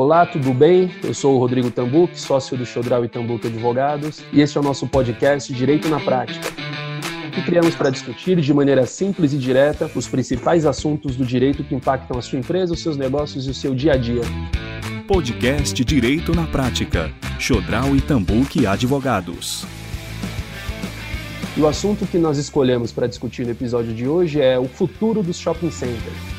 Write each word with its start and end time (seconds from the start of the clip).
Olá, 0.00 0.24
tudo 0.24 0.54
bem? 0.54 0.92
Eu 1.02 1.12
sou 1.12 1.34
o 1.34 1.38
Rodrigo 1.40 1.72
Tambuque, 1.72 2.20
sócio 2.20 2.56
do 2.56 2.64
Chodral 2.64 3.04
e 3.04 3.08
Tambuque 3.08 3.48
Advogados, 3.48 4.22
e 4.32 4.40
este 4.40 4.56
é 4.56 4.60
o 4.60 4.62
nosso 4.62 4.86
podcast 4.86 5.52
Direito 5.52 5.88
na 5.88 5.98
Prática, 5.98 6.52
que 7.34 7.42
criamos 7.42 7.74
para 7.74 7.90
discutir 7.90 8.40
de 8.40 8.54
maneira 8.54 8.86
simples 8.86 9.32
e 9.32 9.38
direta 9.38 9.90
os 9.96 10.06
principais 10.06 10.64
assuntos 10.64 11.16
do 11.16 11.24
direito 11.26 11.64
que 11.64 11.74
impactam 11.74 12.16
a 12.16 12.22
sua 12.22 12.38
empresa, 12.38 12.74
os 12.74 12.80
seus 12.80 12.96
negócios 12.96 13.48
e 13.48 13.50
o 13.50 13.54
seu 13.54 13.74
dia 13.74 13.94
a 13.94 13.96
dia. 13.96 14.22
Podcast 15.08 15.84
Direito 15.84 16.32
na 16.32 16.46
Prática, 16.46 17.10
Chodral 17.36 17.96
e 17.96 18.00
Tambuque 18.00 18.68
Advogados. 18.68 19.66
E 21.56 21.60
o 21.60 21.66
assunto 21.66 22.06
que 22.06 22.18
nós 22.18 22.38
escolhemos 22.38 22.92
para 22.92 23.08
discutir 23.08 23.44
no 23.44 23.50
episódio 23.50 23.92
de 23.92 24.06
hoje 24.06 24.40
é 24.40 24.56
o 24.60 24.68
futuro 24.68 25.24
dos 25.24 25.36
shopping 25.36 25.72
centers 25.72 26.38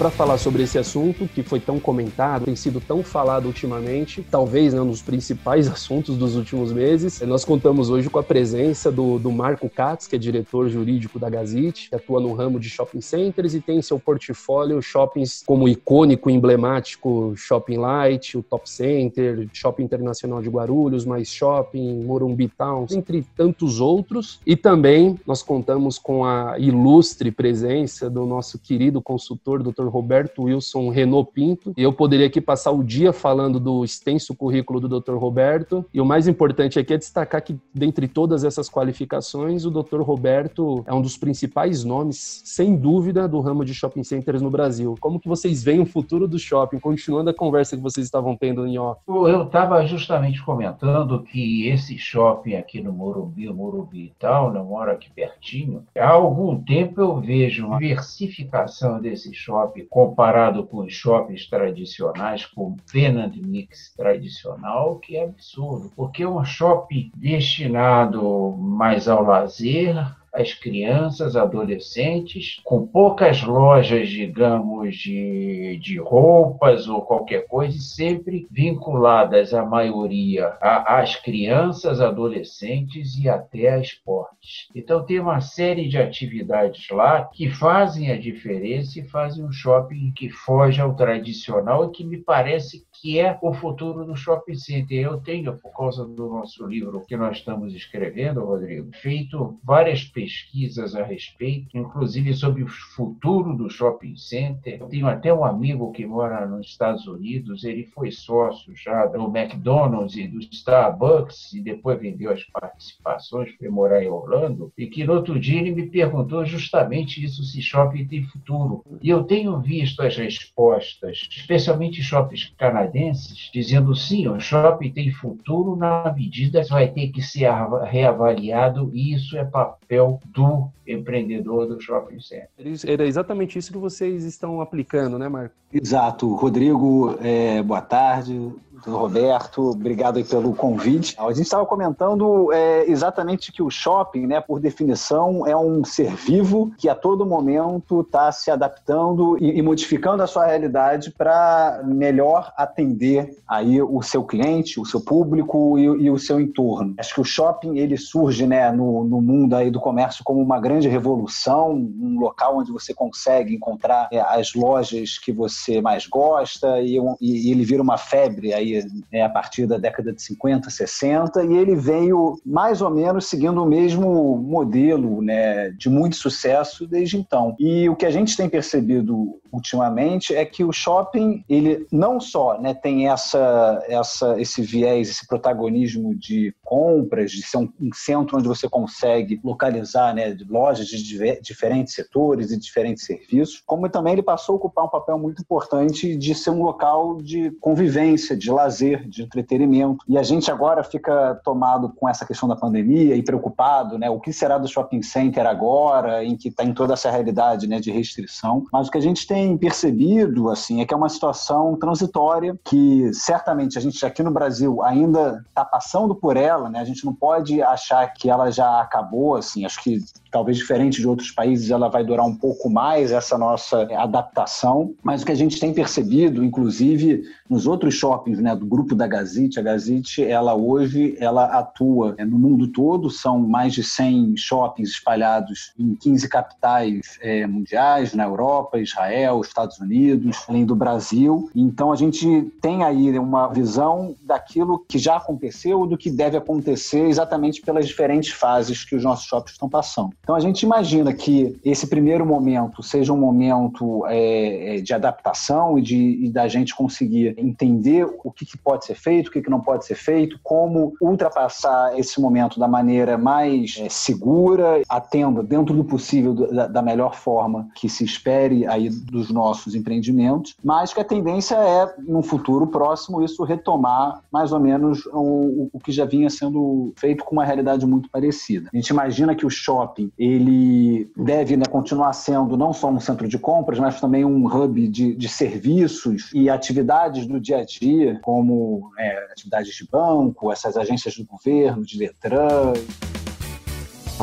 para 0.00 0.08
falar 0.08 0.38
sobre 0.38 0.62
esse 0.62 0.78
assunto 0.78 1.28
que 1.28 1.42
foi 1.42 1.60
tão 1.60 1.78
comentado, 1.78 2.46
tem 2.46 2.56
sido 2.56 2.80
tão 2.80 3.02
falado 3.02 3.44
ultimamente, 3.44 4.26
talvez 4.30 4.72
né, 4.72 4.80
um 4.80 4.86
dos 4.86 5.02
principais 5.02 5.68
assuntos 5.68 6.16
dos 6.16 6.36
últimos 6.36 6.72
meses. 6.72 7.20
Nós 7.20 7.44
contamos 7.44 7.90
hoje 7.90 8.08
com 8.08 8.18
a 8.18 8.22
presença 8.22 8.90
do, 8.90 9.18
do 9.18 9.30
Marco 9.30 9.68
Katz, 9.68 10.06
que 10.06 10.16
é 10.16 10.18
diretor 10.18 10.70
jurídico 10.70 11.18
da 11.18 11.28
Gazite, 11.28 11.90
que 11.90 11.94
atua 11.94 12.18
no 12.18 12.32
ramo 12.32 12.58
de 12.58 12.70
shopping 12.70 13.02
centers 13.02 13.54
e 13.54 13.60
tem 13.60 13.76
em 13.76 13.82
seu 13.82 14.00
portfólio 14.00 14.80
shoppings 14.80 15.42
como 15.44 15.68
icônico 15.68 16.30
emblemático 16.30 17.34
Shopping 17.36 17.76
Light, 17.76 18.38
o 18.38 18.42
Top 18.42 18.70
Center, 18.70 19.50
Shopping 19.52 19.82
Internacional 19.82 20.40
de 20.40 20.48
Guarulhos, 20.48 21.04
Mais 21.04 21.28
Shopping, 21.28 22.02
Morumbi 22.04 22.48
Town, 22.48 22.86
entre 22.90 23.22
tantos 23.36 23.82
outros. 23.82 24.40
E 24.46 24.56
também 24.56 25.20
nós 25.26 25.42
contamos 25.42 25.98
com 25.98 26.24
a 26.24 26.58
ilustre 26.58 27.30
presença 27.30 28.08
do 28.08 28.24
nosso 28.24 28.58
querido 28.58 29.02
consultor, 29.02 29.62
Dr. 29.62 29.89
Roberto 29.90 30.44
Wilson 30.44 30.88
Renault 30.88 31.32
Pinto. 31.32 31.72
E 31.76 31.82
eu 31.82 31.92
poderia 31.92 32.26
aqui 32.26 32.40
passar 32.40 32.70
o 32.70 32.82
dia 32.82 33.12
falando 33.12 33.60
do 33.60 33.84
extenso 33.84 34.34
currículo 34.34 34.80
do 34.80 35.00
Dr. 35.00 35.14
Roberto. 35.14 35.84
E 35.92 36.00
o 36.00 36.04
mais 36.04 36.26
importante 36.26 36.78
aqui 36.78 36.94
é 36.94 36.98
destacar 36.98 37.42
que, 37.42 37.58
dentre 37.74 38.08
todas 38.08 38.44
essas 38.44 38.68
qualificações, 38.68 39.64
o 39.64 39.70
Dr. 39.70 40.00
Roberto 40.00 40.82
é 40.86 40.94
um 40.94 41.02
dos 41.02 41.16
principais 41.16 41.84
nomes, 41.84 42.42
sem 42.44 42.76
dúvida, 42.76 43.28
do 43.28 43.40
ramo 43.40 43.64
de 43.64 43.74
shopping 43.74 44.02
centers 44.02 44.40
no 44.40 44.50
Brasil. 44.50 44.94
Como 45.00 45.20
que 45.20 45.28
vocês 45.28 45.62
veem 45.62 45.80
o 45.80 45.86
futuro 45.86 46.26
do 46.26 46.38
shopping? 46.38 46.78
Continuando 46.78 47.30
a 47.30 47.34
conversa 47.34 47.76
que 47.76 47.82
vocês 47.82 48.06
estavam 48.06 48.36
tendo 48.36 48.66
em 48.66 48.78
off. 48.78 49.00
Eu 49.06 49.42
estava 49.42 49.84
justamente 49.86 50.42
comentando 50.44 51.22
que 51.22 51.68
esse 51.68 51.98
shopping 51.98 52.54
aqui 52.54 52.80
no 52.80 52.92
Morumbi, 52.92 53.48
o 53.48 53.54
Morumbi 53.54 54.06
e 54.06 54.12
tal, 54.18 54.54
eu 54.54 54.64
moro 54.64 54.90
aqui 54.90 55.10
pertinho, 55.10 55.84
há 55.96 56.08
algum 56.08 56.62
tempo 56.62 57.00
eu 57.00 57.20
vejo 57.20 57.66
uma 57.66 57.78
diversificação 57.78 59.00
desse 59.00 59.32
shopping 59.34 59.79
comparado 59.88 60.66
com 60.66 60.78
os 60.78 60.92
shoppings 60.92 61.48
tradicionais, 61.48 62.46
com 62.46 62.76
tenant 62.90 63.34
mix 63.36 63.94
tradicional, 63.96 64.98
que 64.98 65.16
é 65.16 65.24
absurdo, 65.24 65.92
porque 65.96 66.22
é 66.22 66.28
um 66.28 66.44
shopping 66.44 67.10
destinado 67.16 68.52
mais 68.58 69.08
ao 69.08 69.22
lazer, 69.22 69.96
as 70.32 70.54
crianças, 70.54 71.36
adolescentes, 71.36 72.60
com 72.64 72.86
poucas 72.86 73.42
lojas, 73.42 74.08
digamos, 74.08 74.96
de, 74.96 75.78
de 75.82 75.98
roupas 75.98 76.88
ou 76.88 77.02
qualquer 77.02 77.46
coisa, 77.46 77.78
sempre 77.78 78.46
vinculadas, 78.50 79.52
a 79.52 79.64
maioria, 79.64 80.56
às 80.60 81.16
crianças, 81.16 82.00
adolescentes 82.00 83.16
e 83.18 83.28
até 83.28 83.70
a 83.70 83.78
esportes. 83.78 84.68
Então, 84.74 85.04
tem 85.04 85.20
uma 85.20 85.40
série 85.40 85.88
de 85.88 85.98
atividades 85.98 86.88
lá 86.90 87.24
que 87.24 87.48
fazem 87.50 88.10
a 88.10 88.18
diferença 88.18 89.00
e 89.00 89.08
fazem 89.08 89.44
um 89.44 89.52
shopping 89.52 90.12
que 90.14 90.30
foge 90.30 90.80
ao 90.80 90.94
tradicional 90.94 91.86
e 91.86 91.90
que 91.90 92.04
me 92.04 92.18
parece 92.18 92.84
que 93.00 93.18
é 93.18 93.38
o 93.40 93.54
futuro 93.54 94.04
do 94.04 94.14
shopping 94.14 94.54
center. 94.54 94.98
Eu 94.98 95.18
tenho, 95.18 95.56
por 95.56 95.74
causa 95.74 96.04
do 96.04 96.28
nosso 96.28 96.66
livro 96.66 97.02
que 97.06 97.16
nós 97.16 97.38
estamos 97.38 97.74
escrevendo, 97.74 98.44
Rodrigo, 98.44 98.90
feito 99.00 99.58
várias 99.64 100.04
pesquisas 100.04 100.94
a 100.94 101.02
respeito, 101.02 101.76
inclusive 101.76 102.34
sobre 102.34 102.62
o 102.62 102.68
futuro 102.68 103.56
do 103.56 103.70
shopping 103.70 104.16
center. 104.16 104.78
Eu 104.80 104.88
tenho 104.88 105.06
até 105.06 105.32
um 105.32 105.44
amigo 105.44 105.92
que 105.92 106.04
mora 106.04 106.46
nos 106.46 106.66
Estados 106.66 107.06
Unidos, 107.06 107.64
ele 107.64 107.84
foi 107.86 108.10
sócio 108.10 108.74
já 108.76 109.06
do 109.06 109.34
McDonald's 109.34 110.16
e 110.16 110.28
do 110.28 110.38
Starbucks 110.38 111.54
e 111.54 111.60
depois 111.62 111.98
vendeu 111.98 112.30
as 112.30 112.44
participações, 112.44 113.54
foi 113.54 113.68
morar 113.68 114.02
em 114.02 114.08
Orlando, 114.08 114.72
e 114.76 114.86
que 114.86 115.04
no 115.04 115.14
outro 115.14 115.40
dia 115.40 115.60
ele 115.60 115.72
me 115.72 115.88
perguntou 115.88 116.44
justamente 116.44 117.24
isso, 117.24 117.42
se 117.42 117.62
shopping 117.62 118.06
tem 118.06 118.24
futuro. 118.24 118.84
E 119.00 119.08
eu 119.08 119.24
tenho 119.24 119.58
visto 119.60 120.02
as 120.02 120.16
respostas, 120.16 121.26
especialmente 121.30 122.02
shoppings 122.02 122.52
canadenses, 122.58 122.89
canadenses, 122.90 123.50
dizendo 123.52 123.94
sim, 123.94 124.28
o 124.28 124.38
shopping 124.40 124.90
tem 124.92 125.10
futuro 125.12 125.76
na 125.76 126.12
medida 126.14 126.62
que 126.62 126.70
vai 126.70 126.88
ter 126.88 127.08
que 127.08 127.22
ser 127.22 127.50
reavaliado 127.84 128.90
e 128.92 129.14
isso 129.14 129.36
é 129.36 129.44
papel 129.44 130.20
do 130.26 130.68
empreendedor 130.86 131.66
do 131.66 131.80
shopping 131.80 132.20
center. 132.20 132.48
Era 132.86 133.06
exatamente 133.06 133.58
isso 133.58 133.72
que 133.72 133.78
vocês 133.78 134.24
estão 134.24 134.60
aplicando, 134.60 135.18
né, 135.18 135.28
Marco? 135.28 135.54
Exato. 135.72 136.34
Rodrigo, 136.34 137.16
é, 137.20 137.62
boa 137.62 137.80
tarde. 137.80 138.52
Roberto, 138.86 139.70
obrigado 139.70 140.24
pelo 140.24 140.54
convite. 140.54 141.14
A 141.18 141.28
gente 141.28 141.42
estava 141.42 141.66
comentando 141.66 142.52
é, 142.52 142.90
exatamente 142.90 143.52
que 143.52 143.62
o 143.62 143.70
shopping, 143.70 144.26
né, 144.26 144.40
por 144.40 144.60
definição, 144.60 145.46
é 145.46 145.56
um 145.56 145.84
ser 145.84 146.14
vivo 146.14 146.72
que 146.78 146.88
a 146.88 146.94
todo 146.94 147.26
momento 147.26 148.00
está 148.00 148.30
se 148.32 148.50
adaptando 148.50 149.36
e, 149.38 149.58
e, 149.58 149.62
modificando 149.62 150.22
a 150.22 150.26
sua 150.26 150.46
realidade 150.46 151.10
para 151.10 151.82
melhor 151.84 152.52
atender 152.56 153.36
aí 153.46 153.82
o 153.82 154.00
seu 154.02 154.24
cliente, 154.24 154.80
o 154.80 154.86
seu 154.86 155.00
público 155.00 155.78
e, 155.78 155.84
e, 155.84 156.10
o 156.10 156.18
seu 156.18 156.40
entorno. 156.40 156.94
Acho 156.98 157.14
que 157.14 157.20
o 157.20 157.24
shopping 157.24 157.78
ele 157.78 157.96
surge 157.96 158.46
né, 158.46 158.70
no, 158.70 159.04
no 159.04 159.20
mundo 159.20 159.54
aí 159.54 159.70
do 159.70 159.80
comércio 159.80 160.24
como 160.24 160.40
uma 160.40 160.60
grande 160.60 160.88
revolução, 160.88 161.72
um 161.72 162.18
local 162.18 162.58
onde 162.58 162.72
você 162.72 162.94
consegue 162.94 163.54
encontrar 163.54 164.08
é, 164.12 164.20
as 164.20 164.54
lojas 164.54 165.18
que 165.18 165.32
você 165.32 165.80
mais 165.80 166.06
gosta 166.06 166.80
e, 166.80 166.98
e 167.20 167.50
ele 167.50 167.64
vira 167.64 167.82
uma 167.82 167.98
febre 167.98 168.52
aí 168.52 168.69
né, 169.12 169.22
a 169.22 169.28
partir 169.28 169.66
da 169.66 169.78
década 169.78 170.12
de 170.12 170.22
50, 170.22 170.70
60, 170.70 171.44
e 171.44 171.56
ele 171.56 171.74
veio 171.74 172.40
mais 172.44 172.80
ou 172.80 172.90
menos 172.90 173.26
seguindo 173.26 173.62
o 173.62 173.66
mesmo 173.66 174.36
modelo 174.36 175.22
né, 175.22 175.70
de 175.70 175.88
muito 175.88 176.16
sucesso 176.16 176.86
desde 176.86 177.16
então. 177.16 177.54
E 177.58 177.88
o 177.88 177.96
que 177.96 178.06
a 178.06 178.10
gente 178.10 178.36
tem 178.36 178.48
percebido 178.48 179.40
ultimamente 179.52 180.34
é 180.34 180.44
que 180.44 180.64
o 180.64 180.72
shopping 180.72 181.44
ele 181.48 181.86
não 181.90 182.20
só 182.20 182.60
né, 182.60 182.74
tem 182.74 183.08
essa, 183.08 183.84
essa, 183.88 184.40
esse 184.40 184.62
viés, 184.62 185.10
esse 185.10 185.26
protagonismo 185.26 186.14
de 186.14 186.54
compras, 186.62 187.30
de 187.30 187.42
ser 187.42 187.58
um, 187.58 187.68
um 187.80 187.90
centro 187.92 188.38
onde 188.38 188.48
você 188.48 188.68
consegue 188.68 189.40
localizar 189.42 190.14
né, 190.14 190.36
lojas 190.48 190.86
de 190.86 191.40
diferentes 191.40 191.94
setores 191.94 192.50
e 192.50 192.58
diferentes 192.58 193.04
serviços, 193.04 193.62
como 193.66 193.88
também 193.88 194.14
ele 194.14 194.22
passou 194.22 194.54
a 194.54 194.56
ocupar 194.56 194.84
um 194.84 194.88
papel 194.88 195.18
muito 195.18 195.42
importante 195.42 196.16
de 196.16 196.34
ser 196.34 196.50
um 196.50 196.62
local 196.62 197.18
de 197.18 197.50
convivência, 197.60 198.36
de 198.36 198.50
lazer, 198.60 199.08
de 199.08 199.22
entretenimento. 199.22 200.04
E 200.08 200.18
a 200.18 200.22
gente 200.22 200.50
agora 200.50 200.82
fica 200.82 201.40
tomado 201.44 201.90
com 201.90 202.08
essa 202.08 202.26
questão 202.26 202.48
da 202.48 202.56
pandemia 202.56 203.16
e 203.16 203.22
preocupado, 203.22 203.98
né? 203.98 204.10
O 204.10 204.20
que 204.20 204.32
será 204.32 204.58
do 204.58 204.68
shopping 204.68 205.02
center 205.02 205.46
agora, 205.46 206.24
em 206.24 206.36
que 206.36 206.48
está 206.48 206.64
em 206.64 206.72
toda 206.72 206.94
essa 206.94 207.10
realidade 207.10 207.66
né, 207.66 207.80
de 207.80 207.90
restrição. 207.90 208.64
Mas 208.72 208.88
o 208.88 208.90
que 208.90 208.98
a 208.98 209.02
gente 209.02 209.26
tem 209.26 209.56
percebido, 209.56 210.48
assim, 210.48 210.80
é 210.80 210.84
que 210.84 210.94
é 210.94 210.96
uma 210.96 211.08
situação 211.08 211.76
transitória 211.76 212.58
que 212.64 213.12
certamente 213.12 213.78
a 213.78 213.80
gente 213.80 214.04
aqui 214.04 214.22
no 214.22 214.30
Brasil 214.30 214.82
ainda 214.82 215.44
está 215.48 215.64
passando 215.64 216.14
por 216.14 216.36
ela, 216.36 216.68
né? 216.68 216.80
A 216.80 216.84
gente 216.84 217.04
não 217.04 217.14
pode 217.14 217.62
achar 217.62 218.06
que 218.12 218.28
ela 218.28 218.50
já 218.50 218.80
acabou, 218.80 219.36
assim. 219.36 219.64
Acho 219.64 219.82
que 219.82 219.98
talvez 220.30 220.56
diferente 220.58 221.00
de 221.00 221.08
outros 221.08 221.30
países, 221.30 221.70
ela 221.70 221.88
vai 221.88 222.04
durar 222.04 222.26
um 222.26 222.34
pouco 222.34 222.70
mais 222.70 223.12
essa 223.12 223.36
nossa 223.36 223.82
adaptação. 223.96 224.94
Mas 225.02 225.22
o 225.22 225.26
que 225.26 225.32
a 225.32 225.36
gente 225.36 225.58
tem 225.58 225.72
percebido, 225.72 226.44
inclusive 226.44 227.22
nos 227.48 227.66
outros 227.66 227.94
shoppings, 227.94 228.38
né, 228.38 228.54
do 228.54 228.64
grupo 228.64 228.94
da 228.94 229.06
Gazite, 229.06 229.58
a 229.58 229.62
Gazite, 229.62 230.24
ela 230.24 230.54
hoje 230.54 231.16
ela 231.18 231.44
atua 231.46 232.14
é, 232.16 232.24
no 232.24 232.38
mundo 232.38 232.68
todo, 232.68 233.10
são 233.10 233.40
mais 233.40 233.74
de 233.74 233.82
100 233.82 234.36
shoppings 234.36 234.90
espalhados 234.90 235.72
em 235.78 235.94
15 235.94 236.28
capitais 236.28 237.18
é, 237.20 237.46
mundiais, 237.46 238.14
na 238.14 238.24
Europa, 238.24 238.78
Israel, 238.78 239.40
Estados 239.40 239.78
Unidos, 239.78 240.44
além 240.48 240.64
do 240.64 240.76
Brasil. 240.76 241.50
Então 241.54 241.90
a 241.90 241.96
gente 241.96 242.42
tem 242.60 242.84
aí 242.84 243.18
uma 243.18 243.48
visão 243.48 244.14
daquilo 244.22 244.84
que 244.88 244.98
já 244.98 245.16
aconteceu, 245.16 245.86
do 245.86 245.98
que 245.98 246.10
deve 246.10 246.36
acontecer 246.36 247.06
exatamente 247.06 247.60
pelas 247.60 247.86
diferentes 247.86 248.30
fases 248.30 248.84
que 248.84 248.94
os 248.94 249.02
nossos 249.02 249.26
shoppings 249.26 249.52
estão 249.52 249.68
passando. 249.68 250.14
Então 250.22 250.34
a 250.34 250.40
gente 250.40 250.62
imagina 250.62 251.12
que 251.12 251.58
esse 251.64 251.86
primeiro 251.86 252.24
momento 252.24 252.82
seja 252.82 253.12
um 253.12 253.16
momento 253.16 254.06
é, 254.06 254.76
é, 254.76 254.80
de 254.80 254.94
adaptação 254.94 255.78
e, 255.78 255.82
de, 255.82 256.24
e 256.24 256.30
da 256.30 256.46
gente 256.46 256.74
conseguir 256.74 257.34
entender 257.38 258.06
o 258.22 258.30
que, 258.30 258.44
que 258.44 258.56
pode 258.56 258.84
ser 258.84 258.94
feito, 258.94 259.28
o 259.28 259.30
que, 259.30 259.42
que 259.42 259.50
não 259.50 259.60
pode 259.60 259.84
ser 259.84 259.96
feito, 259.96 260.38
como 260.42 260.94
ultrapassar 261.00 261.98
esse 261.98 262.20
momento 262.20 262.60
da 262.60 262.68
maneira 262.68 263.18
mais 263.18 263.76
é, 263.80 263.88
segura, 263.88 264.82
atenda 264.88 265.42
dentro 265.42 265.74
do 265.74 265.84
possível 265.84 266.34
da, 266.34 266.66
da, 266.66 266.82
melhor 266.82 267.14
forma 267.14 267.68
que 267.74 267.88
se 267.88 268.04
espere 268.04 268.66
aí 268.66 268.88
dos 268.88 269.30
nossos 269.30 269.74
empreendimentos, 269.74 270.54
mas 270.62 270.92
que 270.92 271.00
a 271.00 271.04
tendência 271.04 271.56
é, 271.56 271.94
no 271.98 272.22
futuro 272.22 272.66
próximo, 272.66 273.22
isso 273.22 273.42
retomar 273.42 274.22
mais 274.30 274.52
ou 274.52 274.60
menos 274.60 275.04
o, 275.06 275.70
o 275.72 275.80
que 275.80 275.92
já 275.92 276.04
vinha 276.04 276.30
sendo 276.30 276.92
feito 276.96 277.24
com 277.24 277.32
uma 277.32 277.44
realidade 277.44 277.86
muito 277.86 278.08
parecida. 278.10 278.70
A 278.72 278.76
gente 278.76 278.88
imagina 278.88 279.34
que 279.34 279.46
o 279.46 279.50
shopping 279.50 280.09
ele 280.18 281.10
deve 281.16 281.56
né, 281.56 281.64
continuar 281.70 282.12
sendo 282.12 282.56
não 282.56 282.72
só 282.72 282.90
um 282.90 283.00
centro 283.00 283.28
de 283.28 283.38
compras, 283.38 283.78
mas 283.78 284.00
também 284.00 284.24
um 284.24 284.46
hub 284.46 284.88
de, 284.88 285.14
de 285.14 285.28
serviços 285.28 286.30
e 286.34 286.48
atividades 286.48 287.26
do 287.26 287.40
dia 287.40 287.58
a 287.58 287.64
dia, 287.64 288.18
como 288.22 288.90
é, 288.98 289.32
atividades 289.32 289.74
de 289.74 289.86
banco, 289.90 290.52
essas 290.52 290.76
agências 290.76 291.16
do 291.16 291.24
governo, 291.24 291.84
de 291.84 291.98
Detran. 291.98 292.72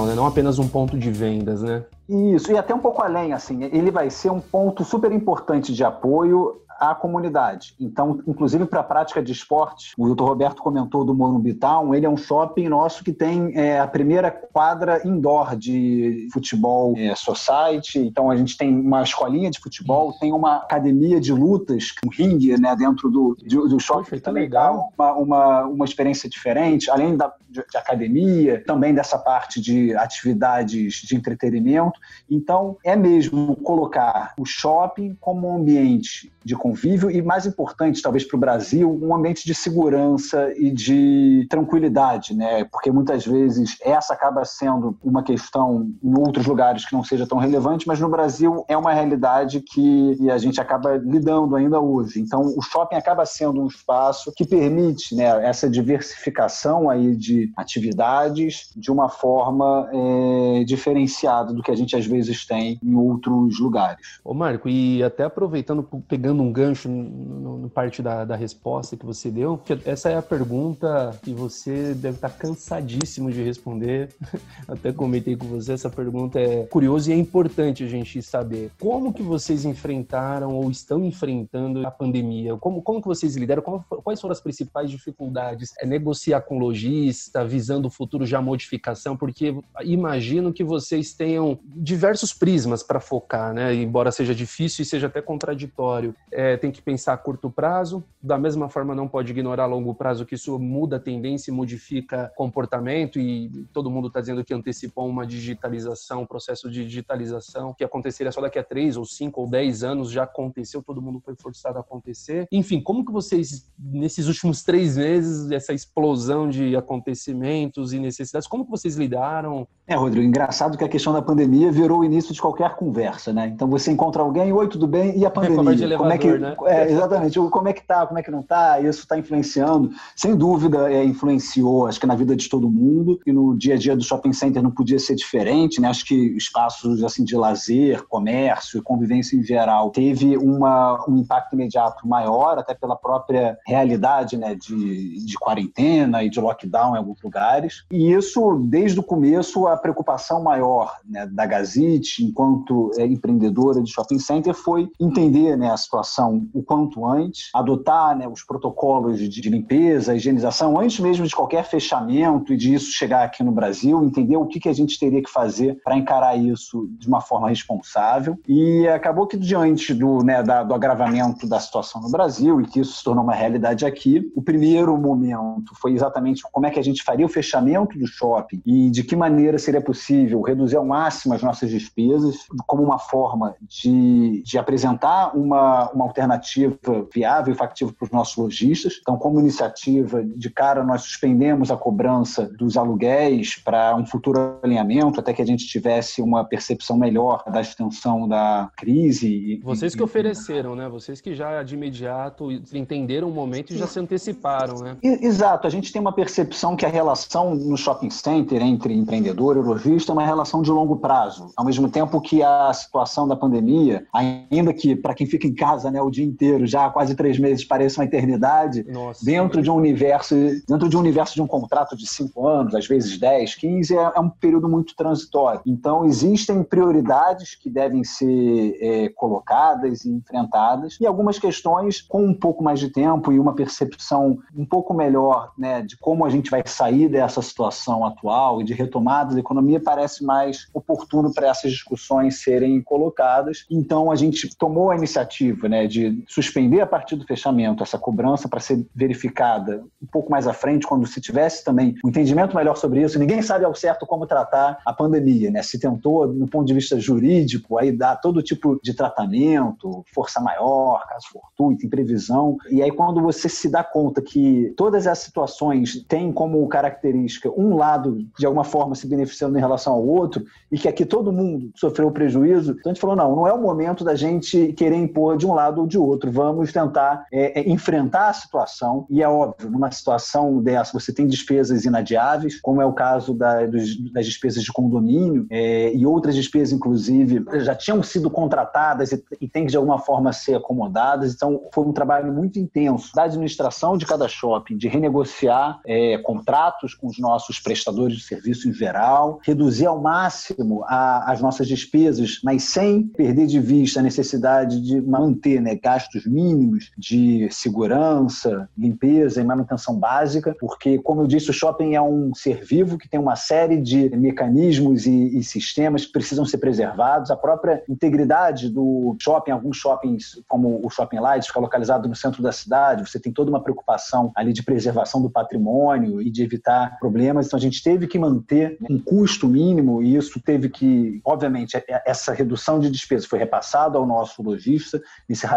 Né, 0.06 0.14
não 0.16 0.28
apenas 0.28 0.60
um 0.60 0.68
ponto 0.68 0.96
de 0.96 1.10
vendas, 1.10 1.64
né? 1.64 1.84
Isso, 2.08 2.52
e 2.52 2.58
até 2.58 2.74
um 2.74 2.80
pouco 2.80 3.02
além, 3.02 3.34
assim, 3.34 3.64
ele 3.64 3.90
vai 3.90 4.10
ser 4.10 4.32
um 4.32 4.40
ponto 4.40 4.84
super 4.86 5.12
importante 5.12 5.74
de 5.74 5.84
apoio 5.84 6.62
à 6.80 6.96
comunidade. 6.96 7.76
Então, 7.80 8.22
inclusive 8.28 8.66
para 8.66 8.82
a 8.82 8.84
prática 8.84 9.22
de 9.22 9.32
esporte, 9.32 9.94
o 9.98 10.06
doutor 10.08 10.30
Roberto 10.30 10.62
comentou 10.62 11.04
do 11.04 11.14
Morumbi 11.14 11.54
Town, 11.54 11.94
ele 11.94 12.06
é 12.06 12.10
um 12.10 12.18
shopping 12.18 12.68
nosso 12.68 13.04
que 13.04 13.12
tem 13.12 13.52
é, 13.56 13.80
a 13.80 13.88
primeira 13.88 14.32
quadra 14.32 15.02
indoor 15.06 15.56
de 15.56 16.28
futebol 16.32 16.94
é, 16.98 17.16
society. 17.16 18.00
Então, 18.00 18.30
a 18.30 18.36
gente 18.36 18.58
tem 18.58 18.74
uma 18.74 19.04
escolinha 19.04 19.50
de 19.50 19.60
futebol, 19.60 20.14
tem 20.20 20.34
uma 20.34 20.58
academia 20.58 21.20
de 21.20 21.34
lutas, 21.34 21.94
um 22.06 22.10
ringue 22.10 22.60
né, 22.60 22.76
dentro 22.76 23.10
do, 23.10 23.38
do, 23.48 23.68
do 23.68 23.80
shopping. 23.80 24.10
Poxa, 24.10 24.22
tá 24.22 24.32
legal. 24.32 24.92
Uma, 24.98 25.14
uma, 25.14 25.64
uma 25.66 25.86
experiência 25.86 26.30
diferente, 26.30 26.90
além 26.90 27.16
da, 27.16 27.34
de, 27.50 27.64
de 27.70 27.78
academia, 27.78 28.64
também 28.66 28.94
dessa 28.94 29.18
parte 29.18 29.60
de 29.62 29.96
atividades 29.96 30.96
de 30.96 31.16
entretenimento. 31.16 32.00
Então, 32.30 32.78
é 32.84 32.96
mesmo 32.96 33.56
colocar 33.58 34.34
o 34.38 34.46
shopping 34.46 35.16
como 35.20 35.48
um 35.48 35.58
ambiente 35.58 36.32
de 36.44 36.56
convívio 36.68 37.10
e, 37.10 37.22
mais 37.22 37.46
importante, 37.46 38.02
talvez 38.02 38.26
para 38.26 38.36
o 38.36 38.40
Brasil, 38.40 39.00
um 39.02 39.16
ambiente 39.16 39.46
de 39.46 39.56
segurança 39.56 40.52
e 40.58 40.70
de 40.72 41.48
tranquilidade, 41.50 42.36
né? 42.36 42.66
Porque 42.66 42.92
muitas 42.92 43.26
vezes 43.26 43.78
essa 43.82 44.14
acaba 44.14 44.44
sendo 44.44 44.98
uma 45.04 45.24
questão 45.24 45.90
em 46.04 46.18
outros 46.18 46.46
lugares 46.46 46.86
que 46.86 46.94
não 46.94 47.04
seja 47.04 47.26
tão 47.26 47.38
relevante, 47.38 47.88
mas 47.88 48.00
no 48.00 48.10
Brasil 48.10 48.66
é 48.68 48.78
uma 48.78 48.94
realidade 48.94 49.62
que 49.62 50.30
a 50.30 50.38
gente 50.38 50.60
acaba 50.60 50.98
lidando 50.98 51.56
ainda 51.56 51.80
hoje. 51.80 52.20
Então, 52.20 52.42
o 52.42 52.62
shopping 52.62 52.96
acaba 52.96 53.26
sendo 53.26 53.62
um 53.62 53.68
espaço 53.68 54.32
que 54.36 54.46
permite 54.46 55.16
né, 55.16 55.48
essa 55.48 55.70
diversificação 55.70 56.90
aí 56.90 57.16
de 57.16 57.52
atividades 57.56 58.72
de 58.76 58.92
uma 58.92 59.10
forma 59.10 59.90
é, 59.94 60.64
diferenciada 60.66 61.54
do 61.54 61.64
que 61.64 61.72
a 61.72 61.76
gente 61.76 61.96
às 61.96 62.06
vezes 62.06 62.46
tem 62.46 62.80
em 62.84 62.96
outros 62.96 63.60
lugares. 63.60 64.20
Ô 64.24 64.34
Marco, 64.34 64.68
e 64.68 65.02
até 65.02 65.24
aproveitando, 65.24 65.84
pegando 66.08 66.44
um 66.44 66.52
gancho 66.58 66.90
no, 66.90 67.60
no 67.60 67.70
parte 67.70 68.02
da, 68.02 68.26
da, 68.26 68.36
resposta 68.36 68.98
que 68.98 69.06
você 69.06 69.30
deu. 69.30 69.62
Essa 69.86 70.10
é 70.10 70.18
a 70.18 70.22
pergunta 70.22 71.16
que 71.22 71.32
você 71.32 71.94
deve 71.94 72.16
estar 72.16 72.30
cansadíssimo 72.30 73.32
de 73.32 73.44
responder. 73.44 74.10
Até 74.68 74.92
comentei 74.92 75.36
com 75.36 75.46
você, 75.46 75.74
essa 75.74 75.90
pergunta 75.90 76.40
é 76.40 76.64
curiosa 76.66 77.12
e 77.12 77.14
é 77.14 77.18
importante 77.18 77.84
a 77.84 77.88
gente 77.88 78.22
saber. 78.24 78.72
Como 78.80 79.14
que 79.14 79.22
vocês 79.22 79.66
enfrentaram 79.66 80.56
ou 80.56 80.72
estão 80.72 81.04
enfrentando 81.04 81.86
a 81.86 81.92
pandemia? 81.92 82.56
Como, 82.58 82.82
como 82.82 83.02
que 83.02 83.08
vocês 83.08 83.36
lideram? 83.36 83.62
Como, 83.62 83.86
quais 84.04 84.20
foram 84.20 84.32
as 84.32 84.42
principais 84.42 84.90
dificuldades? 84.90 85.74
É 85.80 85.86
negociar 85.86 86.42
com 86.42 86.58
lojista, 86.58 87.46
visando 87.46 87.88
o 87.88 87.92
futuro 87.92 88.26
já 88.26 88.42
modificação? 88.42 89.16
Porque 89.16 89.56
imagino 89.84 90.52
que 90.52 90.64
vocês 90.64 91.14
tenham 91.14 91.60
diversos 91.64 92.34
prismas 92.34 92.82
para 92.82 93.00
focar, 93.00 93.54
né? 93.54 93.76
Embora 93.76 94.12
seja 94.12 94.34
difícil 94.34 94.82
e 94.82 94.86
seja 94.86 95.08
até 95.08 95.22
contraditório. 95.22 96.16
É, 96.32 96.47
é, 96.48 96.58
tem 96.58 96.72
que 96.72 96.82
pensar 96.82 97.14
a 97.14 97.18
curto 97.18 97.50
prazo, 97.50 98.04
da 98.22 98.38
mesma 98.38 98.70
forma 98.70 98.96
não 98.96 99.08
pode 99.08 99.32
ignorar 99.32 99.64
a 99.64 99.68
longo 99.68 99.94
prazo 99.94 100.26
que 100.26 100.36
isso 100.36 100.58
muda 100.58 100.96
a 100.96 101.00
tendência 101.00 101.52
e 101.52 101.54
modifica 101.54 102.32
comportamento 102.36 103.20
e 103.20 103.68
todo 103.74 103.90
mundo 103.90 104.08
está 104.08 104.22
dizendo 104.22 104.44
que 104.44 104.54
antecipou 104.54 105.08
uma 105.08 105.26
digitalização, 105.26 106.22
um 106.22 106.26
processo 106.26 106.70
de 106.70 106.86
digitalização 106.86 107.74
que 107.74 107.84
aconteceria 107.84 108.32
só 108.32 108.42
daqui 108.42 108.58
a 108.58 108.64
três 108.64 108.96
ou 108.96 109.06
cinco 109.06 109.42
ou 109.42 109.50
dez 109.50 109.84
anos, 109.84 110.10
já 110.12 110.24
aconteceu, 110.24 110.82
todo 110.82 111.02
mundo 111.02 111.20
foi 111.20 111.36
forçado 111.36 111.78
a 111.78 111.82
acontecer. 111.82 112.48
Enfim, 112.52 112.82
como 112.82 113.06
que 113.06 113.12
vocês, 113.12 113.70
nesses 113.78 114.28
últimos 114.28 114.64
três 114.64 114.98
meses, 114.98 115.52
essa 115.52 115.74
explosão 115.74 116.50
de 116.50 116.76
acontecimentos 116.76 117.94
e 117.94 118.00
necessidades, 118.00 118.48
como 118.48 118.64
que 118.64 118.72
vocês 118.72 118.96
lidaram? 118.96 119.68
É, 119.86 119.96
Rodrigo, 119.96 120.26
engraçado 120.26 120.78
que 120.78 120.84
a 120.84 120.90
questão 120.90 121.14
da 121.14 121.22
pandemia 121.22 121.72
virou 121.72 122.00
o 122.00 122.06
início 122.06 122.34
de 122.34 122.42
qualquer 122.42 122.76
conversa, 122.76 123.32
né? 123.32 123.48
Então 123.48 123.68
você 123.70 123.92
encontra 123.92 124.22
alguém, 124.22 124.52
oi, 124.52 124.68
tudo 124.68 124.88
bem? 124.88 125.18
E 125.18 125.26
a 125.26 125.30
pandemia? 125.32 125.98
Como 125.98 126.12
é 126.12 126.18
que 126.18 126.37
né? 126.40 126.56
É, 126.66 126.92
exatamente. 126.92 127.40
Como 127.40 127.68
é 127.68 127.74
que 127.74 127.86
tá, 127.86 128.06
como 128.06 128.20
é 128.20 128.24
que 128.24 128.32
não 128.32 128.42
tá? 128.42 128.80
Isso 128.80 129.02
está 129.02 129.18
influenciando. 129.18 129.92
Sem 130.16 130.36
dúvida, 130.36 130.92
é, 130.92 131.04
influenciou, 131.04 131.88
acho 131.88 132.00
que 132.00 132.08
na 132.08 132.16
vida 132.16 132.36
de 132.36 132.50
todo 132.50 132.70
mundo. 132.70 133.20
E 133.26 133.32
no 133.32 133.56
dia 133.56 133.76
a 133.76 133.78
dia 133.78 133.96
do 133.96 134.04
shopping 134.04 134.34
center 134.34 134.62
não 134.62 134.72
podia 134.72 135.00
ser 135.00 135.16
diferente, 135.16 135.82
né? 135.82 135.90
Acho 135.90 136.06
que 136.06 136.16
espaços 136.38 137.04
assim 137.04 137.24
de 137.24 137.36
lazer, 137.36 138.06
comércio 138.08 138.82
convivência 138.82 139.36
em 139.36 139.44
geral 139.44 139.90
teve 139.92 140.38
uma, 140.38 141.04
um 141.08 141.18
impacto 141.18 141.54
imediato 141.54 142.08
maior, 142.08 142.58
até 142.58 142.74
pela 142.74 142.96
própria 142.96 143.58
realidade, 143.66 144.38
né? 144.38 144.56
De, 144.56 145.26
de 145.26 145.38
quarentena 145.38 146.24
e 146.24 146.30
de 146.30 146.40
lockdown 146.40 146.96
em 146.96 146.98
alguns 146.98 147.22
lugares. 147.22 147.84
E 147.92 148.12
isso, 148.12 148.60
desde 148.66 149.00
o 149.00 149.04
começo, 149.04 149.68
a 149.68 149.78
preocupação 149.78 150.42
maior 150.44 150.98
né, 151.08 151.28
da 151.28 151.46
Gazite, 151.46 152.24
enquanto 152.24 152.92
é, 152.98 153.06
empreendedora 153.06 153.82
de 153.82 153.92
shopping 153.92 154.20
center, 154.20 154.54
foi 154.54 154.90
entender 155.00 155.58
né, 155.58 155.72
a 155.72 155.78
situação 155.78 156.27
o 156.54 156.64
quanto 156.64 157.06
antes, 157.06 157.50
adotar 157.54 158.18
né, 158.18 158.28
os 158.28 158.44
protocolos 158.44 159.20
de, 159.20 159.28
de, 159.28 159.50
limpeza, 159.50 160.16
higienização, 160.16 160.80
antes 160.80 161.00
mesmo 161.00 161.26
de 161.26 161.36
qualquer 161.36 161.64
fechamento 161.64 162.54
e 162.54 162.58
disso 162.58 162.92
chegar 162.92 163.24
aqui 163.24 163.44
no 163.44 163.52
Brasil, 163.52 164.04
entender 164.04 164.38
o 164.38 164.46
que, 164.46 164.60
que 164.60 164.70
a 164.70 164.74
gente 164.74 165.00
teria 165.00 165.22
que 165.22 165.30
fazer 165.30 165.80
para 165.84 165.98
encarar 165.98 166.38
isso 166.38 166.88
de 166.98 167.08
uma 167.08 167.22
forma 167.22 167.50
responsável. 167.50 168.38
E 168.48 168.88
acabou 168.88 169.28
que, 169.28 169.38
diante 169.38 169.94
do, 169.94 170.24
né, 170.24 170.44
da, 170.44 170.64
do 170.64 170.74
agravamento 170.74 171.48
da 171.48 171.60
situação 171.60 172.02
no 172.02 172.10
Brasil 172.10 172.62
e 172.62 172.66
que 172.66 172.80
isso 172.80 172.98
se 172.98 173.04
tornou 173.04 173.24
uma 173.24 173.34
realidade 173.34 173.86
aqui, 173.86 174.32
o 174.36 174.42
primeiro 174.42 174.98
momento 174.98 175.74
foi 175.76 175.94
exatamente 175.94 176.44
como 176.52 176.66
é 176.66 176.72
que 176.72 176.80
a 176.80 176.84
gente 176.84 177.04
faria 177.04 177.26
o 177.26 177.30
fechamento 177.30 177.98
do 177.98 178.08
shopping 178.08 178.62
e 178.66 178.90
de 178.90 179.04
que 179.04 179.16
maneira 179.16 179.58
seria 179.58 179.82
possível 179.82 180.42
reduzir 180.42 180.78
ao 180.78 180.86
máximo 180.86 181.34
as 181.34 181.42
nossas 181.42 181.70
despesas, 181.70 182.38
como 182.66 182.84
uma 182.84 183.00
forma 183.00 183.56
de, 183.62 184.42
de 184.44 184.58
apresentar 184.58 185.36
uma, 185.36 185.90
uma 185.92 186.06
alternativa 186.18 187.08
viável 187.14 187.54
e 187.54 187.58
factível 187.58 187.94
para 187.98 188.06
os 188.06 188.12
nossos 188.12 188.36
lojistas. 188.36 188.98
Então, 189.02 189.18
como 189.18 189.40
iniciativa, 189.40 190.24
de 190.24 190.50
cara, 190.50 190.84
nós 190.84 191.04
suspendemos 191.04 191.70
a 191.70 191.78
cobrança 191.78 192.46
dos 192.58 192.76
aluguéis 192.76 193.56
para 193.64 193.96
um 193.96 194.06
futuro 194.06 194.58
alinhamento, 194.64 195.20
até 195.20 195.34
que 195.34 195.42
a 195.42 195.46
gente 195.46 195.68
tivesse 195.68 196.22
uma 196.22 196.44
percepção 196.44 196.98
melhor 196.98 197.44
da 197.52 197.62
extensão 197.62 198.28
da 198.28 198.70
crise. 198.76 199.62
Vocês 199.64 199.94
que 199.94 200.04
ofereceram, 200.04 200.76
né? 200.76 200.90
Vocês 200.90 201.22
que 201.22 201.36
já 201.36 201.62
de 201.62 201.76
imediato 201.76 202.52
entenderam 202.74 203.30
o 203.30 203.32
momento 203.32 203.72
e 203.72 203.78
já 203.78 203.88
se 203.88 204.00
anteciparam, 204.00 204.80
né? 204.80 204.98
Exato. 205.04 205.68
A 205.68 205.70
gente 205.70 205.92
tem 205.92 206.02
uma 206.02 206.14
percepção 206.14 206.76
que 206.76 206.86
a 206.86 206.90
relação 206.90 207.54
no 207.56 207.78
shopping 207.78 208.10
center 208.10 208.62
entre 208.62 208.94
empreendedor 208.94 209.58
e 209.58 209.60
lojista 209.60 210.12
é 210.12 210.14
uma 210.14 210.26
relação 210.26 210.62
de 210.62 210.72
longo 210.72 210.98
prazo. 210.98 211.52
Ao 211.56 211.66
mesmo 211.66 211.90
tempo 211.90 212.20
que 212.22 212.42
a 212.42 212.72
situação 212.74 213.28
da 213.28 213.36
pandemia, 213.36 214.06
ainda 214.14 214.74
que 214.74 214.96
para 214.96 215.14
quem 215.14 215.28
fica 215.28 215.46
em 215.46 215.54
casa, 215.54 215.92
né, 215.92 216.02
o 216.08 216.12
dia 216.12 216.26
inteiro, 216.26 216.66
já 216.66 216.86
há 216.86 216.90
quase 216.90 217.16
três 217.16 217.40
meses, 217.40 217.66
parece 217.66 217.98
uma 217.98 218.06
eternidade, 218.06 218.86
Nossa, 218.90 219.24
dentro 219.26 219.62
de 219.62 219.70
um 219.70 219.76
universo, 219.76 220.36
dentro 220.68 220.90
de 220.90 220.98
um 220.98 221.00
universo 221.00 221.36
de 221.36 221.42
um 221.42 221.48
contrato 221.48 221.96
de 221.96 222.08
cinco 222.08 222.48
anos, 222.48 222.76
às 222.76 222.88
vezes 222.88 223.18
dez, 223.18 223.56
quinze, 223.56 223.96
é, 223.98 224.12
é 224.16 224.20
um 224.20 224.30
período 224.30 224.68
muito 224.68 224.96
transitório. 224.96 225.62
Então, 225.66 226.06
existem 226.06 226.64
prioridades 226.64 227.56
que 227.56 227.70
devem 227.70 228.04
ser 228.04 228.78
é, 228.82 229.10
colocadas 229.10 230.06
e 230.06 230.12
enfrentadas, 230.12 230.98
e 231.00 231.06
algumas 231.06 231.40
questões 231.40 232.02
com 232.02 232.24
um 232.24 232.34
pouco 232.34 232.64
mais 232.64 232.80
de 232.80 232.90
tempo 232.90 233.32
e 233.32 233.40
uma 233.40 233.56
percepção 233.56 234.38
um 234.56 234.66
pouco 234.66 234.94
melhor 234.94 235.52
né, 235.58 235.82
de 235.82 235.98
como 235.98 236.26
a 236.26 236.30
gente 236.30 236.50
vai 236.50 236.64
sair 236.66 237.10
dessa 237.10 237.42
situação 237.42 238.06
atual 238.06 238.62
e 238.62 238.64
de 238.64 238.74
retomada 238.74 239.38
economia, 239.40 239.80
parece 239.80 240.24
mais 240.24 240.68
oportuno 240.74 241.34
para 241.34 241.48
essas 241.50 241.72
discussões 241.72 242.42
serem 242.42 242.82
colocadas. 242.82 243.66
Então, 243.70 244.12
a 244.12 244.16
gente 244.16 244.56
tomou 244.58 244.92
a 244.92 244.96
iniciativa 244.96 245.68
né, 245.68 245.87
de 245.88 246.24
suspender 246.28 246.82
a 246.82 246.88
partir 246.88 247.16
do 247.16 247.26
fechamento 247.26 247.84
essa 247.84 247.98
cobrança 247.98 248.48
para 248.48 248.60
ser 248.60 248.86
verificada 248.96 249.84
um 250.02 250.08
pouco 250.08 250.32
mais 250.32 250.48
à 250.48 250.54
frente, 250.54 250.88
quando 250.88 251.06
se 251.06 251.20
tivesse 251.22 251.64
também 251.64 251.96
um 252.04 252.10
entendimento 252.10 252.56
melhor 252.56 252.76
sobre 252.76 253.02
isso. 253.02 253.20
Ninguém 253.20 253.42
sabe 253.42 253.66
ao 253.66 253.76
certo 253.76 254.06
como 254.06 254.28
tratar 254.28 254.80
a 254.86 254.94
pandemia, 254.94 255.52
né? 255.52 255.62
Se 255.62 255.80
tentou, 255.80 256.28
do 256.28 256.48
ponto 256.48 256.66
de 256.66 256.74
vista 256.74 257.00
jurídico, 257.00 257.78
aí 257.78 257.92
dar 257.92 258.18
todo 258.18 258.42
tipo 258.42 258.80
de 258.84 258.94
tratamento, 258.94 260.04
força 260.14 260.40
maior, 260.40 261.06
caso 261.08 261.28
fortuito, 261.32 261.86
imprevisão. 261.86 262.58
E 262.70 262.82
aí, 262.82 262.92
quando 262.92 263.22
você 263.22 263.50
se 263.50 263.70
dá 263.70 263.84
conta 263.84 264.22
que 264.22 264.74
todas 264.76 265.08
as 265.08 265.20
situações 265.20 266.04
têm 266.08 266.32
como 266.32 266.68
característica 266.68 267.50
um 267.50 267.76
lado, 267.76 268.26
de 268.38 268.46
alguma 268.46 268.64
forma, 268.64 268.96
se 268.96 269.08
beneficiando 269.08 269.58
em 269.58 269.62
relação 269.62 269.94
ao 269.94 270.06
outro, 270.06 270.46
e 270.72 270.78
que 270.78 270.88
aqui 270.88 271.06
todo 271.06 271.32
mundo 271.32 271.72
sofreu 271.76 272.12
prejuízo, 272.12 272.72
então 272.72 272.92
a 272.92 272.94
gente 272.94 273.02
falou: 273.02 273.16
não, 273.16 273.36
não 273.36 273.48
é 273.48 273.54
o 273.54 273.62
momento 273.62 274.04
da 274.04 274.16
gente 274.16 274.74
querer 274.74 274.96
impor 274.96 275.38
de 275.38 275.46
um 275.46 275.54
lado 275.54 275.77
ou 275.82 275.88
de 275.88 275.98
outro. 275.98 276.32
Vamos 276.32 276.72
tentar 276.72 277.26
é, 277.32 277.60
é, 277.60 277.70
enfrentar 277.70 278.30
a 278.30 278.34
situação. 278.34 279.06
E 279.10 279.22
é 279.22 279.30
óbvio, 279.30 279.70
numa 279.70 279.92
situação 279.92 280.62
dessa, 280.62 280.98
você 280.98 281.14
tem 281.14 281.28
despesas 281.28 281.86
inadiáveis, 281.86 282.60
como 282.62 282.82
é 282.82 282.86
o 282.86 282.94
caso 282.94 283.34
da, 283.34 283.66
dos, 283.66 283.98
das 284.12 284.26
despesas 284.26 284.64
de 284.64 284.72
condomínio 284.72 285.46
é, 285.50 285.94
e 285.94 286.06
outras 286.06 286.36
despesas, 286.36 286.74
inclusive, 286.74 287.44
já 287.60 287.76
tinham 287.76 288.02
sido 288.04 288.30
contratadas 288.30 289.12
e, 289.12 289.24
e 289.42 289.48
têm 289.48 289.66
que, 289.66 289.72
de 289.72 289.78
alguma 289.78 290.00
forma, 290.00 290.34
ser 290.34 290.56
acomodadas. 290.56 291.34
Então, 291.34 291.62
foi 291.74 291.86
um 291.86 291.94
trabalho 291.94 292.34
muito 292.34 292.60
intenso 292.60 293.14
da 293.16 293.24
administração 293.24 293.98
de 293.98 294.06
cada 294.06 294.28
shopping, 294.28 294.78
de 294.78 294.88
renegociar 294.88 295.80
é, 295.86 296.18
contratos 296.20 296.94
com 296.94 297.08
os 297.08 297.20
nossos 297.20 297.60
prestadores 297.60 298.18
de 298.18 298.24
serviço 298.24 298.70
em 298.70 298.74
geral, 298.74 299.40
reduzir 299.44 299.86
ao 299.86 300.00
máximo 300.02 300.84
a, 300.86 301.32
as 301.32 301.42
nossas 301.42 301.68
despesas, 301.68 302.40
mas 302.44 302.64
sem 302.64 303.04
perder 303.04 303.48
de 303.48 303.60
vista 303.60 304.00
a 304.00 304.04
necessidade 304.04 304.82
de 304.82 305.02
manter 305.02 305.62
né, 305.68 305.76
gastos 305.76 306.26
mínimos 306.26 306.92
de 306.98 307.50
segurança, 307.52 308.70
limpeza 308.78 309.42
e 309.42 309.44
manutenção 309.44 309.96
básica, 310.00 310.56
porque, 310.58 310.98
como 311.00 311.22
eu 311.22 311.28
disse, 311.28 311.50
o 311.50 311.54
shopping 311.54 311.96
é 311.96 312.02
um 312.02 312.34
ser 312.34 312.64
vivo 312.64 312.98
que 312.98 313.10
tem 313.10 313.20
uma 313.20 313.36
série 313.36 313.82
de 313.82 314.10
mecanismos 314.16 315.06
e, 315.06 315.38
e 315.38 315.44
sistemas 315.44 316.06
que 316.06 316.12
precisam 316.14 316.46
ser 316.46 316.58
preservados. 316.60 317.30
A 317.30 317.36
própria 317.36 317.84
integridade 317.90 318.70
do 318.70 319.16
shopping, 319.20 319.52
alguns 319.52 319.76
shoppings, 319.76 320.42
como 320.48 320.80
o 320.86 320.90
Shopping 320.90 321.20
Light, 321.20 321.46
fica 321.46 321.60
localizado 321.60 322.08
no 322.08 322.16
centro 322.16 322.42
da 322.42 322.52
cidade, 322.52 323.08
você 323.08 323.20
tem 323.20 323.34
toda 323.34 323.50
uma 323.50 323.62
preocupação 323.62 324.32
ali 324.36 324.54
de 324.54 324.64
preservação 324.64 325.22
do 325.22 325.30
patrimônio 325.30 326.22
e 326.22 326.30
de 326.30 326.44
evitar 326.44 326.98
problemas. 327.00 327.48
Então, 327.48 327.58
a 327.58 327.62
gente 327.62 327.84
teve 327.84 328.08
que 328.08 328.18
manter 328.18 328.78
um 328.90 329.00
custo 329.00 329.48
mínimo 329.48 330.02
e 330.02 330.16
isso 330.16 330.40
teve 330.40 330.70
que, 330.70 331.20
obviamente, 331.26 331.78
essa 332.06 332.34
redução 332.34 332.80
de 332.80 332.90
despesas 332.90 333.26
foi 333.26 333.40
repassada 333.40 333.98
ao 333.98 334.06
nosso 334.06 334.42
lojista, 334.42 335.02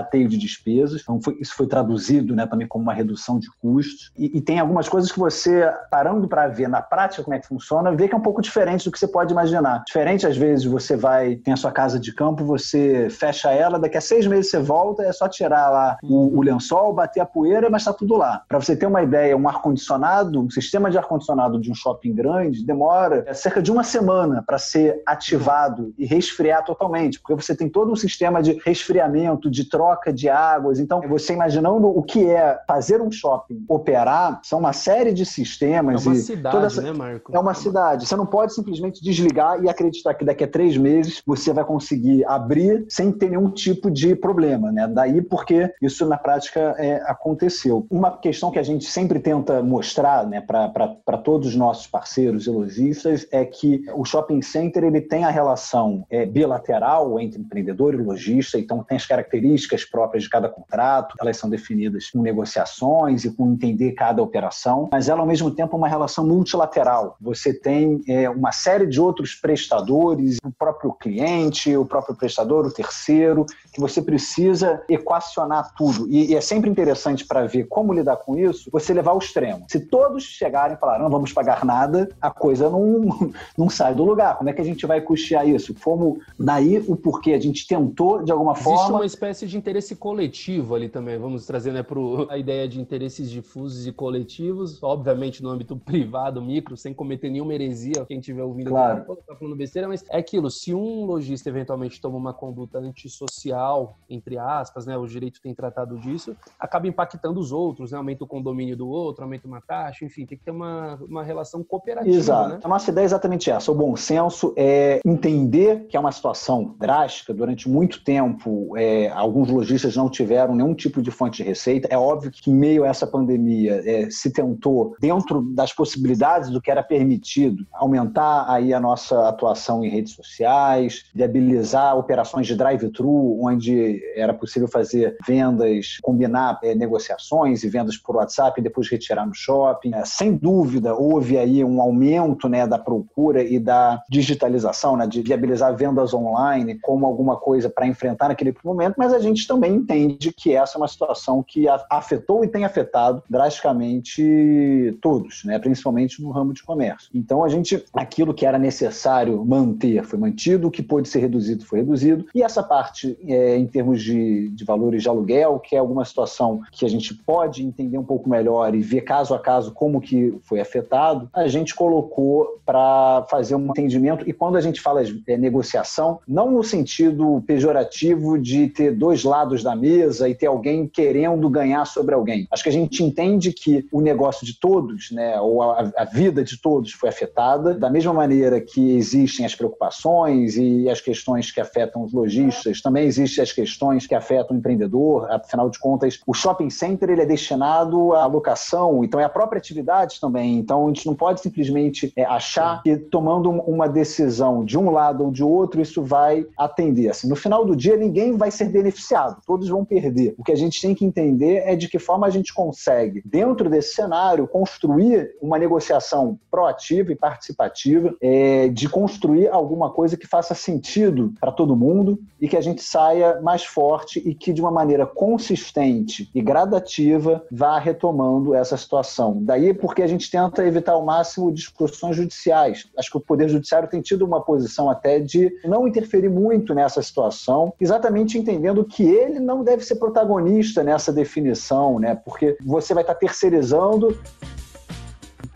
rateio 0.00 0.28
de 0.28 0.37
despesas. 0.37 1.02
Então, 1.02 1.21
foi, 1.21 1.37
isso 1.40 1.54
foi 1.54 1.66
traduzido 1.66 2.35
né, 2.35 2.47
também 2.47 2.66
como 2.66 2.83
uma 2.83 2.95
redução 2.95 3.38
de 3.38 3.49
custos. 3.61 4.11
E, 4.16 4.38
e 4.38 4.40
tem 4.40 4.59
algumas 4.59 4.88
coisas 4.88 5.11
que 5.12 5.19
você, 5.19 5.71
parando 5.90 6.28
para 6.28 6.49
ver 6.49 6.69
na 6.69 6.83
prática 6.83 7.23
como 7.23 7.35
é 7.35 7.38
que 7.38 7.47
funciona, 7.47 7.95
vê 7.95 8.09
que 8.09 8.14
é 8.14 8.19
um 8.19 8.23
pouco 8.23 8.42
diferente 8.42 8.85
do 8.85 8.92
que 8.92 8.99
você 8.99 9.09
pode 9.09 9.33
imaginar. 9.33 9.83
Diferente, 9.87 10.26
às 10.26 10.37
vezes, 10.37 10.64
você 10.64 10.97
vai, 10.97 11.37
tem 11.37 11.54
a 11.54 11.57
sua 11.57 11.73
casa 11.73 11.99
de 11.99 12.14
campo, 12.14 12.45
você 12.45 13.09
fecha 13.11 13.50
ela, 13.50 13.78
daqui 13.78 13.97
a 13.97 14.00
seis 14.00 14.26
meses 14.26 14.50
você 14.50 14.59
volta, 14.59 15.02
é 15.02 15.12
só 15.12 15.28
tirar 15.28 15.71
lá 15.71 15.99
o, 16.02 16.38
o 16.38 16.42
lençol, 16.42 16.92
bater 16.92 17.21
a 17.21 17.26
poeira, 17.26 17.69
mas 17.71 17.83
está 17.83 17.92
tudo 17.92 18.16
lá. 18.16 18.42
Para 18.49 18.61
você 18.61 18.76
ter 18.76 18.87
uma 18.87 19.02
ideia, 19.02 19.37
um 19.37 19.49
ar-condicionado, 19.49 20.40
um 20.40 20.50
sistema 20.50 20.90
de 20.90 20.99
ar-condicionado 20.99 21.61
de 21.61 21.71
um 21.71 21.75
shopping 21.75 22.14
grande 22.14 22.64
demora 22.64 23.25
cerca 23.35 23.62
de 23.62 23.71
uma 23.71 23.83
semana 23.83 24.42
para 24.47 24.59
ser 24.59 25.02
ativado 25.07 25.92
e 25.99 26.07
resfriar 26.07 26.64
totalmente, 26.64 27.21
porque 27.21 27.35
você 27.35 27.54
tem 27.54 27.69
todo 27.69 27.92
um 27.92 27.97
sistema 27.97 28.42
de 28.42 28.61
resfriamento, 28.64 29.50
de 29.50 29.69
troca 29.69 29.89
de 30.12 30.28
águas. 30.28 30.78
Então, 30.78 31.00
você 31.02 31.32
imaginando 31.32 31.87
o 31.87 32.02
que 32.02 32.28
é 32.28 32.59
fazer 32.66 33.00
um 33.00 33.11
shopping 33.11 33.64
operar, 33.68 34.40
são 34.42 34.59
uma 34.59 34.73
série 34.73 35.12
de 35.12 35.25
sistemas. 35.25 36.06
É 36.06 36.09
uma 36.09 36.14
cidade, 36.16 36.66
essa... 36.66 36.82
né, 36.82 36.92
Marco? 36.92 37.35
É 37.35 37.38
uma 37.38 37.54
cidade. 37.54 38.06
Você 38.06 38.16
não 38.16 38.26
pode 38.26 38.54
simplesmente 38.54 39.02
desligar 39.02 39.62
e 39.62 39.68
acreditar 39.68 40.14
que 40.14 40.25
daqui 40.25 40.44
a 40.44 40.49
três 40.49 40.76
meses 40.76 41.23
você 41.26 41.52
vai 41.52 41.64
conseguir 41.64 42.25
abrir 42.26 42.85
sem 42.88 43.12
ter 43.12 43.30
nenhum 43.30 43.50
tipo 43.50 43.90
de 43.90 44.14
problema, 44.14 44.70
né? 44.73 44.87
Daí 44.88 45.23
porque 45.23 45.73
isso 45.80 46.06
na 46.06 46.18
prática 46.18 46.75
é, 46.78 47.02
aconteceu. 47.06 47.87
Uma 47.90 48.16
questão 48.18 48.50
que 48.50 48.59
a 48.59 48.62
gente 48.62 48.85
sempre 48.85 49.18
tenta 49.20 49.62
mostrar, 49.62 50.26
né, 50.26 50.40
para 50.40 51.18
todos 51.18 51.49
os 51.49 51.56
nossos 51.56 51.87
parceiros 51.87 52.47
e 52.47 52.50
lojistas 52.50 53.26
é 53.30 53.44
que 53.44 53.85
o 53.94 54.04
shopping 54.04 54.42
center 54.42 54.85
ele 54.85 55.00
tem 55.00 55.25
a 55.25 55.30
relação 55.30 56.04
é, 56.11 56.26
bilateral 56.26 57.18
entre 57.20 57.40
empreendedor 57.40 57.94
e 57.94 57.99
lojista, 57.99 58.59
então 58.59 58.82
tem 58.82 58.97
as 58.97 59.06
características 59.06 59.80
próprias 59.85 60.25
de 60.25 60.31
cada 60.31 60.49
contrato, 60.49 61.15
elas 61.21 61.37
são 61.37 61.49
definidas 61.49 62.11
com 62.11 62.21
negociações 62.21 63.25
e 63.25 63.31
com 63.31 63.53
entender 63.53 63.93
cada 63.93 64.23
operação, 64.23 64.89
mas 64.93 65.09
ela 65.09 65.21
ao 65.21 65.27
mesmo 65.27 65.51
tempo 65.51 65.75
é 65.75 65.79
uma 65.79 65.89
relação 65.89 66.27
multilateral. 66.27 67.17
Você 67.21 67.53
tem 67.53 68.03
é, 68.09 68.29
uma 68.29 68.53
série 68.53 68.87
de 68.87 69.01
outros 69.01 69.35
prestadores, 69.35 70.39
o 70.45 70.51
próprio 70.51 70.93
cliente, 70.93 71.77
o 71.77 71.85
próprio 71.85 72.15
prestador, 72.15 72.67
o 72.67 72.73
terceiro, 72.73 73.47
que 73.73 73.81
você 73.81 74.03
precisa 74.03 74.83
equacionar 74.89 75.73
tudo. 75.77 76.07
E, 76.09 76.33
e 76.33 76.37
é 76.37 76.41
sempre 76.41 76.71
interessante 76.71 77.25
para 77.25 77.47
ver 77.47 77.65
como 77.65 77.93
lidar 77.93 78.17
com 78.17 78.37
isso, 78.37 78.71
você 78.71 78.93
levar 78.93 79.13
ao 79.13 79.19
extremo. 79.19 79.65
Se 79.69 79.81
todos 79.81 80.25
chegarem 80.25 80.77
e 80.77 80.81
falarem, 80.81 81.03
não 81.03 81.11
vamos 81.11 81.33
pagar 81.33 81.65
nada, 81.65 82.09
a 82.21 82.31
coisa 82.31 82.69
não, 82.69 83.33
não 83.57 83.69
sai 83.69 83.95
do 83.95 84.05
lugar. 84.05 84.37
Como 84.37 84.51
é 84.51 84.53
que 84.53 84.61
a 84.61 84.65
gente 84.65 84.87
vai 84.87 85.01
custear 85.01 85.47
isso? 85.49 85.75
Como 85.83 86.19
daí 86.39 86.79
o 86.87 86.97
porquê 86.97 87.33
a 87.33 87.41
gente 87.41 87.67
tentou, 87.67 88.23
de 88.23 88.33
alguma 88.33 88.53
Existe 88.53 88.65
forma... 88.65 88.81
Existe 88.81 88.95
uma 88.95 89.07
espécie 89.07 89.47
de 89.47 89.59
interesse 89.71 89.97
coletivo 89.97 90.75
ali 90.75 90.89
também, 90.89 91.19
vamos 91.19 91.47
trazer 91.47 91.73
né, 91.73 91.83
pro, 91.83 92.27
a 92.31 92.37
ideia 92.37 92.69
de 92.69 92.81
interesses 92.81 93.31
difusos 93.31 93.87
e 93.87 93.93
coletivos, 93.93 94.83
obviamente 94.83 95.43
no 95.43 95.49
âmbito 95.49 95.77
privado, 95.79 96.43
micro, 96.43 96.77
sem 96.77 96.93
cometer 96.93 97.31
nenhuma 97.31 97.55
heresia, 97.55 98.05
quem 98.07 98.19
estiver 98.19 98.43
ouvindo 98.43 98.71
claro. 98.71 99.05
tá 99.27 99.35
falando 99.37 99.57
besteira, 99.57 99.89
mas 99.89 100.05
é 100.09 100.19
aquilo, 100.19 100.50
se 100.50 100.75
um 100.75 101.05
lojista 101.05 101.49
eventualmente 101.49 102.00
toma 102.00 102.17
uma 102.17 102.35
conduta 102.35 102.79
antissocial, 102.79 103.97
entre 104.09 104.37
aspas, 104.37 104.87
né, 104.87 104.97
o 104.97 105.07
direito 105.07 105.41
tem 105.41 105.55
tratado 105.55 105.99
disso, 105.99 106.37
acaba 106.59 106.89
impactando 106.89 107.39
os 107.39 107.53
outros, 107.53 107.93
né, 107.93 107.99
aumenta 107.99 108.25
o 108.25 108.27
condomínio 108.27 108.77
do 108.77 108.89
outro, 108.89 109.23
aumenta 109.23 109.47
uma 109.47 109.61
taxa, 109.61 110.05
enfim, 110.05 110.27
tem 110.27 110.37
que 110.37 110.45
ter 110.45 110.50
uma, 110.50 110.97
uma 110.97 111.23
relação 111.23 111.62
cooperativa. 111.62 112.15
Exato. 112.17 112.55
Né? 112.55 112.61
A 112.62 112.69
nossa 112.69 112.91
ideia 112.91 113.05
é 113.05 113.07
exatamente 113.07 113.50
essa. 113.50 113.71
O 113.71 113.75
bom 113.75 113.97
senso 113.97 114.53
é 114.57 115.00
entender 115.05 115.87
que 115.87 115.97
é 115.97 116.00
uma 116.00 116.12
situação 116.12 116.75
drástica. 116.79 117.33
Durante 117.33 117.69
muito 117.69 118.03
tempo, 118.03 118.77
é, 118.77 119.09
alguns 119.09 119.50
lojistas 119.61 119.95
não 119.97 120.09
tiveram 120.09 120.55
nenhum 120.55 120.75
tipo 120.75 121.02
de 121.02 121.11
fonte 121.11 121.43
de 121.43 121.49
receita. 121.49 121.88
É 121.90 121.99
óbvio 121.99 122.31
que, 122.31 122.50
meio 122.50 122.85
a 122.85 122.88
essa 122.88 123.07
pandemia, 123.07 123.83
é, 123.85 124.09
se 124.11 124.33
tentou, 124.33 124.97
dentro 124.99 125.43
das 125.43 125.73
possibilidades 125.73 126.50
do 126.50 126.61
que 126.61 126.71
era 126.71 126.83
permitido, 126.83 127.67
aumentar 127.73 128.47
aí 128.49 128.73
a 128.73 128.81
nossa 128.81 129.29
atuação 129.29 129.85
em 129.85 129.88
redes 129.88 130.14
sociais, 130.14 131.05
viabilizar 131.14 131.97
operações 131.97 132.47
de 132.47 132.57
drive-thru, 132.57 133.38
onde 133.43 134.02
era 134.17 134.33
possível 134.33 134.69
fazer 134.69 135.17
vendas, 135.26 135.99
combinar 136.02 136.59
é, 136.62 136.75
negociações 136.75 137.62
e 137.62 137.69
vendas 137.69 137.97
por 137.97 138.17
WhatsApp 138.17 138.61
e 138.61 138.64
depois 138.64 138.88
retirar 138.88 139.26
no 139.26 139.35
shopping. 139.35 139.95
É, 139.95 140.05
sem 140.05 140.35
dúvida, 140.35 140.95
houve 140.95 141.37
aí 141.37 141.62
um 141.64 141.81
aumento 141.81 142.49
né, 142.49 142.67
da 142.67 142.79
procura 142.79 143.43
e 143.43 143.59
da 143.59 144.02
digitalização, 144.09 144.97
né, 144.97 145.07
de 145.07 145.21
viabilizar 145.21 145.76
vendas 145.76 146.14
online 146.14 146.79
como 146.81 147.05
alguma 147.07 147.37
coisa 147.37 147.69
para 147.69 147.87
enfrentar 147.87 148.29
naquele 148.29 148.55
momento, 148.64 148.95
mas 148.97 149.12
a 149.12 149.19
gente 149.19 149.39
também 149.47 149.75
entende 149.75 150.32
que 150.32 150.54
essa 150.54 150.76
é 150.76 150.78
uma 150.78 150.88
situação 150.88 151.42
que 151.42 151.66
afetou 151.90 152.44
e 152.44 152.49
tem 152.49 152.64
afetado 152.64 153.23
drasticamente 153.28 154.97
todos, 155.00 155.44
né, 155.44 155.59
principalmente 155.59 156.23
no 156.23 156.30
ramo 156.30 156.52
de 156.52 156.62
comércio. 156.62 157.11
Então, 157.14 157.44
a 157.44 157.49
gente, 157.49 157.85
aquilo 157.94 158.35
que 158.35 158.47
era 158.47 158.59
necessário 158.59 159.44
manter 159.44 160.04
foi 160.04 160.18
mantido, 160.18 160.68
o 160.68 160.70
que 160.70 160.82
pôde 160.82 161.09
ser 161.09 161.20
reduzido 161.20 161.64
foi 161.64 161.80
reduzido, 161.80 162.26
e 162.35 162.42
essa 162.42 162.62
parte, 162.62 163.18
é, 163.26 163.56
em 163.56 163.66
termos 163.66 164.02
de, 164.02 164.49
de 164.49 164.64
valores 164.64 165.02
de 165.02 165.09
aluguel, 165.09 165.59
que 165.59 165.76
é 165.76 165.78
alguma 165.78 166.04
situação 166.04 166.61
que 166.73 166.85
a 166.85 166.88
gente 166.88 167.14
pode 167.14 167.64
entender 167.64 167.99
um 167.99 168.04
pouco 168.04 168.28
melhor 168.28 168.75
e 168.75 168.80
ver 168.80 169.02
caso 169.02 169.35
a 169.35 169.38
caso 169.38 169.73
como 169.73 170.00
que 170.00 170.35
foi 170.42 170.61
afetado, 170.61 171.28
a 171.32 171.49
gente 171.49 171.75
colocou 171.75 172.61
para 172.64 173.26
fazer 173.28 173.54
um 173.54 173.70
entendimento. 173.70 174.28
E 174.28 174.32
quando 174.32 174.56
a 174.56 174.61
gente 174.61 174.80
fala 174.80 175.02
é, 175.26 175.37
negociação, 175.37 176.20
não 176.26 176.50
no 176.50 176.62
sentido 176.62 177.42
pejorativo 177.47 178.38
de 178.38 178.68
ter 178.68 178.92
dois 178.92 179.25
lados 179.31 179.63
da 179.63 179.77
mesa 179.77 180.29
e 180.29 180.35
ter 180.35 180.47
alguém 180.47 180.89
querendo 180.89 181.49
ganhar 181.49 181.85
sobre 181.85 182.15
alguém. 182.15 182.49
Acho 182.51 182.65
que 182.65 182.69
a 182.69 182.73
gente 182.73 183.05
entende 183.05 183.53
que 183.53 183.87
o 183.93 184.01
negócio 184.01 184.45
de 184.45 184.59
todos, 184.59 185.13
né, 185.13 185.41
ou 185.41 185.63
a, 185.63 185.91
a 185.97 186.05
vida 186.05 186.43
de 186.43 186.61
todos 186.61 186.93
foi 186.93 187.09
afetada, 187.09 187.75
da 187.75 187.89
mesma 187.89 188.13
maneira 188.13 188.61
que 188.61 188.97
existem 188.97 189.47
as 189.47 189.55
preocupações 189.55 190.57
e 190.57 190.89
as 190.89 191.01
questões 191.01 191.53
que 191.53 191.61
afetam 191.61 192.03
os 192.03 192.13
lojistas, 192.13 192.83
também 192.83 193.07
existem 193.07 193.43
as 193.43 193.53
questões 193.53 194.07
que 194.07 194.15
afetam 194.15 194.57
o 194.57 194.59
empreendedor. 194.59 195.31
Afinal 195.31 195.71
de 195.71 195.79
contas, 195.79 196.19
o 196.27 196.35
shopping 196.35 196.71
center 196.71 197.11
ele 197.11 197.23
é 197.23 197.27
destinado 197.27 198.13
à 198.15 198.27
locação, 198.27 199.05
então 199.05 199.21
é 199.21 199.25
a 199.25 199.29
própria 199.29 199.59
atividade 199.59 200.21
também. 200.21 200.59
Então 200.59 200.85
a 200.85 200.89
gente 200.89 201.07
não 201.07 201.15
pode 201.15 201.41
simplesmente 201.41 202.13
é, 202.17 202.25
achar 202.25 202.83
que 202.83 202.97
tomando 202.97 203.51
uma 203.51 203.89
decisão 203.89 204.65
de 204.65 204.77
um 204.77 204.91
lado 204.91 205.25
ou 205.25 205.31
de 205.31 205.45
outro, 205.45 205.81
isso 205.81 206.03
vai 206.03 206.47
atender. 206.59 207.11
Assim, 207.11 207.29
no 207.29 207.37
final 207.37 207.65
do 207.65 207.77
dia, 207.77 207.97
ninguém 207.97 208.37
vai 208.37 208.51
ser 208.51 208.69
beneficiado, 208.69 209.20
todos 209.47 209.69
vão 209.69 209.85
perder. 209.85 210.35
O 210.39 210.45
que 210.45 210.53
a 210.53 210.57
gente 210.57 210.81
tem 210.81 210.95
que 210.95 211.05
entender 211.05 211.62
é 211.65 211.75
de 211.75 211.89
que 211.89 211.99
forma 211.99 212.27
a 212.27 212.31
gente 212.31 212.53
consegue, 212.53 213.23
dentro 213.25 213.69
desse 213.69 213.95
cenário, 213.95 214.47
construir 214.47 215.31
uma 215.41 215.59
negociação 215.59 216.39
proativa 216.50 217.12
e 217.12 217.17
participativa, 217.17 218.15
é, 218.21 218.69
de 218.69 218.89
construir 218.89 219.49
alguma 219.49 219.91
coisa 219.91 220.17
que 220.17 220.27
faça 220.27 220.55
sentido 220.55 221.33
para 221.41 221.53
todo 221.53 221.77
mundo 221.77 222.19
e 222.41 222.49
que 222.49 222.57
a 222.57 222.61
gente 222.61 222.83
saia 222.83 223.41
mais 223.41 223.65
forte 223.65 224.21
e 224.25 224.35
que, 224.35 224.53
de 224.53 224.61
uma 224.61 224.71
maneira 224.71 225.07
consistente 225.07 226.31
e 226.35 226.41
gradativa, 226.41 227.45
vá 227.50 227.79
retomando 227.79 228.55
essa 228.55 228.77
situação. 228.77 229.39
Daí 229.43 229.75
porque 229.75 230.03
a 230.03 230.07
gente 230.07 230.31
tenta 230.31 230.65
evitar 230.65 230.93
ao 230.93 231.05
máximo 231.05 231.53
discussões 231.53 232.17
judiciais. 232.17 232.89
Acho 232.97 233.11
que 233.11 233.17
o 233.17 233.21
Poder 233.21 233.49
Judiciário 233.49 233.89
tem 233.89 234.00
tido 234.00 234.25
uma 234.25 234.41
posição 234.41 234.89
até 234.89 235.19
de 235.19 235.53
não 235.65 235.87
interferir 235.87 236.29
muito 236.29 236.75
nessa 236.75 237.03
situação, 237.03 237.73
exatamente 237.81 238.39
entendendo 238.39 238.85
que 238.85 239.05
ele 239.11 239.40
não 239.40 239.62
deve 239.62 239.85
ser 239.85 239.97
protagonista 239.97 240.83
nessa 240.83 241.12
definição, 241.12 241.99
né? 241.99 242.14
Porque 242.14 242.57
você 242.64 242.95
vai 242.95 243.02
estar 243.02 243.14
terceirizando 243.14 244.17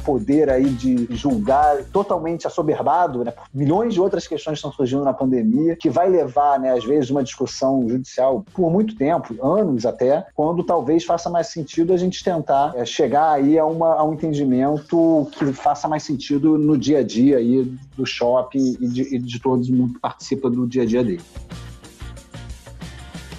poder 0.05 0.51
aí 0.51 0.67
de 0.67 1.09
julgar 1.11 1.83
totalmente 1.85 2.47
assoberbado, 2.47 3.25
né, 3.25 3.31
por 3.31 3.45
milhões 3.53 3.95
de 3.95 4.01
outras 4.01 4.27
questões 4.27 4.55
que 4.55 4.59
estão 4.59 4.73
surgindo 4.73 5.03
na 5.03 5.13
pandemia, 5.13 5.77
que 5.77 5.89
vai 5.89 6.09
levar, 6.09 6.61
né, 6.61 6.73
às 6.73 6.85
vezes, 6.85 7.11
uma 7.11 7.25
discussão 7.25 7.89
judicial 7.89 8.45
por 8.53 8.71
muito 8.71 8.97
tempo, 8.97 9.35
anos 9.43 9.87
até, 9.87 10.27
quando 10.35 10.63
talvez 10.63 11.05
faça 11.05 11.31
mais 11.31 11.49
sentido 11.49 11.93
a 11.93 11.97
gente 11.97 12.23
tentar 12.23 12.73
é, 12.77 12.85
chegar 12.85 13.33
aí 13.33 13.59
a, 13.59 13.65
uma, 13.65 13.95
a 13.95 14.05
um 14.05 14.13
entendimento 14.13 15.27
que 15.33 15.53
faça 15.53 15.89
mais 15.89 16.03
sentido 16.03 16.59
no 16.59 16.77
dia 16.77 16.99
a 16.99 17.03
dia 17.03 17.39
aí 17.39 17.65
do 17.97 18.05
shopping 18.05 18.77
e 18.81 18.87
de, 18.87 19.15
e 19.15 19.19
de 19.19 19.41
todo 19.41 19.65
mundo 19.73 19.95
que 19.95 20.01
participa 20.01 20.51
do 20.51 20.67
dia 20.67 20.83
a 20.83 20.87
dia 20.87 21.03
dele 21.03 21.23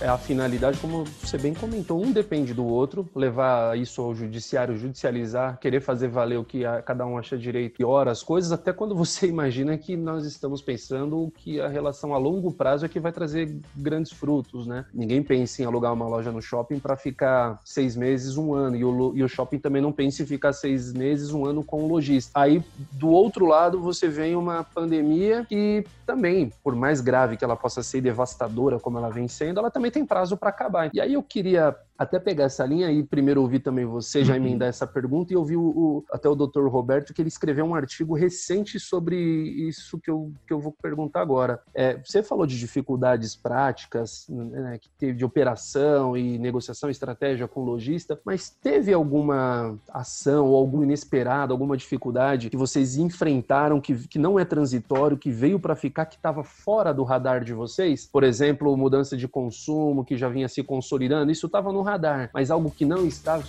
a 0.08 0.18
finalidade, 0.18 0.78
como 0.80 1.04
você 1.04 1.38
bem 1.38 1.54
comentou, 1.54 2.02
um 2.02 2.12
depende 2.12 2.54
do 2.54 2.66
outro, 2.66 3.08
levar 3.16 3.78
isso 3.78 4.02
ao 4.02 4.14
judiciário, 4.14 4.78
judicializar, 4.78 5.58
querer 5.60 5.82
fazer 5.82 6.08
valer 6.08 6.38
o 6.38 6.44
que 6.44 6.64
cada 6.86 7.06
um 7.06 7.18
acha 7.18 7.38
direito, 7.38 7.78
piora 7.78 8.12
as 8.12 8.22
coisas, 8.22 8.52
até 8.52 8.72
quando 8.72 8.96
você 8.96 9.28
imagina 9.28 9.78
que 9.78 9.96
nós 9.96 10.26
estamos 10.26 10.62
pensando 10.62 11.32
que 11.38 11.60
a 11.60 11.68
relação 11.68 12.14
a 12.14 12.18
longo 12.18 12.52
prazo 12.52 12.86
é 12.86 12.90
que 12.90 13.00
vai 13.00 13.12
trazer 13.12 13.56
grandes 13.76 14.12
frutos, 14.12 14.68
né? 14.68 14.86
Ninguém 14.94 15.24
pensa 15.24 15.62
em 15.62 15.66
alugar 15.66 15.94
uma 15.94 16.08
loja 16.08 16.32
no 16.32 16.42
shopping 16.42 16.80
para 16.80 16.96
ficar 16.96 17.60
seis 17.64 17.96
meses, 17.96 18.38
um 18.38 18.54
ano, 18.54 18.76
e 18.76 18.84
o, 18.84 19.16
e 19.16 19.24
o 19.24 19.28
shopping 19.28 19.60
também 19.60 19.82
não 19.82 19.92
pensa 19.92 20.24
em 20.24 20.26
ficar 20.26 20.54
seis 20.54 20.94
meses, 20.94 21.32
um 21.32 21.46
ano 21.46 21.64
com 21.64 21.84
o 21.84 21.88
lojista. 21.88 22.32
Aí, 22.36 22.64
do 22.92 23.10
outro 23.10 23.46
lado, 23.46 23.80
você 23.82 24.08
vem 24.08 24.36
uma 24.36 24.64
pandemia 24.64 25.46
que 25.48 25.84
também, 26.06 26.52
por 26.64 26.76
mais 26.76 27.02
grave 27.02 27.38
que 27.38 27.44
ela 27.44 27.56
possa 27.56 27.82
ser 27.82 28.02
devastadora 28.02 28.80
como 28.80 28.98
ela 28.98 29.10
vem 29.10 29.28
sendo, 29.28 29.60
ela 29.60 29.72
também 29.72 29.92
tem 29.96 30.06
prazo 30.06 30.36
para 30.36 30.50
acabar. 30.50 30.90
E 30.94 31.00
aí 31.00 31.14
eu 31.14 31.24
queria 31.24 31.76
até 31.98 32.20
pegar 32.20 32.46
essa 32.46 32.66
linha 32.66 32.92
e 32.92 33.04
primeiro 33.04 33.42
ouvir 33.42 33.60
também 33.60 33.86
você, 33.86 34.24
já 34.24 34.34
uhum. 34.34 34.40
emendar 34.40 34.68
essa 34.68 34.86
pergunta, 34.86 35.34
e 35.34 35.36
ouvir 35.36 35.58
o, 35.58 35.64
o, 35.64 36.06
até 36.12 36.28
o 36.28 36.36
doutor 36.36 36.68
Roberto, 36.70 37.14
que 37.14 37.22
ele 37.22 37.30
escreveu 37.30 37.66
um 37.66 37.76
artigo 37.76 38.14
recente 38.14 38.80
sobre 38.80 39.16
isso 39.16 40.00
que 40.00 40.10
eu, 40.10 40.32
que 40.48 40.54
eu 40.54 40.60
vou 40.60 40.72
perguntar 40.82 41.22
agora. 41.22 41.60
É, 41.74 41.98
você 42.04 42.22
falou 42.22 42.46
de 42.46 42.58
dificuldades 42.60 43.36
práticas, 43.36 44.28
né, 44.30 44.78
que 44.80 44.90
teve 44.98 45.18
de 45.18 45.26
operação 45.26 46.18
e 46.18 46.38
negociação, 46.38 46.90
estratégia 46.90 47.48
com 47.48 47.62
o 47.62 47.66
lojista, 47.66 48.20
mas 48.26 48.50
teve 48.50 48.94
alguma 48.94 49.78
ação 49.90 50.48
ou 50.48 50.56
algum 50.56 50.84
inesperado, 50.84 51.54
alguma 51.54 51.78
dificuldade 51.78 52.50
que 52.50 52.58
vocês 52.58 52.98
enfrentaram 52.98 53.80
que, 53.80 54.08
que 54.08 54.20
não 54.20 54.40
é 54.40 54.46
transitório, 54.46 55.18
que 55.18 55.32
veio 55.32 55.60
para 55.60 55.76
ficar, 55.76 56.06
que 56.06 56.16
estava 56.16 56.44
fora 56.44 56.94
do 56.94 57.04
radar 57.04 57.44
de 57.44 57.54
vocês? 57.54 58.08
Por 58.12 58.24
exemplo, 58.24 58.76
mudança 58.76 59.16
de 59.16 59.28
consumo, 59.28 59.56
consumo 59.56 60.04
que 60.04 60.18
já 60.18 60.28
vinha 60.28 60.48
se 60.48 60.64
consolidando, 60.64 61.32
isso 61.32 61.46
estava 61.46 61.72
no 61.72 61.82
radar, 61.86 62.30
mas 62.34 62.52
algo 62.52 62.70
que 62.70 62.86
não 62.86 63.06
estava 63.06 63.44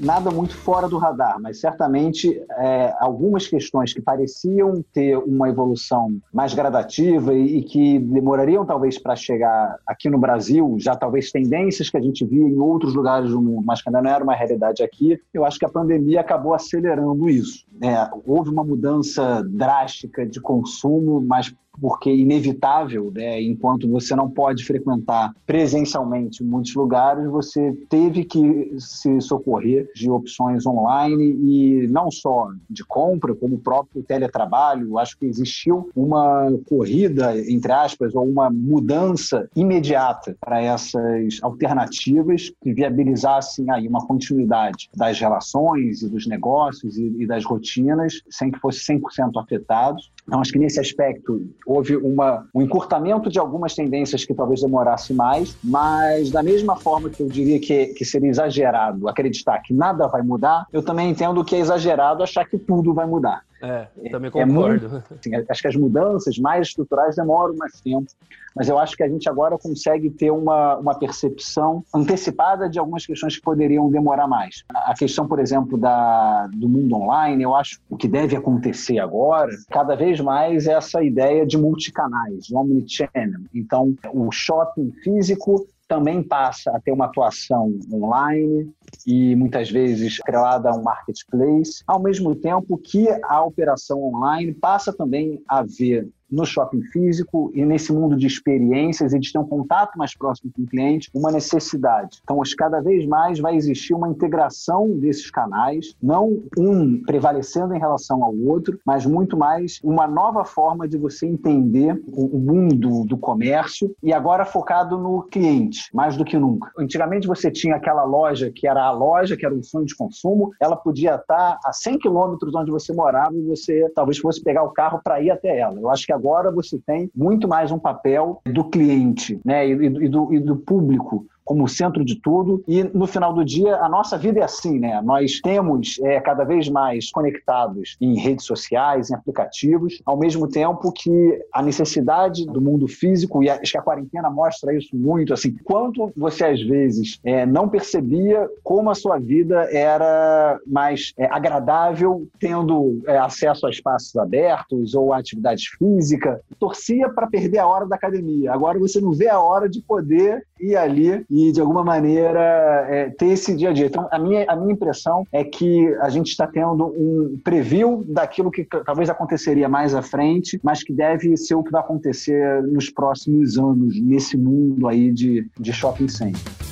nada 0.00 0.30
muito 0.30 0.56
fora 0.56 0.88
do 0.88 0.98
radar, 0.98 1.40
mas 1.40 1.60
certamente 1.60 2.42
é, 2.58 2.94
algumas 2.98 3.46
questões 3.46 3.92
que 3.92 4.00
pareciam 4.00 4.84
ter 4.92 5.16
uma 5.18 5.48
evolução 5.48 6.18
mais 6.32 6.54
gradativa 6.54 7.34
e, 7.34 7.58
e 7.58 7.62
que 7.62 7.98
demorariam 7.98 8.64
talvez 8.64 8.98
para 8.98 9.14
chegar 9.16 9.76
aqui 9.86 10.08
no 10.08 10.18
Brasil, 10.18 10.76
já 10.78 10.96
talvez 10.96 11.30
tendências 11.30 11.90
que 11.90 11.96
a 11.96 12.00
gente 12.00 12.24
via 12.24 12.46
em 12.46 12.58
outros 12.58 12.94
lugares 12.94 13.30
do 13.30 13.40
mundo, 13.40 13.64
mas 13.64 13.82
que 13.82 13.88
ainda 13.88 14.02
não 14.02 14.10
era 14.10 14.24
uma 14.24 14.34
realidade 14.34 14.82
aqui, 14.82 15.20
eu 15.32 15.44
acho 15.44 15.58
que 15.58 15.64
a 15.64 15.70
pandemia 15.70 16.20
acabou 16.20 16.54
acelerando 16.54 17.28
isso. 17.28 17.64
É, 17.82 18.08
houve 18.26 18.50
uma 18.50 18.64
mudança 18.64 19.42
drástica 19.44 20.26
de 20.26 20.40
consumo, 20.40 21.20
mas 21.20 21.54
porque 21.80 22.10
é 22.10 22.16
inevitável, 22.16 23.10
né? 23.14 23.40
enquanto 23.42 23.88
você 23.88 24.14
não 24.14 24.30
pode 24.30 24.64
frequentar 24.64 25.34
presencialmente 25.46 26.42
muitos 26.42 26.74
lugares, 26.74 27.26
você 27.26 27.72
teve 27.88 28.24
que 28.24 28.74
se 28.78 29.20
socorrer 29.20 29.88
de 29.94 30.10
opções 30.10 30.66
online 30.66 31.24
e 31.24 31.86
não 31.88 32.10
só 32.10 32.48
de 32.68 32.84
compra, 32.84 33.34
como 33.34 33.56
o 33.56 33.60
próprio 33.60 34.02
teletrabalho. 34.02 34.98
Acho 34.98 35.18
que 35.18 35.26
existiu 35.26 35.90
uma 35.94 36.52
corrida, 36.68 37.38
entre 37.50 37.72
aspas, 37.72 38.14
ou 38.14 38.24
uma 38.24 38.50
mudança 38.50 39.48
imediata 39.54 40.36
para 40.40 40.62
essas 40.62 41.38
alternativas 41.42 42.52
que 42.62 42.72
viabilizassem 42.72 43.70
aí 43.70 43.86
uma 43.88 44.06
continuidade 44.06 44.88
das 44.94 45.18
relações 45.18 46.02
e 46.02 46.08
dos 46.08 46.26
negócios 46.26 46.96
e, 46.98 47.26
das 47.26 47.44
rotinas 47.44 48.20
sem 48.30 48.50
que 48.50 48.58
fosse 48.58 48.80
100% 48.80 49.00
afetados. 49.36 50.10
Então, 50.26 50.40
acho 50.40 50.52
que 50.52 50.58
nesse 50.58 50.80
aspecto 50.80 51.40
houve 51.66 51.96
uma, 51.96 52.46
um 52.54 52.62
encurtamento 52.62 53.30
de 53.30 53.38
algumas 53.38 53.74
tendências 53.74 54.24
que 54.24 54.34
talvez 54.34 54.60
demorasse 54.60 55.14
mais, 55.14 55.56
mas 55.62 56.30
da 56.30 56.42
mesma 56.42 56.76
forma 56.76 57.10
que 57.10 57.22
eu 57.22 57.28
diria 57.28 57.58
que, 57.60 57.86
que 57.86 58.04
seria 58.04 58.30
exagerado 58.30 59.08
acreditar 59.08 59.60
que 59.60 59.72
nada 59.72 60.06
vai 60.06 60.22
mudar, 60.22 60.66
eu 60.72 60.82
também 60.82 61.10
entendo 61.10 61.44
que 61.44 61.54
é 61.54 61.58
exagerado 61.58 62.22
achar 62.22 62.44
que 62.44 62.58
tudo 62.58 62.92
vai 62.92 63.06
mudar. 63.06 63.42
É, 63.64 64.10
também 64.10 64.30
concordo. 64.30 64.86
É 64.86 64.88
muito, 64.90 65.04
assim, 65.18 65.30
acho 65.48 65.62
que 65.62 65.68
as 65.68 65.76
mudanças 65.76 66.38
mais 66.38 66.68
estruturais 66.68 67.16
demoram 67.16 67.56
mais 67.56 67.80
tempo, 67.80 68.06
mas 68.54 68.68
eu 68.68 68.78
acho 68.78 68.96
que 68.96 69.02
a 69.02 69.08
gente 69.08 69.28
agora 69.28 69.56
consegue 69.58 70.10
ter 70.10 70.30
uma, 70.30 70.76
uma 70.76 70.98
percepção 70.98 71.82
antecipada 71.94 72.68
de 72.68 72.78
algumas 72.78 73.06
questões 73.06 73.36
que 73.36 73.42
poderiam 73.42 73.90
demorar 73.90 74.28
mais. 74.28 74.64
A 74.72 74.94
questão, 74.94 75.26
por 75.26 75.40
exemplo, 75.40 75.78
da, 75.78 76.46
do 76.52 76.68
mundo 76.68 76.94
online, 76.94 77.42
eu 77.42 77.54
acho 77.54 77.78
que 77.78 77.84
o 77.90 77.96
que 77.96 78.06
deve 78.06 78.36
acontecer 78.36 78.98
agora, 78.98 79.50
cada 79.70 79.96
vez 79.96 80.20
mais, 80.20 80.66
é 80.66 80.74
essa 80.74 81.02
ideia 81.02 81.46
de 81.46 81.56
multicanais, 81.56 82.52
omnichannel. 82.52 83.40
Então, 83.54 83.94
o 84.12 84.30
shopping 84.30 84.92
físico 85.02 85.66
também 85.88 86.22
passa 86.22 86.70
a 86.70 86.80
ter 86.80 86.92
uma 86.92 87.06
atuação 87.06 87.72
online 87.92 88.72
e 89.06 89.34
muitas 89.36 89.70
vezes 89.70 90.18
atrelada 90.20 90.70
a 90.70 90.74
um 90.74 90.82
marketplace, 90.82 91.82
ao 91.86 92.00
mesmo 92.00 92.34
tempo 92.34 92.78
que 92.78 93.08
a 93.24 93.42
operação 93.42 94.02
online 94.02 94.52
passa 94.52 94.92
também 94.92 95.42
a 95.48 95.62
ver 95.62 96.08
no 96.34 96.44
shopping 96.44 96.82
físico 96.82 97.50
e 97.54 97.64
nesse 97.64 97.92
mundo 97.92 98.16
de 98.16 98.26
experiências 98.26 99.12
e 99.12 99.18
de 99.18 99.32
ter 99.32 99.38
um 99.38 99.46
contato 99.46 99.96
mais 99.96 100.16
próximo 100.16 100.50
com 100.54 100.62
o 100.62 100.66
cliente, 100.66 101.08
uma 101.14 101.30
necessidade. 101.30 102.18
Então, 102.22 102.40
cada 102.56 102.80
vez 102.80 103.06
mais 103.06 103.38
vai 103.38 103.56
existir 103.56 103.94
uma 103.94 104.08
integração 104.08 104.90
desses 104.98 105.30
canais, 105.30 105.94
não 106.02 106.42
um 106.58 107.02
prevalecendo 107.02 107.74
em 107.74 107.78
relação 107.78 108.22
ao 108.22 108.34
outro, 108.34 108.78
mas 108.84 109.06
muito 109.06 109.36
mais 109.36 109.80
uma 109.82 110.06
nova 110.06 110.44
forma 110.44 110.88
de 110.88 110.96
você 110.96 111.26
entender 111.26 112.00
o 112.12 112.38
mundo 112.38 113.04
do 113.04 113.16
comércio 113.16 113.94
e 114.02 114.12
agora 114.12 114.44
focado 114.44 114.98
no 114.98 115.22
cliente, 115.22 115.88
mais 115.92 116.16
do 116.16 116.24
que 116.24 116.38
nunca. 116.38 116.70
Antigamente 116.78 117.26
você 117.26 117.50
tinha 117.50 117.76
aquela 117.76 118.04
loja 118.04 118.50
que 118.54 118.66
era 118.66 118.83
a 118.84 118.90
loja, 118.90 119.36
que 119.36 119.44
era 119.44 119.54
um 119.54 119.62
sonho 119.62 119.86
de 119.86 119.96
consumo, 119.96 120.52
ela 120.60 120.76
podia 120.76 121.16
estar 121.16 121.58
a 121.64 121.72
100 121.72 121.98
quilômetros 121.98 122.54
onde 122.54 122.70
você 122.70 122.92
morava 122.92 123.36
e 123.36 123.42
você 123.42 123.90
talvez 123.94 124.18
fosse 124.18 124.42
pegar 124.42 124.62
o 124.62 124.72
carro 124.72 125.00
para 125.02 125.20
ir 125.20 125.30
até 125.30 125.58
ela. 125.58 125.78
Eu 125.78 125.90
acho 125.90 126.06
que 126.06 126.12
agora 126.12 126.50
você 126.50 126.78
tem 126.86 127.10
muito 127.14 127.48
mais 127.48 127.70
um 127.70 127.78
papel 127.78 128.40
do 128.46 128.64
cliente 128.64 129.40
né, 129.44 129.66
e, 129.66 129.72
e, 129.72 130.08
do, 130.08 130.32
e 130.32 130.40
do 130.40 130.56
público 130.56 131.26
como 131.44 131.68
centro 131.68 132.04
de 132.04 132.16
tudo. 132.16 132.64
E 132.66 132.82
no 132.82 133.06
final 133.06 133.32
do 133.32 133.44
dia, 133.44 133.76
a 133.76 133.88
nossa 133.88 134.16
vida 134.16 134.40
é 134.40 134.44
assim, 134.44 134.78
né? 134.78 135.00
Nós 135.02 135.40
temos 135.40 135.98
é, 136.02 136.20
cada 136.20 136.44
vez 136.44 136.68
mais 136.68 137.10
conectados 137.10 137.96
em 138.00 138.18
redes 138.18 138.46
sociais, 138.46 139.10
em 139.10 139.14
aplicativos, 139.14 140.00
ao 140.04 140.16
mesmo 140.16 140.48
tempo 140.48 140.92
que 140.92 141.40
a 141.52 141.62
necessidade 141.62 142.46
do 142.46 142.60
mundo 142.60 142.88
físico, 142.88 143.42
e 143.42 143.50
acho 143.50 143.72
que 143.72 143.78
a 143.78 143.82
quarentena 143.82 144.30
mostra 144.30 144.74
isso 144.74 144.96
muito, 144.96 145.32
assim, 145.32 145.54
quanto 145.64 146.12
você 146.16 146.44
às 146.44 146.62
vezes 146.62 147.18
é, 147.24 147.44
não 147.44 147.68
percebia 147.68 148.48
como 148.62 148.90
a 148.90 148.94
sua 148.94 149.18
vida 149.18 149.68
era 149.70 150.58
mais 150.66 151.12
é, 151.18 151.26
agradável 151.26 152.26
tendo 152.38 153.02
é, 153.06 153.18
acesso 153.18 153.66
a 153.66 153.70
espaços 153.70 154.16
abertos 154.16 154.94
ou 154.94 155.12
a 155.12 155.18
atividade 155.18 155.64
física. 155.78 156.40
Torcia 156.58 157.08
para 157.10 157.26
perder 157.26 157.58
a 157.58 157.66
hora 157.66 157.86
da 157.86 157.96
academia. 157.96 158.52
Agora 158.52 158.78
você 158.78 159.00
não 159.00 159.12
vê 159.12 159.28
a 159.28 159.40
hora 159.40 159.68
de 159.68 159.80
poder 159.82 160.46
ir 160.60 160.76
ali 160.76 161.24
e, 161.34 161.50
de 161.50 161.60
alguma 161.60 161.82
maneira, 161.82 162.86
é, 162.88 163.10
ter 163.10 163.26
esse 163.26 163.56
dia 163.56 163.70
a 163.70 163.72
dia. 163.72 163.86
Então, 163.86 164.06
a 164.08 164.18
minha, 164.20 164.44
a 164.48 164.54
minha 164.54 164.72
impressão 164.72 165.26
é 165.32 165.42
que 165.42 165.92
a 166.00 166.08
gente 166.08 166.28
está 166.28 166.46
tendo 166.46 166.86
um 166.96 167.40
preview 167.42 168.04
daquilo 168.06 168.52
que 168.52 168.64
talvez 168.86 169.10
aconteceria 169.10 169.68
mais 169.68 169.96
à 169.96 170.02
frente, 170.02 170.60
mas 170.62 170.84
que 170.84 170.92
deve 170.92 171.36
ser 171.36 171.56
o 171.56 171.64
que 171.64 171.72
vai 171.72 171.80
acontecer 171.80 172.62
nos 172.62 172.88
próximos 172.88 173.58
anos, 173.58 174.00
nesse 174.00 174.36
mundo 174.36 174.86
aí 174.86 175.10
de, 175.10 175.44
de 175.58 175.72
shopping 175.72 176.06
center 176.06 176.63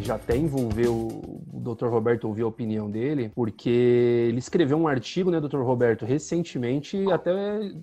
já 0.00 0.14
até 0.16 0.36
envolveu 0.36 0.94
o 0.94 1.60
Dr. 1.60 1.86
Roberto 1.88 2.24
ouvir 2.26 2.42
a 2.42 2.46
opinião 2.46 2.90
dele, 2.90 3.30
porque 3.34 3.70
ele 4.28 4.38
escreveu 4.38 4.76
um 4.76 4.88
artigo, 4.88 5.30
né, 5.30 5.40
Dr. 5.40 5.60
Roberto, 5.60 6.04
recentemente, 6.04 7.10
até 7.10 7.32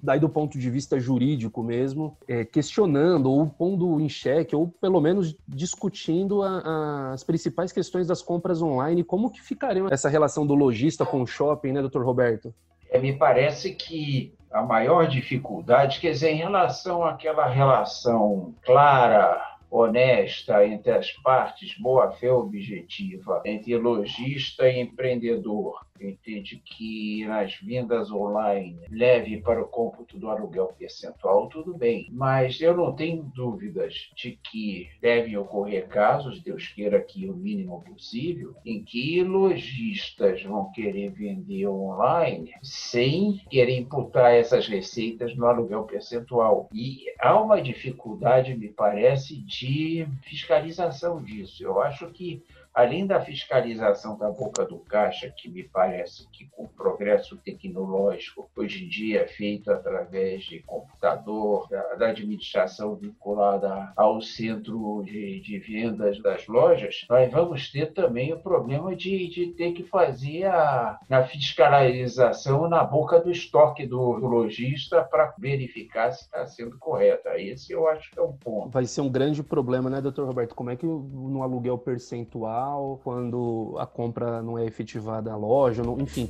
daí 0.02 0.20
do 0.20 0.30
ponto 0.30 0.58
de 0.58 0.70
vista 0.70 1.00
jurídico 1.00 1.64
mesmo, 1.64 2.18
é, 2.28 2.44
questionando 2.44 3.32
ou 3.32 3.48
pondo 3.48 4.00
em 4.00 4.10
xeque, 4.10 4.56
ou 4.56 4.68
pelo 4.68 5.00
menos 5.00 5.36
discutindo 5.48 6.42
a, 6.42 6.60
a, 6.60 7.14
as 7.14 7.24
principais 7.24 7.72
questões 7.72 8.08
das 8.08 8.22
compras 8.22 8.62
online, 8.62 9.04
como 9.04 9.32
que 9.32 9.42
ficaria 9.42 9.86
essa 9.92 10.10
relação 10.10 10.46
do 10.46 10.56
lojista 10.56 11.06
com 11.06 11.22
o 11.22 11.28
shopping, 11.28 11.74
né, 11.74 11.82
Dr. 11.82 12.02
Roberto? 12.02 12.54
É, 12.90 13.00
me 13.00 13.14
parece 13.14 13.76
que 13.76 14.34
a 14.52 14.62
maior 14.62 15.08
dificuldade, 15.08 16.00
quer 16.00 16.12
dizer, 16.12 16.32
em 16.32 16.38
relação 16.38 17.04
àquela 17.04 17.48
relação 17.48 18.54
clara, 18.66 19.42
honesta 19.70 20.66
entre 20.66 20.92
as 20.92 21.12
partes, 21.12 21.78
boa-fé 21.80 22.32
objetiva, 22.32 23.42
entre 23.46 23.76
lojista 23.78 24.68
e 24.68 24.80
empreendedor, 24.80 25.87
entende 26.06 26.62
que 26.64 27.26
nas 27.26 27.56
vendas 27.56 28.12
online 28.12 28.80
leve 28.90 29.42
para 29.42 29.62
o 29.62 29.68
cômputo 29.68 30.18
do 30.18 30.30
aluguel 30.30 30.68
percentual, 30.78 31.48
tudo 31.48 31.76
bem. 31.76 32.08
Mas 32.12 32.60
eu 32.62 32.76
não 32.76 32.94
tenho 32.94 33.24
dúvidas 33.24 34.10
de 34.16 34.40
que 34.44 34.90
devem 35.02 35.38
ocorrer 35.38 35.88
casos, 35.88 36.42
Deus 36.42 36.68
queira 36.68 37.02
que 37.02 37.30
o 37.30 37.36
mínimo 37.36 37.84
possível, 37.84 38.56
em 38.66 38.84
que 38.84 39.24
lojistas 39.24 40.44
vão 40.44 40.72
querer 40.72 41.12
vender 41.12 41.68
online 41.68 42.52
sem 42.62 43.42
querer 43.50 43.78
imputar 43.78 44.34
essas 44.34 44.68
receitas 44.68 45.36
no 45.36 45.46
aluguel 45.46 45.84
percentual. 45.84 46.70
E 46.74 47.06
há 47.20 47.40
uma 47.40 47.62
dificuldade, 47.62 48.56
me 48.56 48.70
parece, 48.70 49.38
de 49.42 50.08
fiscalização 50.24 51.24
disso. 51.24 51.64
Eu 51.64 51.82
acho 51.82 52.10
que 52.12 52.44
além 52.78 53.08
da 53.08 53.20
fiscalização 53.20 54.16
da 54.20 54.30
boca 54.30 54.64
do 54.64 54.78
caixa, 54.78 55.34
que 55.36 55.50
me 55.50 55.64
parece 55.64 56.30
que 56.30 56.46
com 56.50 56.66
o 56.66 56.68
progresso 56.68 57.36
tecnológico 57.38 58.48
hoje 58.56 58.86
em 58.86 58.88
dia 58.88 59.22
é 59.22 59.28
feito 59.28 59.72
através 59.72 60.44
de 60.44 60.60
computador, 60.60 61.68
da, 61.70 62.10
administração 62.10 62.96
vinculada 62.96 63.92
ao 63.96 64.22
centro 64.22 65.02
de, 65.04 65.40
de, 65.40 65.58
vendas 65.58 66.22
das 66.22 66.46
lojas, 66.46 67.04
nós 67.10 67.32
vamos 67.32 67.72
ter 67.72 67.94
também 67.94 68.32
o 68.32 68.40
problema 68.40 68.96
de, 68.96 69.28
de 69.28 69.48
ter 69.54 69.72
que 69.72 69.84
fazer 69.84 70.46
a, 70.46 71.00
a 71.10 71.24
fiscalização 71.24 72.70
na 72.70 72.84
boca 72.84 73.20
do 73.20 73.32
estoque 73.32 73.88
do, 73.88 74.20
do 74.20 74.28
lojista 74.28 75.04
para 75.04 75.34
verificar 75.40 76.12
se 76.12 76.26
está 76.26 76.46
sendo 76.46 76.78
correta. 76.78 77.40
Esse 77.40 77.74
eu 77.74 77.88
acho 77.88 78.12
que 78.12 78.20
é 78.20 78.22
um 78.22 78.34
ponto. 78.34 78.70
Vai 78.70 78.86
ser 78.86 79.02
um 79.02 79.10
grande 79.10 79.42
problema, 79.42 79.90
né, 79.90 80.00
doutor 80.00 80.28
Roberto? 80.28 80.54
Como 80.54 80.70
é 80.70 80.76
que 80.76 80.86
no 80.86 81.42
aluguel 81.42 81.80
percentual 81.80 82.67
quando 83.04 83.76
a 83.78 83.86
compra 83.86 84.42
não 84.42 84.58
é 84.58 84.66
efetivada 84.66 85.32
à 85.32 85.36
loja, 85.36 85.82
enfim. 86.00 86.28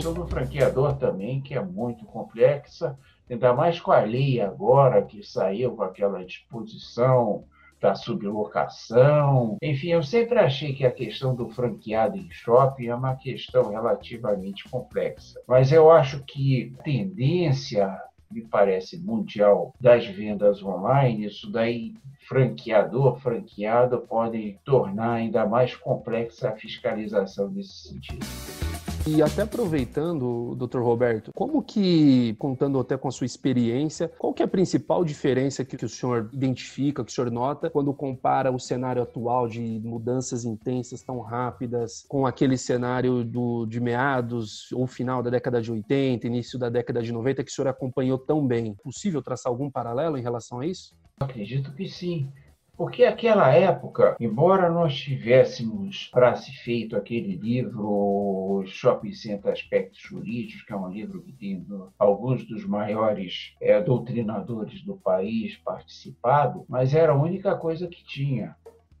Sobre 0.00 0.22
o 0.22 0.26
franqueador 0.26 0.96
também, 0.96 1.40
que 1.40 1.54
é 1.54 1.60
muito 1.60 2.04
complexa, 2.04 2.98
ainda 3.28 3.52
mais 3.52 3.80
com 3.80 3.92
a 3.92 4.00
lei 4.00 4.40
agora 4.40 5.02
que 5.02 5.22
saiu 5.22 5.74
com 5.74 5.82
aquela 5.82 6.24
disposição 6.24 7.44
da 7.80 7.94
sublocação. 7.94 9.56
Enfim, 9.62 9.88
eu 9.88 10.02
sempre 10.02 10.38
achei 10.38 10.74
que 10.74 10.86
a 10.86 10.90
questão 10.90 11.34
do 11.34 11.48
franqueado 11.48 12.16
em 12.16 12.30
shopping 12.30 12.86
é 12.86 12.94
uma 12.94 13.16
questão 13.16 13.70
relativamente 13.70 14.68
complexa. 14.68 15.40
Mas 15.46 15.72
eu 15.72 15.90
acho 15.90 16.22
que 16.24 16.74
a 16.78 16.82
tendência 16.82 18.00
me 18.30 18.42
parece, 18.42 18.98
mundial 18.98 19.74
das 19.80 20.06
vendas 20.06 20.62
online, 20.62 21.26
isso 21.26 21.50
daí 21.50 21.94
franqueador, 22.28 23.18
franqueado 23.20 24.00
podem 24.00 24.58
tornar 24.64 25.12
ainda 25.12 25.46
mais 25.46 25.74
complexa 25.76 26.50
a 26.50 26.56
fiscalização 26.56 27.48
nesse 27.48 27.88
sentido. 27.88 28.65
E 29.08 29.22
até 29.22 29.42
aproveitando, 29.42 30.56
Dr. 30.56 30.80
Roberto, 30.80 31.30
como 31.32 31.62
que, 31.62 32.34
contando 32.40 32.80
até 32.80 32.96
com 32.96 33.06
a 33.06 33.10
sua 33.12 33.24
experiência, 33.24 34.10
qual 34.18 34.34
que 34.34 34.42
é 34.42 34.44
a 34.44 34.48
principal 34.48 35.04
diferença 35.04 35.64
que, 35.64 35.76
o 35.84 35.88
senhor 35.88 36.28
identifica, 36.32 37.04
que 37.04 37.12
o 37.12 37.14
senhor 37.14 37.30
nota, 37.30 37.70
quando 37.70 37.94
compara 37.94 38.50
o 38.50 38.58
cenário 38.58 39.00
atual 39.00 39.46
de 39.46 39.80
mudanças 39.84 40.44
intensas 40.44 41.02
tão 41.02 41.20
rápidas 41.20 42.04
com 42.08 42.26
aquele 42.26 42.58
cenário 42.58 43.22
do, 43.22 43.64
de 43.66 43.78
meados 43.78 44.72
ou 44.72 44.88
final 44.88 45.22
da 45.22 45.30
década 45.30 45.62
de 45.62 45.70
80, 45.70 46.26
início 46.26 46.58
da 46.58 46.68
década 46.68 47.00
de 47.00 47.12
90, 47.12 47.44
que 47.44 47.50
o 47.50 47.54
senhor 47.54 47.68
acompanhou 47.68 48.18
tão 48.18 48.44
bem? 48.44 48.74
Possível 48.82 49.22
traçar 49.22 49.52
algum 49.52 49.70
paralelo 49.70 50.18
em 50.18 50.22
relação 50.22 50.58
a 50.58 50.66
isso? 50.66 50.96
Acredito 51.20 51.72
que 51.72 51.88
sim. 51.88 52.28
Porque 52.76 53.04
aquela 53.04 53.50
época, 53.54 54.16
embora 54.20 54.68
nós 54.68 54.94
tivéssemos 54.94 56.10
para 56.12 56.36
se 56.36 56.52
feito 56.52 56.94
aquele 56.94 57.34
livro 57.34 58.62
Shopping 58.66 59.12
Center 59.12 59.50
Aspectos 59.50 59.98
Jurídicos, 59.98 60.62
que 60.62 60.72
é 60.74 60.76
um 60.76 60.90
livro 60.90 61.22
que 61.22 61.32
tem 61.32 61.66
alguns 61.98 62.44
dos 62.44 62.66
maiores 62.66 63.54
é, 63.62 63.80
doutrinadores 63.80 64.82
do 64.82 64.94
país 64.94 65.56
participado, 65.56 66.66
mas 66.68 66.94
era 66.94 67.12
a 67.12 67.18
única 67.18 67.56
coisa 67.56 67.88
que 67.88 68.04
tinha. 68.04 68.54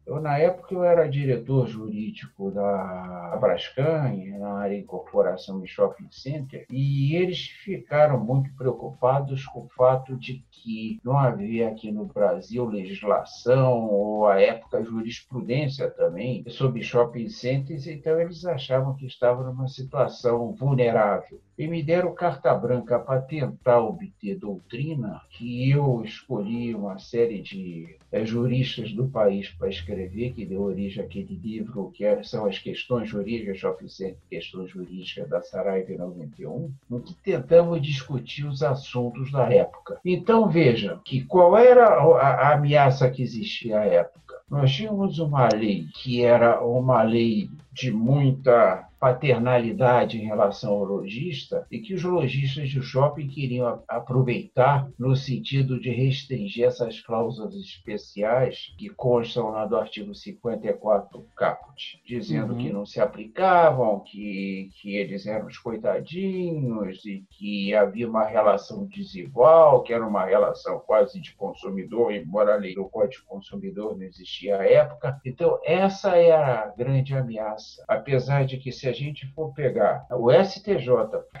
Eu, 0.06 0.20
na 0.20 0.38
época, 0.38 0.72
eu 0.72 0.84
era 0.84 1.08
diretor 1.08 1.66
jurídico 1.66 2.52
da 2.52 3.36
Brascan, 3.40 4.12
na 4.38 4.58
área 4.58 4.76
de 4.76 4.84
incorporação 4.84 5.64
e 5.64 5.66
shopping 5.66 6.06
center, 6.12 6.64
e 6.70 7.16
eles 7.16 7.48
ficaram 7.64 8.22
muito 8.22 8.54
preocupados 8.54 9.44
com 9.46 9.64
o 9.64 9.68
fato 9.68 10.16
de 10.16 10.44
que 10.52 11.00
não 11.02 11.18
havia 11.18 11.68
aqui 11.68 11.90
no 11.90 12.04
Brasil 12.04 12.64
legislação 12.66 13.88
ou, 13.90 14.28
à 14.28 14.40
época, 14.40 14.84
jurisprudência 14.84 15.90
também 15.90 16.44
sobre 16.50 16.84
shopping 16.84 17.28
centers, 17.28 17.88
então 17.88 18.20
eles 18.20 18.44
achavam 18.44 18.94
que 18.94 19.06
estavam 19.06 19.44
numa 19.44 19.66
situação 19.66 20.52
vulnerável. 20.52 21.40
E 21.58 21.66
me 21.66 21.82
deram 21.82 22.14
carta 22.14 22.54
branca 22.54 22.98
para 22.98 23.20
tentar 23.20 23.80
obter 23.80 24.36
doutrina, 24.36 25.22
que 25.30 25.70
eu 25.70 26.02
escolhi 26.04 26.74
uma 26.74 26.98
série 26.98 27.40
de 27.40 27.96
é, 28.12 28.24
juristas 28.24 28.92
do 28.92 29.08
país 29.08 29.48
para 29.50 29.68
escrever, 29.68 30.32
que 30.32 30.44
deu 30.44 30.62
origem 30.62 31.02
àquele 31.02 31.34
livro, 31.34 31.90
que 31.94 32.04
é, 32.04 32.22
são 32.22 32.46
as 32.46 32.58
questões 32.58 33.08
jurídicas, 33.08 33.58
Shopping 33.58 33.88
Center, 33.88 34.18
questões 34.28 34.70
jurídicas 34.70 35.28
da 35.28 35.42
Saraiva 35.42 35.92
91, 35.96 36.70
em 36.90 37.00
que 37.00 37.14
tentamos 37.14 37.80
discutir 37.80 38.46
os 38.46 38.62
assuntos 38.62 39.32
da 39.32 39.52
época. 39.52 39.98
Então, 40.04 40.48
veja 40.48 41.00
que 41.04 41.24
qual 41.24 41.56
era 41.56 41.86
a, 41.86 42.48
a 42.48 42.54
ameaça 42.54 43.10
que 43.10 43.22
existia 43.22 43.80
à 43.80 43.84
época. 43.84 44.36
Nós 44.48 44.72
tínhamos 44.72 45.18
uma 45.18 45.48
lei 45.48 45.88
que 45.94 46.22
era 46.22 46.64
uma 46.64 47.02
lei 47.02 47.50
de 47.72 47.90
muita 47.90 48.88
paternalidade 48.98 50.18
em 50.18 50.26
relação 50.26 50.72
ao 50.72 50.84
lojista 50.84 51.66
e 51.70 51.78
que 51.78 51.94
os 51.94 52.02
lojistas 52.02 52.68
de 52.68 52.82
shopping 52.82 53.28
queriam 53.28 53.82
aproveitar 53.88 54.88
no 54.98 55.14
sentido 55.14 55.78
de 55.78 55.90
restringir 55.90 56.64
essas 56.64 57.00
cláusulas 57.00 57.54
especiais 57.54 58.74
que 58.78 58.88
constam 58.88 59.50
lá 59.50 59.66
do 59.66 59.76
artigo 59.76 60.14
54 60.14 61.18
do 61.18 61.26
caput, 61.36 62.00
dizendo 62.06 62.52
uhum. 62.54 62.58
que 62.58 62.72
não 62.72 62.86
se 62.86 63.00
aplicavam, 63.00 64.00
que, 64.00 64.70
que 64.80 64.96
eles 64.96 65.26
eram 65.26 65.46
os 65.46 65.58
coitadinhos 65.58 67.04
e 67.04 67.24
que 67.30 67.74
havia 67.74 68.08
uma 68.08 68.24
relação 68.24 68.86
desigual, 68.86 69.82
que 69.82 69.92
era 69.92 70.06
uma 70.06 70.24
relação 70.24 70.78
quase 70.80 71.20
de 71.20 71.34
consumidor, 71.34 72.12
embora 72.12 72.54
a 72.54 72.56
lei 72.56 72.74
do 72.74 72.88
Código 72.88 73.24
Consumidor 73.26 73.96
não 73.96 74.04
existia 74.04 74.58
à 74.58 74.64
época. 74.64 75.20
Então, 75.24 75.58
essa 75.64 76.16
era 76.16 76.62
a 76.62 76.66
grande 76.66 77.14
ameaça, 77.14 77.84
apesar 77.88 78.44
de 78.44 78.56
que 78.56 78.72
se 78.72 78.85
se 78.86 78.88
a 78.88 78.92
gente 78.92 79.26
for 79.28 79.52
pegar 79.52 80.06
o 80.10 80.30
STJ, 80.30 80.86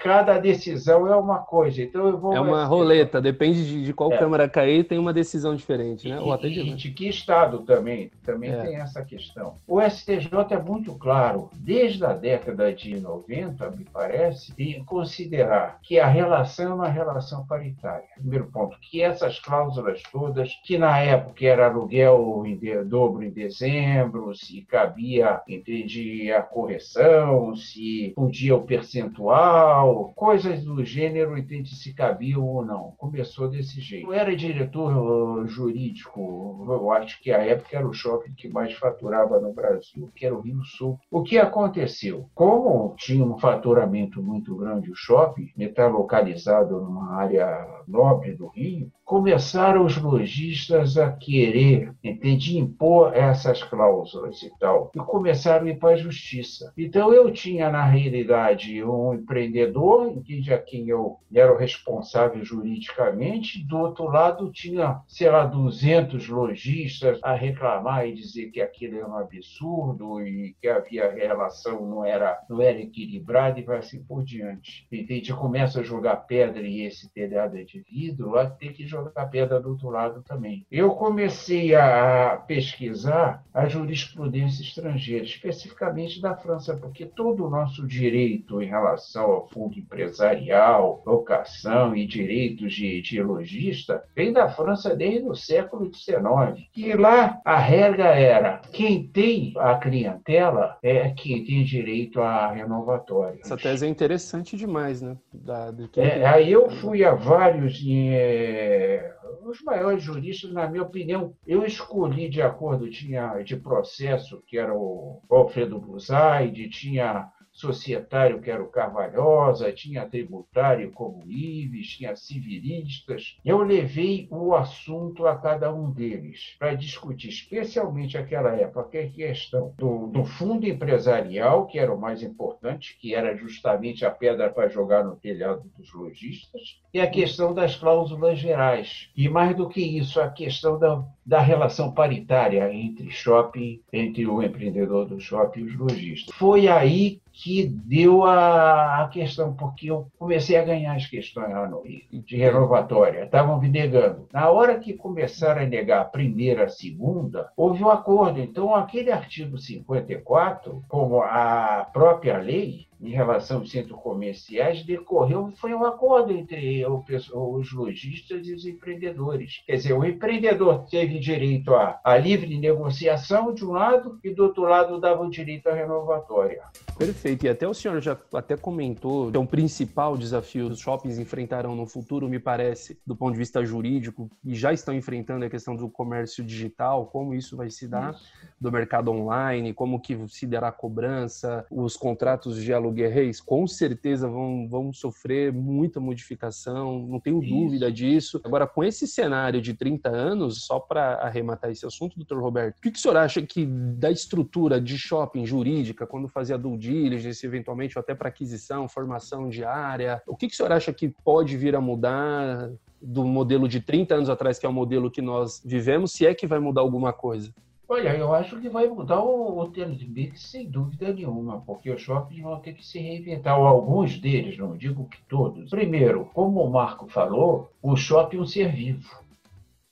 cada 0.00 0.38
decisão 0.38 1.06
é 1.06 1.14
uma 1.14 1.38
coisa. 1.38 1.80
Então 1.80 2.08
eu 2.08 2.18
vou. 2.18 2.34
É 2.34 2.40
uma 2.40 2.64
roleta, 2.64 3.20
depende 3.20 3.64
de, 3.64 3.84
de 3.84 3.92
qual 3.92 4.12
é. 4.12 4.18
Câmara 4.18 4.48
cair, 4.48 4.84
tem 4.84 4.98
uma 4.98 5.12
decisão 5.12 5.54
diferente, 5.54 6.08
né? 6.08 6.16
E, 6.16 6.18
Ou 6.18 6.32
até 6.32 6.48
de... 6.48 6.74
de 6.74 6.90
que 6.90 7.08
Estado 7.08 7.60
também, 7.60 8.10
também 8.24 8.50
é. 8.50 8.62
tem 8.62 8.76
essa 8.76 9.04
questão. 9.04 9.54
O 9.66 9.80
STJ 9.80 10.28
é 10.50 10.58
muito 10.58 10.94
claro, 10.94 11.50
desde 11.54 12.04
a 12.04 12.12
década 12.12 12.72
de 12.72 12.98
90, 12.98 13.70
me 13.70 13.84
parece, 13.84 14.52
em 14.58 14.82
considerar 14.84 15.78
que 15.82 16.00
a 16.00 16.06
relação 16.06 16.72
é 16.72 16.74
uma 16.74 16.88
relação 16.88 17.46
paritária. 17.46 18.06
Primeiro 18.16 18.46
ponto, 18.46 18.76
que 18.80 19.02
essas 19.02 19.38
cláusulas 19.38 20.02
todas, 20.10 20.52
que 20.64 20.78
na 20.78 20.98
época 20.98 21.44
era 21.44 21.66
aluguel 21.66 22.42
em 22.46 22.56
de, 22.56 22.82
dobro 22.84 23.22
em 23.22 23.30
dezembro, 23.30 24.34
se 24.34 24.62
cabia, 24.62 25.40
entende, 25.46 26.32
a 26.32 26.42
correção, 26.42 27.35
comissão, 27.36 27.54
se 27.54 28.12
podia 28.14 28.56
o 28.56 28.62
percentual, 28.62 30.12
coisas 30.14 30.64
do 30.64 30.84
gênero 30.84 31.36
e 31.36 31.66
se 31.66 31.94
cabia 31.94 32.38
ou 32.38 32.64
não. 32.64 32.94
Começou 32.96 33.48
desse 33.48 33.80
jeito. 33.80 34.06
Eu 34.06 34.12
era 34.12 34.34
diretor 34.34 35.46
jurídico, 35.46 36.66
eu 36.68 36.90
acho 36.90 37.20
que 37.20 37.30
a 37.30 37.38
época 37.38 37.76
era 37.76 37.86
o 37.86 37.92
shopping 37.92 38.32
que 38.34 38.48
mais 38.48 38.72
faturava 38.74 39.40
no 39.40 39.52
Brasil, 39.52 40.10
que 40.14 40.26
era 40.26 40.34
o 40.34 40.40
Rio 40.40 40.62
Sul. 40.64 40.98
O 41.10 41.22
que 41.22 41.38
aconteceu? 41.38 42.28
Como 42.34 42.94
tinha 42.96 43.24
um 43.24 43.38
faturamento 43.38 44.22
muito 44.22 44.56
grande 44.56 44.90
o 44.90 44.94
shopping, 44.94 45.50
está 45.58 45.86
localizado 45.86 46.80
numa 46.80 47.14
área 47.14 47.66
nobre 47.86 48.34
do 48.34 48.48
Rio, 48.48 48.90
começaram 49.04 49.84
os 49.84 49.96
lojistas 49.96 50.98
a 50.98 51.12
querer, 51.12 51.92
entende, 52.02 52.58
impor 52.58 53.14
essas 53.14 53.62
cláusulas 53.62 54.42
e 54.42 54.50
tal, 54.58 54.90
e 54.94 54.98
começaram 54.98 55.66
a 55.66 55.70
ir 55.70 55.78
para 55.78 55.94
a 55.94 55.96
justiça. 55.96 56.72
Então 56.76 57.12
eu 57.12 57.25
tinha, 57.30 57.70
na 57.70 57.84
realidade, 57.84 58.82
um 58.82 59.14
empreendedor, 59.14 60.08
entende, 60.08 60.52
a 60.52 60.58
quem 60.58 60.88
eu 60.88 61.18
era 61.34 61.52
o 61.52 61.56
responsável 61.56 62.44
juridicamente, 62.44 63.64
do 63.64 63.78
outro 63.78 64.04
lado 64.06 64.50
tinha, 64.50 65.00
sei 65.06 65.30
lá, 65.30 65.44
200 65.44 66.28
lojistas 66.28 67.18
a 67.22 67.34
reclamar 67.34 68.06
e 68.06 68.14
dizer 68.14 68.50
que 68.50 68.60
aquilo 68.60 68.96
era 68.96 69.08
um 69.08 69.16
absurdo 69.16 70.20
e 70.22 70.54
que 70.60 70.68
havia 70.68 71.10
relação 71.10 71.86
não 71.86 72.04
era, 72.04 72.38
não 72.48 72.60
era 72.60 72.80
equilibrada 72.80 73.58
e 73.58 73.62
vai 73.62 73.78
assim 73.78 74.02
por 74.02 74.24
diante. 74.24 74.86
Entende? 74.90 75.32
Começa 75.32 75.80
a 75.80 75.84
jogar 75.84 76.16
pedra 76.16 76.62
e 76.62 76.82
esse 76.82 77.12
telhado 77.12 77.58
é 77.58 77.64
de 77.64 77.80
vidro, 77.80 78.30
lá 78.30 78.48
tem 78.48 78.72
que 78.72 78.86
jogar 78.86 79.26
pedra 79.26 79.60
do 79.60 79.70
outro 79.70 79.90
lado 79.90 80.22
também. 80.22 80.66
Eu 80.70 80.90
comecei 80.90 81.74
a 81.74 82.42
pesquisar 82.46 83.44
a 83.52 83.68
jurisprudência 83.68 84.62
estrangeira, 84.62 85.24
especificamente 85.24 86.20
da 86.20 86.36
França, 86.36 86.76
porque 86.76 87.06
todo 87.16 87.46
o 87.46 87.50
nosso 87.50 87.86
direito 87.86 88.62
em 88.62 88.66
relação 88.66 89.24
ao 89.24 89.48
fundo 89.48 89.78
empresarial, 89.78 91.02
locação 91.06 91.96
e 91.96 92.06
direitos 92.06 92.74
de, 92.74 93.00
de 93.00 93.22
lojista 93.22 94.04
vem 94.14 94.32
da 94.32 94.48
França 94.48 94.94
desde 94.94 95.26
o 95.28 95.34
século 95.34 95.90
XIX. 95.92 96.68
E 96.76 96.92
lá 96.92 97.40
a 97.44 97.56
regra 97.56 98.08
era 98.08 98.60
quem 98.70 99.08
tem 99.08 99.54
a 99.56 99.74
clientela 99.76 100.76
é 100.82 101.10
quem 101.10 101.44
tem 101.44 101.64
direito 101.64 102.20
à 102.20 102.52
renovatória. 102.52 103.40
Essa 103.42 103.56
tese 103.56 103.86
é 103.86 103.88
interessante 103.88 104.56
demais, 104.56 105.00
né? 105.00 105.16
Da, 105.32 105.72
é, 105.96 106.26
aí 106.26 106.52
eu 106.52 106.68
fui 106.70 107.04
a 107.04 107.14
vários 107.14 107.82
é, 107.88 109.15
os 109.46 109.62
maiores 109.62 110.02
juristas, 110.02 110.52
na 110.52 110.68
minha 110.68 110.82
opinião, 110.82 111.34
eu 111.46 111.64
escolhi 111.64 112.28
de 112.28 112.42
acordo, 112.42 112.90
tinha 112.90 113.42
de 113.42 113.56
processo, 113.56 114.42
que 114.46 114.58
era 114.58 114.74
o 114.74 115.22
Alfredo 115.30 115.78
Buzaide, 115.78 116.68
tinha 116.68 117.30
societário, 117.56 118.40
que 118.40 118.50
era 118.50 118.62
o 118.62 118.68
Carvalhosa, 118.68 119.72
tinha 119.72 120.06
tributário 120.06 120.92
como 120.92 121.24
Ives, 121.26 121.88
tinha 121.96 122.14
civilistas. 122.14 123.38
Eu 123.44 123.62
levei 123.62 124.28
o 124.30 124.54
assunto 124.54 125.26
a 125.26 125.36
cada 125.36 125.72
um 125.72 125.90
deles 125.90 126.54
para 126.58 126.74
discutir, 126.74 127.28
especialmente 127.28 128.18
aquela 128.18 128.54
época, 128.54 129.00
a 129.00 129.08
questão 129.08 129.74
do, 129.76 130.06
do 130.08 130.24
fundo 130.24 130.66
empresarial, 130.66 131.66
que 131.66 131.78
era 131.78 131.92
o 131.92 132.00
mais 132.00 132.22
importante, 132.22 132.96
que 133.00 133.14
era 133.14 133.34
justamente 133.36 134.04
a 134.04 134.10
pedra 134.10 134.50
para 134.50 134.68
jogar 134.68 135.02
no 135.02 135.16
telhado 135.16 135.70
dos 135.76 135.92
lojistas, 135.94 136.80
e 136.92 137.00
a 137.00 137.10
questão 137.10 137.54
das 137.54 137.74
cláusulas 137.74 138.38
gerais. 138.38 139.10
E 139.16 139.28
mais 139.28 139.56
do 139.56 139.68
que 139.68 139.80
isso, 139.80 140.20
a 140.20 140.28
questão 140.28 140.78
da, 140.78 141.02
da 141.26 141.40
relação 141.40 141.90
paritária 141.90 142.72
entre 142.72 143.10
shopping, 143.10 143.80
entre 143.92 144.26
o 144.28 144.40
empreendedor 144.40 145.06
do 145.06 145.18
shopping 145.18 145.60
e 145.60 145.64
os 145.64 145.76
lojistas. 145.76 146.34
Foi 146.36 146.68
aí 146.68 147.20
que 147.32 147.66
deu 147.66 148.24
a, 148.24 149.02
a, 149.02 149.08
questão, 149.08 149.52
porque 149.52 149.90
eu 149.90 150.06
comecei 150.18 150.56
a 150.56 150.64
ganhar 150.64 150.94
as 150.94 151.06
questões 151.06 151.50
lá 151.50 151.68
no 151.68 151.82
Rio, 151.82 152.00
de 152.10 152.36
renovatória. 152.36 153.24
Estavam 153.24 153.60
me 153.60 153.68
negando. 153.68 154.26
Na 154.32 154.48
hora 154.48 154.78
que 154.78 154.94
começaram 154.94 155.60
a 155.60 155.66
negar 155.66 156.00
a 156.00 156.04
primeira, 156.06 156.64
a 156.64 156.68
segunda, 156.68 157.50
houve 157.54 157.84
um 157.84 157.90
acordo. 157.90 158.40
Então, 158.40 158.74
aquele 158.74 159.12
artigo 159.12 159.58
54, 159.58 160.82
como 160.88 161.20
a 161.20 161.86
própria 161.92 162.38
lei, 162.38 162.86
em 163.00 163.10
relação 163.10 163.58
aos 163.58 163.70
centros 163.70 164.00
comerciais 164.00 164.82
decorreu 164.82 165.52
foi 165.56 165.74
um 165.74 165.84
acordo 165.84 166.32
entre 166.32 166.84
os 166.86 167.72
lojistas 167.72 168.46
e 168.46 168.54
os 168.54 168.66
empreendedores. 168.66 169.62
Quer 169.66 169.76
dizer, 169.76 169.92
o 169.92 170.04
empreendedor 170.04 170.86
teve 170.90 171.18
direito 171.18 171.74
à, 171.74 172.00
à 172.02 172.16
livre 172.16 172.58
negociação 172.58 173.52
de 173.52 173.64
um 173.64 173.72
lado 173.72 174.18
e 174.24 174.30
do 174.30 174.44
outro 174.44 174.62
lado 174.62 175.00
dava 175.00 175.22
o 175.22 175.30
direito 175.30 175.68
à 175.68 175.74
renovatória. 175.74 176.62
Perfeito. 176.98 177.44
E 177.44 177.48
até 177.48 177.68
o 177.68 177.74
senhor 177.74 178.00
já 178.00 178.16
até 178.32 178.56
comentou 178.56 179.30
que 179.30 179.36
é 179.36 179.40
um 179.40 179.46
principal 179.46 180.16
desafio 180.16 180.66
os 180.68 180.80
shoppings 180.80 181.18
enfrentarão 181.18 181.74
no 181.74 181.86
futuro, 181.86 182.28
me 182.28 182.38
parece, 182.38 182.98
do 183.06 183.14
ponto 183.14 183.32
de 183.32 183.38
vista 183.38 183.64
jurídico, 183.64 184.30
e 184.44 184.54
já 184.54 184.72
estão 184.72 184.94
enfrentando 184.94 185.44
a 185.44 185.50
questão 185.50 185.76
do 185.76 185.88
comércio 185.88 186.42
digital, 186.42 187.06
como 187.06 187.34
isso 187.34 187.56
vai 187.56 187.70
se 187.70 187.86
dar, 187.86 188.14
isso. 188.14 188.24
do 188.60 188.72
mercado 188.72 189.10
online, 189.10 189.74
como 189.74 190.00
que 190.00 190.16
se 190.28 190.46
dará 190.46 190.68
a 190.68 190.72
cobrança, 190.72 191.66
os 191.70 191.96
contratos 191.96 192.62
de 192.62 192.72
aluguel 192.72 192.85
Reis, 192.90 193.40
com 193.40 193.66
certeza 193.66 194.28
vão, 194.28 194.68
vão 194.68 194.92
sofrer 194.92 195.52
muita 195.52 196.00
modificação, 196.00 197.06
não 197.06 197.20
tenho 197.20 197.42
Isso. 197.42 197.54
dúvida 197.54 197.92
disso. 197.92 198.40
Agora, 198.44 198.66
com 198.66 198.82
esse 198.82 199.06
cenário 199.06 199.60
de 199.60 199.74
30 199.74 200.08
anos, 200.08 200.64
só 200.64 200.78
para 200.78 201.14
arrematar 201.16 201.70
esse 201.70 201.86
assunto, 201.86 202.16
doutor 202.16 202.40
Roberto, 202.40 202.78
o 202.78 202.80
que, 202.80 202.90
que 202.90 202.98
o 202.98 203.02
senhor 203.02 203.16
acha 203.16 203.42
que 203.42 203.66
da 203.66 204.10
estrutura 204.10 204.80
de 204.80 204.98
shopping 204.98 205.46
jurídica, 205.46 206.06
quando 206.06 206.28
fazia 206.28 206.58
due 206.58 206.76
diligence, 206.76 207.44
eventualmente, 207.44 207.98
ou 207.98 208.00
até 208.00 208.14
para 208.14 208.28
aquisição, 208.28 208.88
formação 208.88 209.48
diária, 209.48 210.22
o 210.26 210.36
que, 210.36 210.48
que 210.48 210.54
o 210.54 210.56
senhor 210.56 210.72
acha 210.72 210.92
que 210.92 211.08
pode 211.24 211.56
vir 211.56 211.74
a 211.74 211.80
mudar 211.80 212.70
do 213.00 213.24
modelo 213.24 213.68
de 213.68 213.80
30 213.80 214.14
anos 214.14 214.30
atrás, 214.30 214.58
que 214.58 214.66
é 214.66 214.68
o 214.68 214.72
modelo 214.72 215.10
que 215.10 215.22
nós 215.22 215.62
vivemos, 215.64 216.12
se 216.12 216.26
é 216.26 216.34
que 216.34 216.46
vai 216.46 216.58
mudar 216.58 216.80
alguma 216.80 217.12
coisa? 217.12 217.52
Olha, 217.88 218.16
eu 218.16 218.34
acho 218.34 218.60
que 218.60 218.68
vai 218.68 218.88
mudar 218.88 219.22
o, 219.22 219.60
o 219.60 219.70
de 219.70 220.08
mix 220.08 220.42
sem 220.42 220.68
dúvida 220.68 221.12
nenhuma, 221.12 221.60
porque 221.60 221.88
os 221.88 222.00
shoppings 222.00 222.42
vão 222.42 222.58
ter 222.58 222.74
que 222.74 222.84
se 222.84 222.98
reinventar, 222.98 223.58
ou 223.60 223.64
alguns 223.64 224.18
deles, 224.18 224.58
não 224.58 224.76
digo 224.76 225.08
que 225.08 225.22
todos. 225.28 225.70
Primeiro, 225.70 226.24
como 226.34 226.60
o 226.60 226.70
Marco 226.70 227.06
falou, 227.06 227.70
o 227.80 227.94
shopping 227.94 228.38
é 228.38 228.40
um 228.40 228.46
ser 228.46 228.72
vivo. 228.72 229.08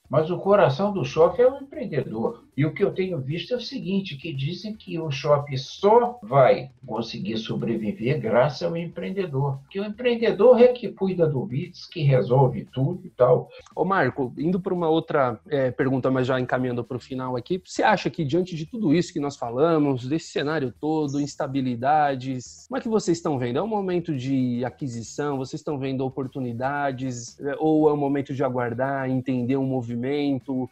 Mas 0.09 0.31
o 0.31 0.39
coração 0.39 0.93
do 0.93 1.05
shopping 1.05 1.43
é 1.43 1.51
o 1.51 1.57
empreendedor. 1.57 2.45
E 2.57 2.65
o 2.65 2.73
que 2.73 2.85
eu 2.85 2.93
tenho 2.93 3.19
visto 3.19 3.53
é 3.53 3.57
o 3.57 3.61
seguinte, 3.61 4.17
que 4.17 4.33
dizem 4.33 4.75
que 4.75 4.99
o 4.99 5.11
shopping 5.11 5.57
só 5.57 6.19
vai 6.23 6.71
conseguir 6.87 7.37
sobreviver 7.37 8.21
graças 8.21 8.63
ao 8.63 8.77
empreendedor. 8.77 9.59
Porque 9.63 9.81
o 9.81 9.85
empreendedor 9.85 10.61
é 10.61 10.69
que 10.69 10.89
cuida 10.89 11.27
do 11.27 11.45
BITS, 11.45 11.87
que 11.87 12.03
resolve 12.03 12.65
tudo 12.73 13.01
e 13.05 13.11
tal. 13.11 13.49
Ô 13.75 13.85
Marco, 13.85 14.33
indo 14.39 14.61
para 14.61 14.73
uma 14.73 14.89
outra 14.89 15.41
é, 15.49 15.71
pergunta, 15.71 16.11
mas 16.11 16.27
já 16.27 16.39
encaminhando 16.39 16.85
para 16.85 16.97
o 16.97 17.01
final 17.01 17.37
aqui, 17.37 17.61
você 17.65 17.83
acha 17.83 18.09
que 18.09 18.25
diante 18.25 18.55
de 18.55 18.67
tudo 18.67 18.95
isso 18.95 19.13
que 19.13 19.19
nós 19.19 19.37
falamos, 19.37 20.07
desse 20.07 20.29
cenário 20.29 20.73
todo, 20.81 21.21
instabilidades, 21.21 22.67
como 22.69 22.79
é 22.79 22.81
que 22.81 22.89
vocês 22.89 23.19
estão 23.19 23.39
vendo? 23.39 23.59
É 23.59 23.63
um 23.63 23.67
momento 23.67 24.15
de 24.15 24.65
aquisição? 24.65 25.39
Vocês 25.39 25.61
estão 25.61 25.79
vendo 25.79 26.05
oportunidades? 26.05 27.39
É, 27.41 27.57
ou 27.59 27.89
é 27.89 27.93
um 27.93 27.97
momento 27.97 28.33
de 28.33 28.45
aguardar, 28.45 29.11
entender 29.11 29.57
um 29.57 29.67
movimento, 29.67 29.94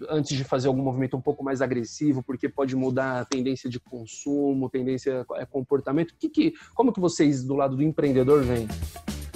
antes 0.08 0.36
de 0.36 0.44
fazer 0.44 0.68
algum 0.68 0.82
movimento 0.82 1.16
um 1.16 1.20
pouco 1.20 1.44
mais 1.44 1.60
agressivo? 1.60 1.82
agressivo, 1.82 2.22
porque 2.22 2.48
pode 2.48 2.76
mudar 2.76 3.20
a 3.20 3.24
tendência 3.24 3.68
de 3.68 3.80
consumo, 3.80 4.70
tendência 4.70 5.26
é 5.36 5.44
comportamento. 5.44 6.14
Que, 6.18 6.28
que, 6.28 6.54
como 6.74 6.92
que 6.92 7.00
vocês, 7.00 7.42
do 7.42 7.54
lado 7.54 7.76
do 7.76 7.82
empreendedor, 7.82 8.42
veem? 8.42 8.68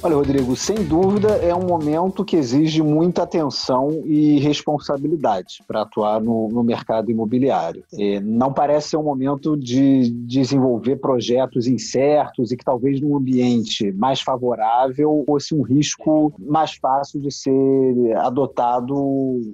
Olha, 0.02 0.14
Rodrigo, 0.14 0.54
sem 0.54 0.76
dúvida 0.84 1.28
é 1.36 1.54
um 1.54 1.64
momento 1.64 2.22
que 2.22 2.36
exige 2.36 2.82
muita 2.82 3.22
atenção 3.22 4.02
e 4.04 4.38
responsabilidade 4.40 5.64
para 5.66 5.82
atuar 5.82 6.20
no, 6.20 6.48
no, 6.48 6.62
mercado 6.62 7.10
imobiliário. 7.10 7.82
É, 7.98 8.20
não 8.20 8.52
parece 8.52 8.90
ser 8.90 8.98
um 8.98 9.02
momento 9.02 9.56
de 9.56 10.10
desenvolver 10.10 10.96
projetos 10.96 11.66
incertos 11.66 12.52
e 12.52 12.56
que 12.58 12.64
talvez 12.64 13.00
num 13.00 13.16
ambiente 13.16 13.90
mais 13.92 14.20
favorável 14.20 15.24
fosse 15.26 15.54
um 15.54 15.62
risco 15.62 16.32
mais 16.38 16.74
fácil 16.74 17.18
de 17.18 17.32
ser 17.32 18.16
adotado 18.18 18.94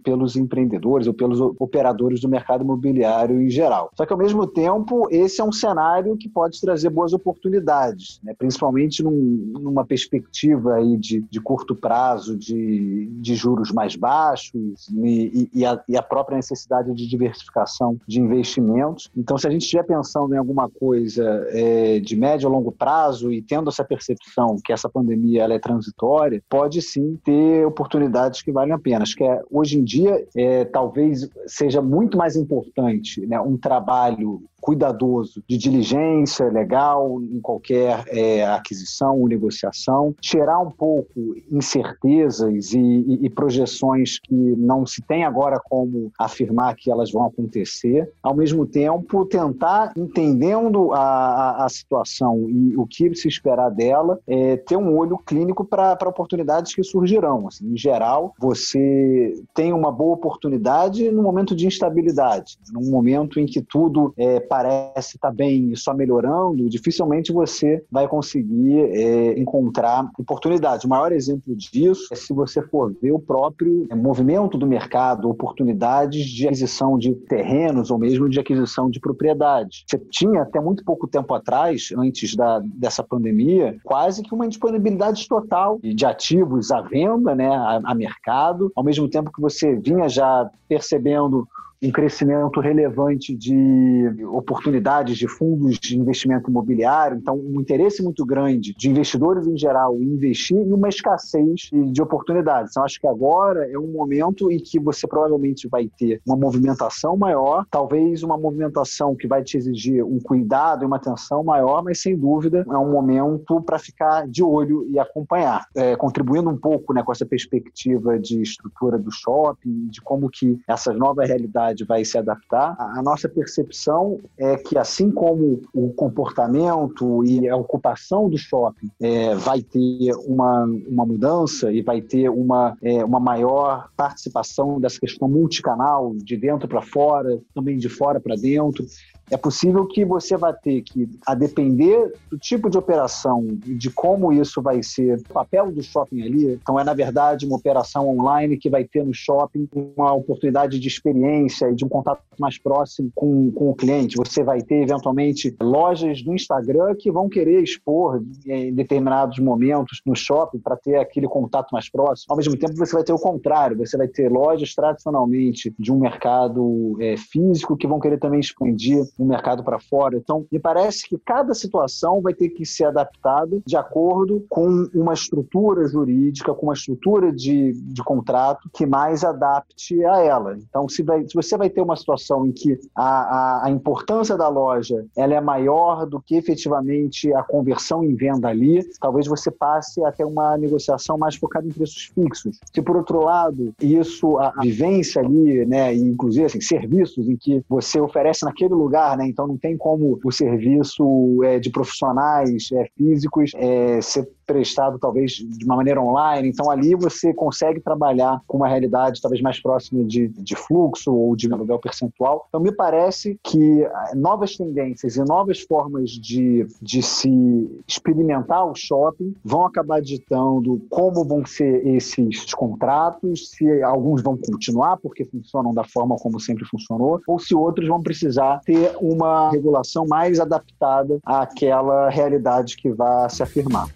pelos 0.03 0.35
empreendedores 0.35 1.07
ou 1.07 1.15
pelos 1.15 1.41
operadores 1.41 2.21
do 2.21 2.29
mercado 2.29 2.65
imobiliário 2.65 3.41
em 3.41 3.49
geral. 3.49 3.91
Só 3.97 4.05
que, 4.05 4.13
ao 4.13 4.19
mesmo 4.19 4.45
tempo, 4.47 5.07
esse 5.09 5.41
é 5.41 5.45
um 5.45 5.53
cenário 5.53 6.17
que 6.17 6.29
pode 6.29 6.61
trazer 6.61 6.91
boas 6.91 7.13
oportunidades, 7.13 8.21
né? 8.25 8.35
principalmente 8.37 9.05
num, 9.05 9.53
numa 9.61 9.85
perspectiva 9.85 10.32
perspectiva 10.33 10.75
aí 10.77 10.97
de, 10.97 11.21
de 11.21 11.41
curto 11.41 11.77
prazo 11.77 12.37
de, 12.37 13.07
de 13.21 13.35
juros 13.35 13.71
mais 13.71 13.95
baixos 13.95 14.89
e, 14.89 15.49
e, 15.53 15.65
a, 15.65 15.81
e 15.87 15.97
a 15.97 16.03
própria 16.03 16.37
necessidade 16.37 16.93
de 16.95 17.07
diversificação 17.07 17.99
de 18.07 18.21
investimentos. 18.21 19.11
Então, 19.17 19.37
se 19.37 19.47
a 19.47 19.51
gente 19.51 19.63
estiver 19.63 19.85
pensando 19.85 20.35
em 20.35 20.39
alguma 20.39 20.69
coisa 20.69 21.47
é, 21.51 22.01
de 22.01 22.17
médio 22.17 22.49
a 22.49 22.53
longo 22.53 22.73
prazo 22.73 23.31
e 23.31 23.43
tendo 23.43 23.69
essa 23.69 23.85
percepção 23.85 24.57
que 24.65 24.73
essa 24.73 24.89
pandemia 24.89 25.43
ela 25.43 25.55
é 25.55 25.59
transitória, 25.59 26.43
pode 26.49 26.81
sim 26.81 27.19
ter 27.23 27.67
oportunidades 27.67 28.43
que 28.43 28.51
valem 28.51 28.73
a 28.73 28.79
pena. 28.79 29.03
Acho 29.03 29.17
que 29.17 29.25
é, 29.25 29.43
hoje 29.51 29.79
em 29.79 29.85
dia 29.85 30.27
é, 30.35 30.65
talvez 30.65 31.29
seja 31.47 31.83
muito 31.83 32.17
mais 32.17 32.37
importante 32.37 33.25
né, 33.27 33.39
um 33.41 33.57
trabalho 33.57 34.43
cuidadoso 34.63 35.43
de 35.49 35.59
diligência 35.59 36.47
legal 36.49 37.21
em 37.21 37.41
qualquer 37.41 38.05
é, 38.07 38.47
aquisição 38.47 39.21
ou 39.21 39.29
negociação, 39.29 40.15
tirar 40.21 40.61
um 40.61 40.71
pouco 40.71 41.35
incertezas 41.51 42.73
e, 42.73 42.79
e, 42.79 43.27
e 43.27 43.29
projeções 43.29 44.21
que 44.21 44.35
não 44.35 44.87
se 44.87 45.03
tem 45.03 45.25
agora 45.25 45.61
como 45.69 46.13
afirmar 46.17 46.77
que 46.77 46.91
elas 46.91 47.11
vão 47.11 47.27
acontecer, 47.27 48.09
ao 48.23 48.37
mesmo 48.37 48.65
tempo 48.65 49.27
tentar, 49.27 49.93
entendendo 49.97 50.93
a, 50.93 51.01
a, 51.01 51.65
a 51.65 51.69
situação 51.69 52.49
e 52.49 52.77
o 52.77 52.87
que 52.87 53.13
se 53.17 53.27
esperar 53.27 53.69
dela, 53.71 54.21
é, 54.29 54.57
ter 54.57 54.77
um 54.77 54.97
olho 54.97 55.19
clínico 55.19 55.65
para 55.65 55.99
oportunidades 56.07 56.73
que 56.73 56.85
surgirão. 56.85 57.49
Assim, 57.49 57.73
em 57.73 57.77
geral, 57.77 58.33
você 58.39 59.43
tem 59.53 59.73
uma 59.73 59.91
boa 59.91 60.15
oportunidade 60.15 61.11
no 61.11 61.23
momento 61.23 61.57
de 61.57 61.67
instabilidade, 61.67 62.59
num 62.73 62.91
momento 62.91 63.41
em 63.41 63.47
que 63.47 63.61
tudo 63.61 64.13
é, 64.17 64.39
parece 64.53 65.17
estar 65.17 65.29
tá 65.29 65.35
bem 65.35 65.73
e 65.73 65.77
só 65.79 65.95
melhorando, 65.95 66.69
dificilmente 66.69 67.33
você 67.33 67.83
vai 67.91 68.07
conseguir 68.07 68.81
é, 68.81 69.41
encontrar 69.41 70.11
oportunidades. 70.19 70.85
O 70.85 70.91
maior 70.91 71.11
exemplo 71.11 71.57
disso 71.57 72.09
é 72.13 72.15
se 72.15 72.35
você 72.35 72.61
for 72.61 72.95
ver 73.01 73.13
o 73.13 73.19
próprio 73.19 73.87
é, 73.89 73.95
movimento 73.95 74.59
do 74.59 74.67
mercado, 74.67 75.31
oportunidades 75.31 76.27
de 76.27 76.47
aquisição 76.47 76.99
de 76.99 77.15
terrenos 77.15 77.91
ou 77.91 77.97
mesmo 77.97 78.29
de 78.29 78.39
aquisição 78.39 78.91
de 78.91 79.01
propriedade. 79.01 79.85
Você 79.87 79.97
tinha 80.11 80.43
até 80.43 80.61
muito 80.61 80.85
pouco 80.85 81.09
tempo 81.09 81.33
atrás, 81.33 81.89
antes 81.97 82.37
da, 82.37 82.61
dessa 82.63 83.03
pandemia, 83.03 83.79
quase 83.83 84.23
que 84.23 84.35
uma 84.35 84.47
disponibilidade 84.47 85.27
total 85.27 85.79
de 85.83 86.05
ativos 86.05 86.71
à 86.71 86.83
venda, 86.83 87.35
né, 87.35 87.49
a, 87.49 87.81
a 87.83 87.95
mercado, 87.95 88.71
ao 88.77 88.85
mesmo 88.85 89.09
tempo 89.09 89.33
que 89.33 89.41
você 89.41 89.75
vinha 89.77 90.11
já 90.11 90.51
percebendo 90.69 91.49
um 91.83 91.91
crescimento 91.91 92.61
relevante 92.61 93.35
de 93.35 94.25
oportunidades 94.31 95.19
de 95.19 95.27
fundos 95.27 95.79
de 95.79 95.99
investimento 95.99 96.49
imobiliário, 96.49 97.19
então 97.19 97.35
um 97.35 97.61
interesse 97.61 98.03
muito 98.03 98.25
grande 98.25 98.73
de 98.75 98.89
investidores 98.89 99.47
em 99.47 99.57
geral 99.57 99.97
em 99.97 100.05
investir 100.05 100.57
e 100.57 100.73
uma 100.73 100.89
escassez 100.89 101.71
de 101.73 102.03
oportunidades. 102.03 102.71
Então 102.71 102.85
acho 102.85 103.01
que 103.01 103.07
agora 103.07 103.69
é 103.71 103.79
um 103.79 103.89
momento 103.89 104.51
em 104.51 104.59
que 104.59 104.79
você 104.79 105.07
provavelmente 105.09 105.69
vai 105.69 105.89
ter 105.99 106.21
uma 106.25 106.37
movimentação 106.37 107.17
maior, 107.17 107.67
talvez 107.71 108.23
uma 108.23 108.39
movimentação 108.39 109.17
que 109.17 109.27
vai 109.27 109.43
te 109.43 109.57
exigir 109.57 110.05
um 110.05 110.21
cuidado 110.21 110.85
e 110.85 110.87
uma 110.87 110.97
atenção 110.97 111.43
maior, 111.43 111.83
mas 111.83 112.01
sem 112.01 112.17
dúvida 112.17 112.65
é 112.69 112.77
um 112.77 112.93
momento 112.93 113.61
para 113.63 113.79
ficar 113.79 114.29
de 114.29 114.43
olho 114.43 114.87
e 114.89 114.99
acompanhar, 114.99 115.67
é, 115.75 115.97
contribuindo 115.97 116.49
um 116.49 116.57
pouco 116.57 116.95
né, 116.95 117.03
com 117.03 117.11
essa 117.11 117.27
perspectiva 117.27 118.19
de 118.19 118.41
estrutura 118.41 118.99
do 118.99 119.11
shopping, 119.11 119.89
de 119.89 120.01
como 120.01 120.31
que 120.31 120.61
essas 120.69 120.97
novas 120.97 121.29
realidades 121.29 121.72
sociedade 121.73 121.85
vai 121.85 122.05
se 122.05 122.19
adaptar. 122.19 122.77
A 122.79 123.03
nossa 123.03 123.29
percepção 123.29 124.19
é 124.39 124.57
que, 124.57 124.79
assim 124.79 125.11
como 125.11 125.63
o 125.75 125.93
comportamento 125.93 127.25
e 127.25 127.49
a 127.49 127.57
ocupação 127.57 128.29
do 128.29 128.39
shopping 128.39 128.91
é, 129.01 129.35
vai 129.35 129.63
ter 129.63 130.13
uma, 130.27 130.65
uma 130.65 131.07
mudança 131.07 131.73
e 131.73 131.83
vai 131.83 132.01
ter 132.01 132.29
uma, 132.29 132.77
é, 132.83 133.05
uma 133.05 133.19
maior 133.19 133.89
participação 133.97 134.81
dessa 134.81 135.01
questão 135.01 135.29
multicanal, 135.29 136.15
de 136.15 136.37
dentro 136.37 136.69
para 136.69 136.83
fora, 136.83 137.41
também 137.55 137.77
de 137.77 137.89
fora 137.89 138.21
para 138.21 138.37
dentro, 138.37 138.85
é 139.31 139.37
possível 139.37 139.87
que 139.87 140.05
você 140.05 140.37
vai 140.37 140.53
ter 140.53 140.83
que, 140.83 141.09
a 141.27 141.35
depender 141.35 142.13
do 142.31 142.39
tipo 142.39 142.69
de 142.69 142.77
operação 142.77 143.47
e 143.67 143.75
de 143.75 143.91
como 143.91 144.33
isso 144.33 144.61
vai 144.61 144.83
ser, 144.83 145.19
o 145.19 145.33
papel 145.33 145.73
do 145.73 145.83
shopping 145.83 146.23
ali, 146.23 146.53
então 146.55 146.79
é 146.79 146.85
na 146.85 146.95
verdade 146.95 147.47
uma 147.47 147.57
operação 147.57 148.09
online 148.09 148.57
que 148.57 148.69
vai 148.69 148.85
ter 148.85 149.05
no 149.05 149.15
shopping 149.15 149.69
uma 149.97 150.13
oportunidade 150.13 150.79
de 150.79 150.89
experiência 150.89 151.71
e 151.71 151.75
de 151.75 151.85
um 151.85 151.89
contato 151.89 152.23
mais 152.39 152.59
próximo 152.59 153.11
com, 153.15 153.51
com 153.53 153.71
o 153.71 153.75
cliente. 153.75 154.17
Você 154.17 154.43
vai 154.43 154.61
ter 154.61 154.83
eventualmente 154.83 155.55
lojas 155.61 156.23
do 156.23 156.35
Instagram 156.35 156.95
que 156.99 157.11
vão 157.11 157.29
querer 157.29 157.63
expor 157.63 158.23
em 158.47 158.73
determinados 158.75 159.39
momentos 159.39 160.01
no 160.05 160.15
shopping 160.15 160.59
para 160.59 160.77
ter 160.77 160.97
aquele 160.97 161.27
contato 161.27 161.71
mais 161.73 161.91
próximo. 161.91 162.27
Ao 162.31 162.37
mesmo 162.37 162.57
tempo, 162.57 162.77
você 162.77 162.93
vai 162.93 163.05
ter 163.05 163.13
o 163.13 163.19
contrário, 163.19 163.77
você 163.77 163.97
vai 163.97 164.09
ter 164.09 164.31
lojas 164.31 164.75
tradicionalmente 164.75 165.75
de 165.79 165.93
um 165.93 165.99
mercado 165.99 166.97
é, 167.01 167.17
físico 167.17 167.77
que 167.77 167.87
vão 167.87 168.01
querer 168.01 168.19
também 168.19 168.41
expandir 168.41 169.03
no 169.23 169.29
mercado 169.29 169.63
para 169.63 169.79
fora. 169.79 170.17
Então, 170.17 170.45
me 170.51 170.59
parece 170.59 171.09
que 171.09 171.17
cada 171.19 171.55
situação 171.55 172.21
vai 172.21 172.35
ter 172.35 172.51
que 172.51 172.67
ser 172.67 172.85
adaptada 172.85 173.61
de 173.65 173.77
acordo 173.77 174.45
com 174.49 174.89
uma 174.95 175.15
estrutura 175.15 175.87
jurídica, 175.89 176.53
com 176.55 176.67
uma 176.67 176.75
estrutura 176.75 177.33
de, 177.33 177.73
de 177.73 178.03
contrato 178.03 178.69
que 178.73 178.85
mais 178.85 179.25
adapte 179.25 180.05
a 180.05 180.19
ela. 180.19 180.57
Então, 180.57 180.89
se, 180.89 181.03
vai, 181.03 181.27
se 181.27 181.35
você 181.35 181.57
vai 181.57 181.71
ter 181.71 181.81
uma 181.81 181.97
situação 181.97 182.47
em 182.47 182.53
que 182.53 182.79
a, 182.95 183.05
a, 183.05 183.67
a 183.67 183.71
importância 183.71 184.37
da 184.37 184.49
loja 184.49 185.05
ela 185.17 185.35
é 185.35 185.41
maior 185.41 186.07
do 186.07 186.21
que 186.21 186.35
efetivamente 186.37 187.33
a 187.33 187.43
conversão 187.43 188.03
em 188.03 188.15
venda 188.15 188.49
ali, 188.49 188.83
talvez 189.01 189.27
você 189.27 189.51
passe 189.51 190.05
a 190.05 190.11
ter 190.11 190.25
uma 190.25 190.57
negociação 190.57 191.17
mais 191.17 191.37
focada 191.37 191.67
em 191.67 191.73
preços 191.73 192.11
fixos. 192.15 192.59
Se, 192.73 192.83
por 192.83 192.97
outro 192.97 193.25
lado, 193.25 193.73
isso, 193.81 194.39
a, 194.39 194.53
a 194.57 194.63
vivência 194.63 195.23
ali, 195.23 195.65
né, 195.67 195.95
e 195.95 196.01
inclusive 196.01 196.47
assim, 196.47 196.61
serviços 196.61 197.29
em 197.29 197.37
que 197.37 197.63
você 197.69 198.01
oferece 198.01 198.45
naquele 198.45 198.75
lugar 198.75 199.02
né? 199.17 199.27
Então 199.27 199.47
não 199.47 199.57
tem 199.57 199.77
como 199.77 200.19
o 200.25 200.33
serviço 200.33 201.43
é, 201.45 201.59
de 201.59 201.71
profissionais 201.71 202.71
é, 202.73 202.87
físicos 202.97 203.53
é, 203.55 204.01
ser 204.01 204.29
prestado 204.47 204.99
talvez 204.99 205.33
de 205.33 205.65
uma 205.65 205.77
maneira 205.77 206.01
online. 206.01 206.49
Então 206.49 206.71
ali 206.71 206.95
você 206.95 207.33
consegue 207.33 207.81
trabalhar 207.81 208.41
com 208.47 208.59
uma 208.59 208.69
realidade 208.69 209.21
talvez 209.21 209.41
mais 209.41 209.61
próxima 209.61 210.05
de, 210.05 210.29
de 210.29 210.57
fluxo 210.57 211.13
ou 211.15 211.35
de 211.35 211.53
aluguel 211.53 211.79
percentual. 211.79 212.47
Então 212.49 212.61
me 212.61 212.73
parece 212.73 213.39
que 213.43 213.87
novas 214.15 214.57
tendências 214.57 215.17
e 215.17 215.25
novas 215.25 215.61
formas 215.61 216.11
de, 216.11 216.67
de 216.81 217.03
se 217.03 217.83
experimentar 217.87 218.67
o 218.67 218.75
shopping 218.75 219.35
vão 219.45 219.65
acabar 219.65 220.01
ditando 220.01 220.83
como 220.91 221.25
vão 221.25 221.45
ser 221.47 221.87
esses 221.87 222.53
contratos, 222.55 223.51
se 223.51 223.83
alguns 223.83 224.23
vão 224.23 224.37
continuar 224.37 224.97
porque 224.99 225.25
funcionam 225.25 225.73
da 225.73 225.85
forma 225.85 226.17
como 226.17 226.39
sempre 226.41 226.65
funcionou, 226.65 227.21
ou 227.27 227.39
se 227.39 227.55
outros 227.55 227.89
vão 227.89 228.03
precisar 228.03 228.61
ter 228.65 228.92
uma 229.01 229.51
regulação 229.51 230.07
mais 230.07 230.41
adaptada 230.41 231.19
àquela 231.25 232.09
realidade 232.09 232.77
que 232.77 232.91
vai 232.91 233.29
se 233.31 233.43
afirmar. 233.43 233.89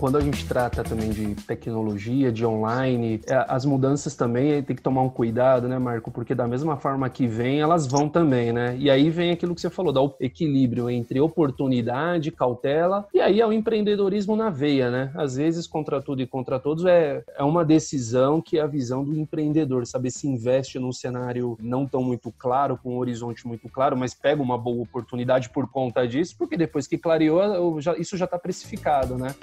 Quando 0.00 0.16
a 0.16 0.20
gente 0.22 0.48
trata 0.48 0.82
também 0.82 1.10
de 1.10 1.34
tecnologia, 1.34 2.32
de 2.32 2.46
online, 2.46 3.20
é, 3.26 3.44
as 3.46 3.66
mudanças 3.66 4.16
também 4.16 4.62
tem 4.62 4.74
que 4.74 4.80
tomar 4.80 5.02
um 5.02 5.10
cuidado, 5.10 5.68
né, 5.68 5.78
Marco? 5.78 6.10
Porque 6.10 6.34
da 6.34 6.48
mesma 6.48 6.78
forma 6.78 7.10
que 7.10 7.26
vem, 7.26 7.60
elas 7.60 7.86
vão 7.86 8.08
também, 8.08 8.50
né? 8.50 8.74
E 8.78 8.88
aí 8.88 9.10
vem 9.10 9.30
aquilo 9.30 9.54
que 9.54 9.60
você 9.60 9.68
falou, 9.68 9.92
da 9.92 10.00
equilíbrio 10.24 10.88
entre 10.88 11.20
oportunidade, 11.20 12.30
cautela, 12.30 13.06
e 13.12 13.20
aí 13.20 13.42
é 13.42 13.46
o 13.46 13.52
empreendedorismo 13.52 14.34
na 14.34 14.48
veia, 14.48 14.90
né? 14.90 15.12
Às 15.14 15.36
vezes, 15.36 15.66
contra 15.66 16.00
tudo 16.00 16.22
e 16.22 16.26
contra 16.26 16.58
todos, 16.58 16.86
é, 16.86 17.22
é 17.36 17.44
uma 17.44 17.62
decisão 17.62 18.40
que 18.40 18.56
é 18.56 18.62
a 18.62 18.66
visão 18.66 19.04
do 19.04 19.14
empreendedor, 19.14 19.86
saber 19.86 20.10
se 20.10 20.26
investe 20.26 20.78
num 20.78 20.92
cenário 20.92 21.58
não 21.60 21.86
tão 21.86 22.02
muito 22.02 22.32
claro, 22.38 22.78
com 22.82 22.94
um 22.94 22.98
horizonte 22.98 23.46
muito 23.46 23.68
claro, 23.68 23.98
mas 23.98 24.14
pega 24.14 24.42
uma 24.42 24.56
boa 24.56 24.82
oportunidade 24.82 25.50
por 25.50 25.70
conta 25.70 26.08
disso, 26.08 26.36
porque 26.38 26.56
depois 26.56 26.86
que 26.86 26.96
clareou, 26.96 27.78
isso 27.98 28.16
já 28.16 28.24
está 28.24 28.38
precificado, 28.38 29.18
né? 29.18 29.34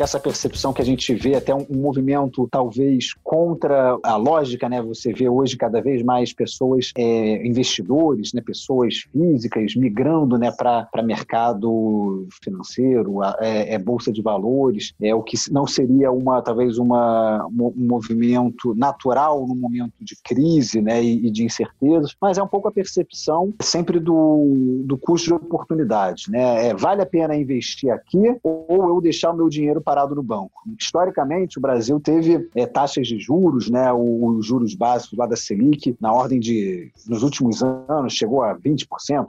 Que 0.00 0.04
essa 0.04 0.18
percepção 0.18 0.72
que 0.72 0.80
a 0.80 0.84
gente 0.84 1.14
vê 1.14 1.34
até 1.34 1.54
um, 1.54 1.66
movimento 1.70 2.48
talvez 2.50 3.12
contra 3.22 3.98
a 4.02 4.16
lógica, 4.16 4.66
né? 4.66 4.80
Você 4.80 5.12
vê 5.12 5.28
hoje 5.28 5.58
cada 5.58 5.82
vez 5.82 6.02
mais 6.02 6.32
pessoas, 6.32 6.90
é, 6.96 7.46
investidores, 7.46 8.32
né? 8.32 8.40
Pessoas 8.40 9.02
físicas 9.12 9.76
migrando, 9.76 10.38
né? 10.38 10.50
Para 10.50 11.02
mercado 11.04 12.26
financeiro, 12.42 13.22
é, 13.40 13.74
é, 13.74 13.78
bolsa 13.78 14.10
de 14.10 14.22
valores, 14.22 14.94
é 15.02 15.14
o 15.14 15.22
que 15.22 15.36
não 15.50 15.66
seria 15.66 16.10
uma 16.10 16.40
talvez 16.40 16.78
uma 16.78 17.46
um 17.48 17.72
movimento 17.76 18.74
natural 18.74 19.46
no 19.46 19.54
momento 19.54 19.92
de 20.00 20.16
crise, 20.24 20.80
né? 20.80 21.02
E, 21.02 21.26
e 21.26 21.30
de 21.30 21.44
incertezas, 21.44 22.16
mas 22.18 22.38
é 22.38 22.42
um 22.42 22.48
pouco 22.48 22.68
a 22.68 22.72
percepção 22.72 23.52
sempre 23.60 24.00
do, 24.00 24.82
do 24.86 24.96
custo 24.96 25.28
de 25.28 25.34
oportunidade, 25.34 26.30
né? 26.30 26.68
É, 26.68 26.74
vale 26.74 27.02
a 27.02 27.06
pena 27.06 27.36
investir 27.36 27.92
aqui 27.92 28.34
ou 28.42 28.88
eu 28.88 29.00
deixar 29.02 29.30
o 29.32 29.36
meu 29.36 29.50
dinheiro 29.50 29.82
parado 29.90 30.14
no 30.14 30.22
banco. 30.22 30.62
Historicamente, 30.78 31.58
o 31.58 31.60
Brasil 31.60 31.98
teve 31.98 32.48
é, 32.54 32.64
taxas 32.64 33.08
de 33.08 33.18
juros, 33.18 33.68
né, 33.68 33.92
os 33.92 34.46
juros 34.46 34.72
básicos 34.72 35.18
lá 35.18 35.26
da 35.26 35.34
Selic, 35.34 35.96
na 36.00 36.12
ordem 36.12 36.38
de, 36.38 36.92
nos 37.08 37.24
últimos 37.24 37.60
anos, 37.60 38.12
chegou 38.12 38.44
a 38.44 38.56
20%, 38.56 38.86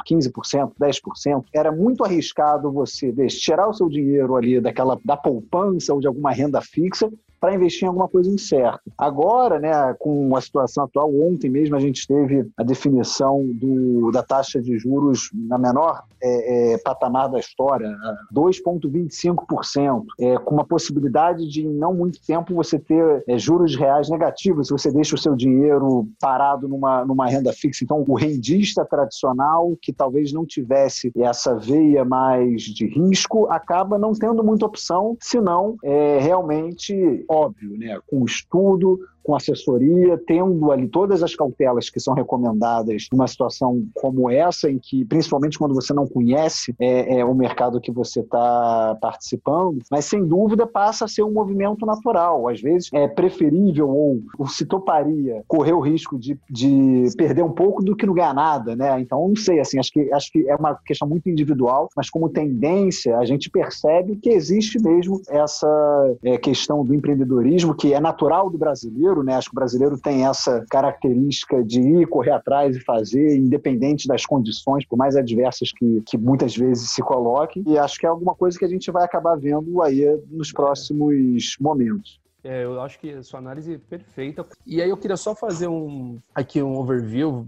15%, 0.08 0.72
10%. 0.80 1.46
Era 1.52 1.72
muito 1.72 2.04
arriscado 2.04 2.72
você 2.72 3.12
tirar 3.30 3.68
o 3.68 3.74
seu 3.74 3.90
dinheiro 3.90 4.36
ali 4.36 4.62
daquela 4.62 5.00
da 5.04 5.18
poupança 5.18 5.96
ou 5.96 6.00
de 6.00 6.06
alguma 6.06 6.32
renda 6.32 6.62
fixa 6.62 7.12
para 7.42 7.56
investir 7.56 7.86
em 7.86 7.88
alguma 7.88 8.08
coisa 8.08 8.30
incerta. 8.30 8.80
Agora, 8.96 9.60
né, 9.60 9.96
com 9.98 10.36
a 10.36 10.42
situação 10.42 10.84
atual, 10.84 11.12
ontem 11.20 11.50
mesmo 11.50 11.76
a 11.76 11.80
gente 11.80 12.08
teve 12.08 12.48
a 12.56 12.64
definição 12.64 13.44
do, 13.54 14.12
da 14.12 14.22
taxa 14.22 14.62
de 14.62 14.78
juros 14.78 15.32
na 15.34 15.58
menor 15.58 16.04
é, 16.22 16.74
é, 16.74 16.78
patamar 16.78 17.30
da 17.30 17.40
história, 17.40 17.90
2,25%, 18.32 20.04
é, 20.20 20.38
com 20.38 20.54
uma 20.54 20.66
possibilidade 20.66 21.50
de, 21.50 21.66
em 21.66 21.74
não 21.74 21.96
muito 21.96 22.22
tempo, 22.24 22.54
você 22.54 22.78
ter 22.78 23.24
é, 23.28 23.40
juros 23.40 23.76
reais 23.76 24.08
negativos 24.08 24.68
se 24.68 24.74
você 24.74 24.92
deixa 24.92 25.16
o 25.16 25.18
seu 25.18 25.36
dinheiro 25.36 26.08
parado 26.20 26.68
numa, 26.68 27.04
numa 27.04 27.28
renda 27.28 27.52
fixa. 27.52 27.84
Então, 27.84 28.06
o 28.08 28.14
rendista 28.14 28.86
tradicional, 28.86 29.76
que 29.82 29.92
talvez 29.92 30.32
não 30.32 30.46
tivesse 30.46 31.12
essa 31.18 31.56
veia 31.56 32.06
mais 32.06 32.62
de 32.62 32.86
risco, 32.86 33.48
acaba 33.48 33.98
não 33.98 34.14
tendo 34.14 34.44
muita 34.44 34.68
opção, 34.68 35.18
senão 35.20 35.76
é 35.84 36.20
realmente 36.20 37.26
óbvio, 37.32 37.78
né? 37.78 37.98
com 38.06 38.26
estudo, 38.26 39.00
com 39.24 39.36
assessoria, 39.36 40.18
tendo 40.26 40.72
ali 40.72 40.88
todas 40.88 41.24
as 41.24 41.36
cautelas 41.36 41.90
que 41.90 42.00
são 42.00 42.14
recomendadas 42.14 43.08
numa 43.12 43.28
situação 43.28 43.86
como 43.94 44.30
essa, 44.30 44.70
em 44.70 44.80
que, 44.80 45.06
principalmente 45.06 45.58
quando 45.58 45.74
você 45.76 45.94
não 45.94 46.08
conhece 46.08 46.74
é, 46.80 47.20
é 47.20 47.26
o 47.26 47.34
mercado 47.34 47.80
que 47.80 47.92
você 47.92 48.22
está 48.22 48.98
participando, 49.02 49.80
mas 49.90 50.06
sem 50.06 50.26
dúvida 50.26 50.66
passa 50.66 51.06
a 51.06 51.08
ser 51.08 51.24
um 51.24 51.32
movimento 51.32 51.86
natural. 51.86 52.48
Às 52.48 52.62
vezes 52.62 52.90
é 52.94 53.08
preferível 53.08 53.90
ou, 53.90 54.22
ou 54.38 54.48
se 54.48 54.66
toparia 54.66 55.44
correr 55.48 55.74
o 55.74 55.80
risco 55.80 56.18
de, 56.18 56.38
de 56.50 57.06
perder 57.18 57.44
um 57.44 57.52
pouco 57.52 57.84
do 57.84 57.96
que 57.96 58.06
não 58.06 58.14
ganhar 58.14 58.34
nada, 58.34 58.76
né? 58.76 59.00
Então, 59.00 59.28
não 59.28 59.36
sei, 59.36 59.60
assim, 59.60 59.80
acho 59.80 59.92
que, 59.92 60.12
acho 60.14 60.32
que 60.32 60.48
é 60.50 60.56
uma 60.56 60.76
questão 60.86 61.08
muito 61.08 61.30
individual, 61.30 61.90
mas 61.96 62.10
como 62.10 62.30
tendência, 62.30 63.18
a 63.18 63.26
gente 63.26 63.50
percebe 63.50 64.16
que 64.16 64.30
existe 64.30 64.82
mesmo 64.82 65.22
essa 65.30 66.16
é, 66.24 66.38
questão 66.38 66.84
do 66.84 66.94
empreendedorismo, 66.94 67.76
que 67.76 67.94
é 67.94 68.00
natural 68.00 68.50
do 68.50 68.58
brasileiro, 68.58 69.21
brasileiro, 69.22 69.24
né? 69.24 69.36
Acho 69.36 69.50
que 69.50 69.56
o 69.56 69.60
brasileiro 69.60 69.98
tem 69.98 70.26
essa 70.26 70.66
característica 70.70 71.64
de 71.64 71.80
ir 71.80 72.08
correr 72.08 72.32
atrás 72.32 72.76
e 72.76 72.80
fazer, 72.82 73.38
independente 73.38 74.08
das 74.08 74.26
condições, 74.26 74.86
por 74.86 74.98
mais 74.98 75.16
adversas 75.16 75.72
que, 75.72 76.02
que 76.06 76.18
muitas 76.18 76.56
vezes 76.56 76.92
se 76.92 77.02
coloquem. 77.02 77.64
E 77.68 77.78
acho 77.78 78.00
que 78.00 78.06
é 78.06 78.10
alguma 78.10 78.36
coisa 78.36 78.58
que 78.58 78.66
a 78.66 78.70
gente 78.70 78.92
vai 78.92 79.04
acabar 79.04 79.36
vendo 79.36 79.82
aí 79.82 80.04
nos 80.30 80.52
próximos 80.52 81.56
momentos. 81.60 82.20
É, 82.44 82.64
eu 82.64 82.82
acho 82.82 83.00
que 83.00 83.12
a 83.12 83.22
sua 83.22 83.40
análise 83.40 83.76
é 83.76 83.78
perfeita. 83.78 84.46
E 84.66 84.82
aí 84.82 84.90
eu 84.90 84.98
queria 84.98 85.18
só 85.18 85.36
fazer 85.36 85.68
um 85.68 86.20
aqui 86.34 86.62
um 86.62 86.76
overview 86.76 87.48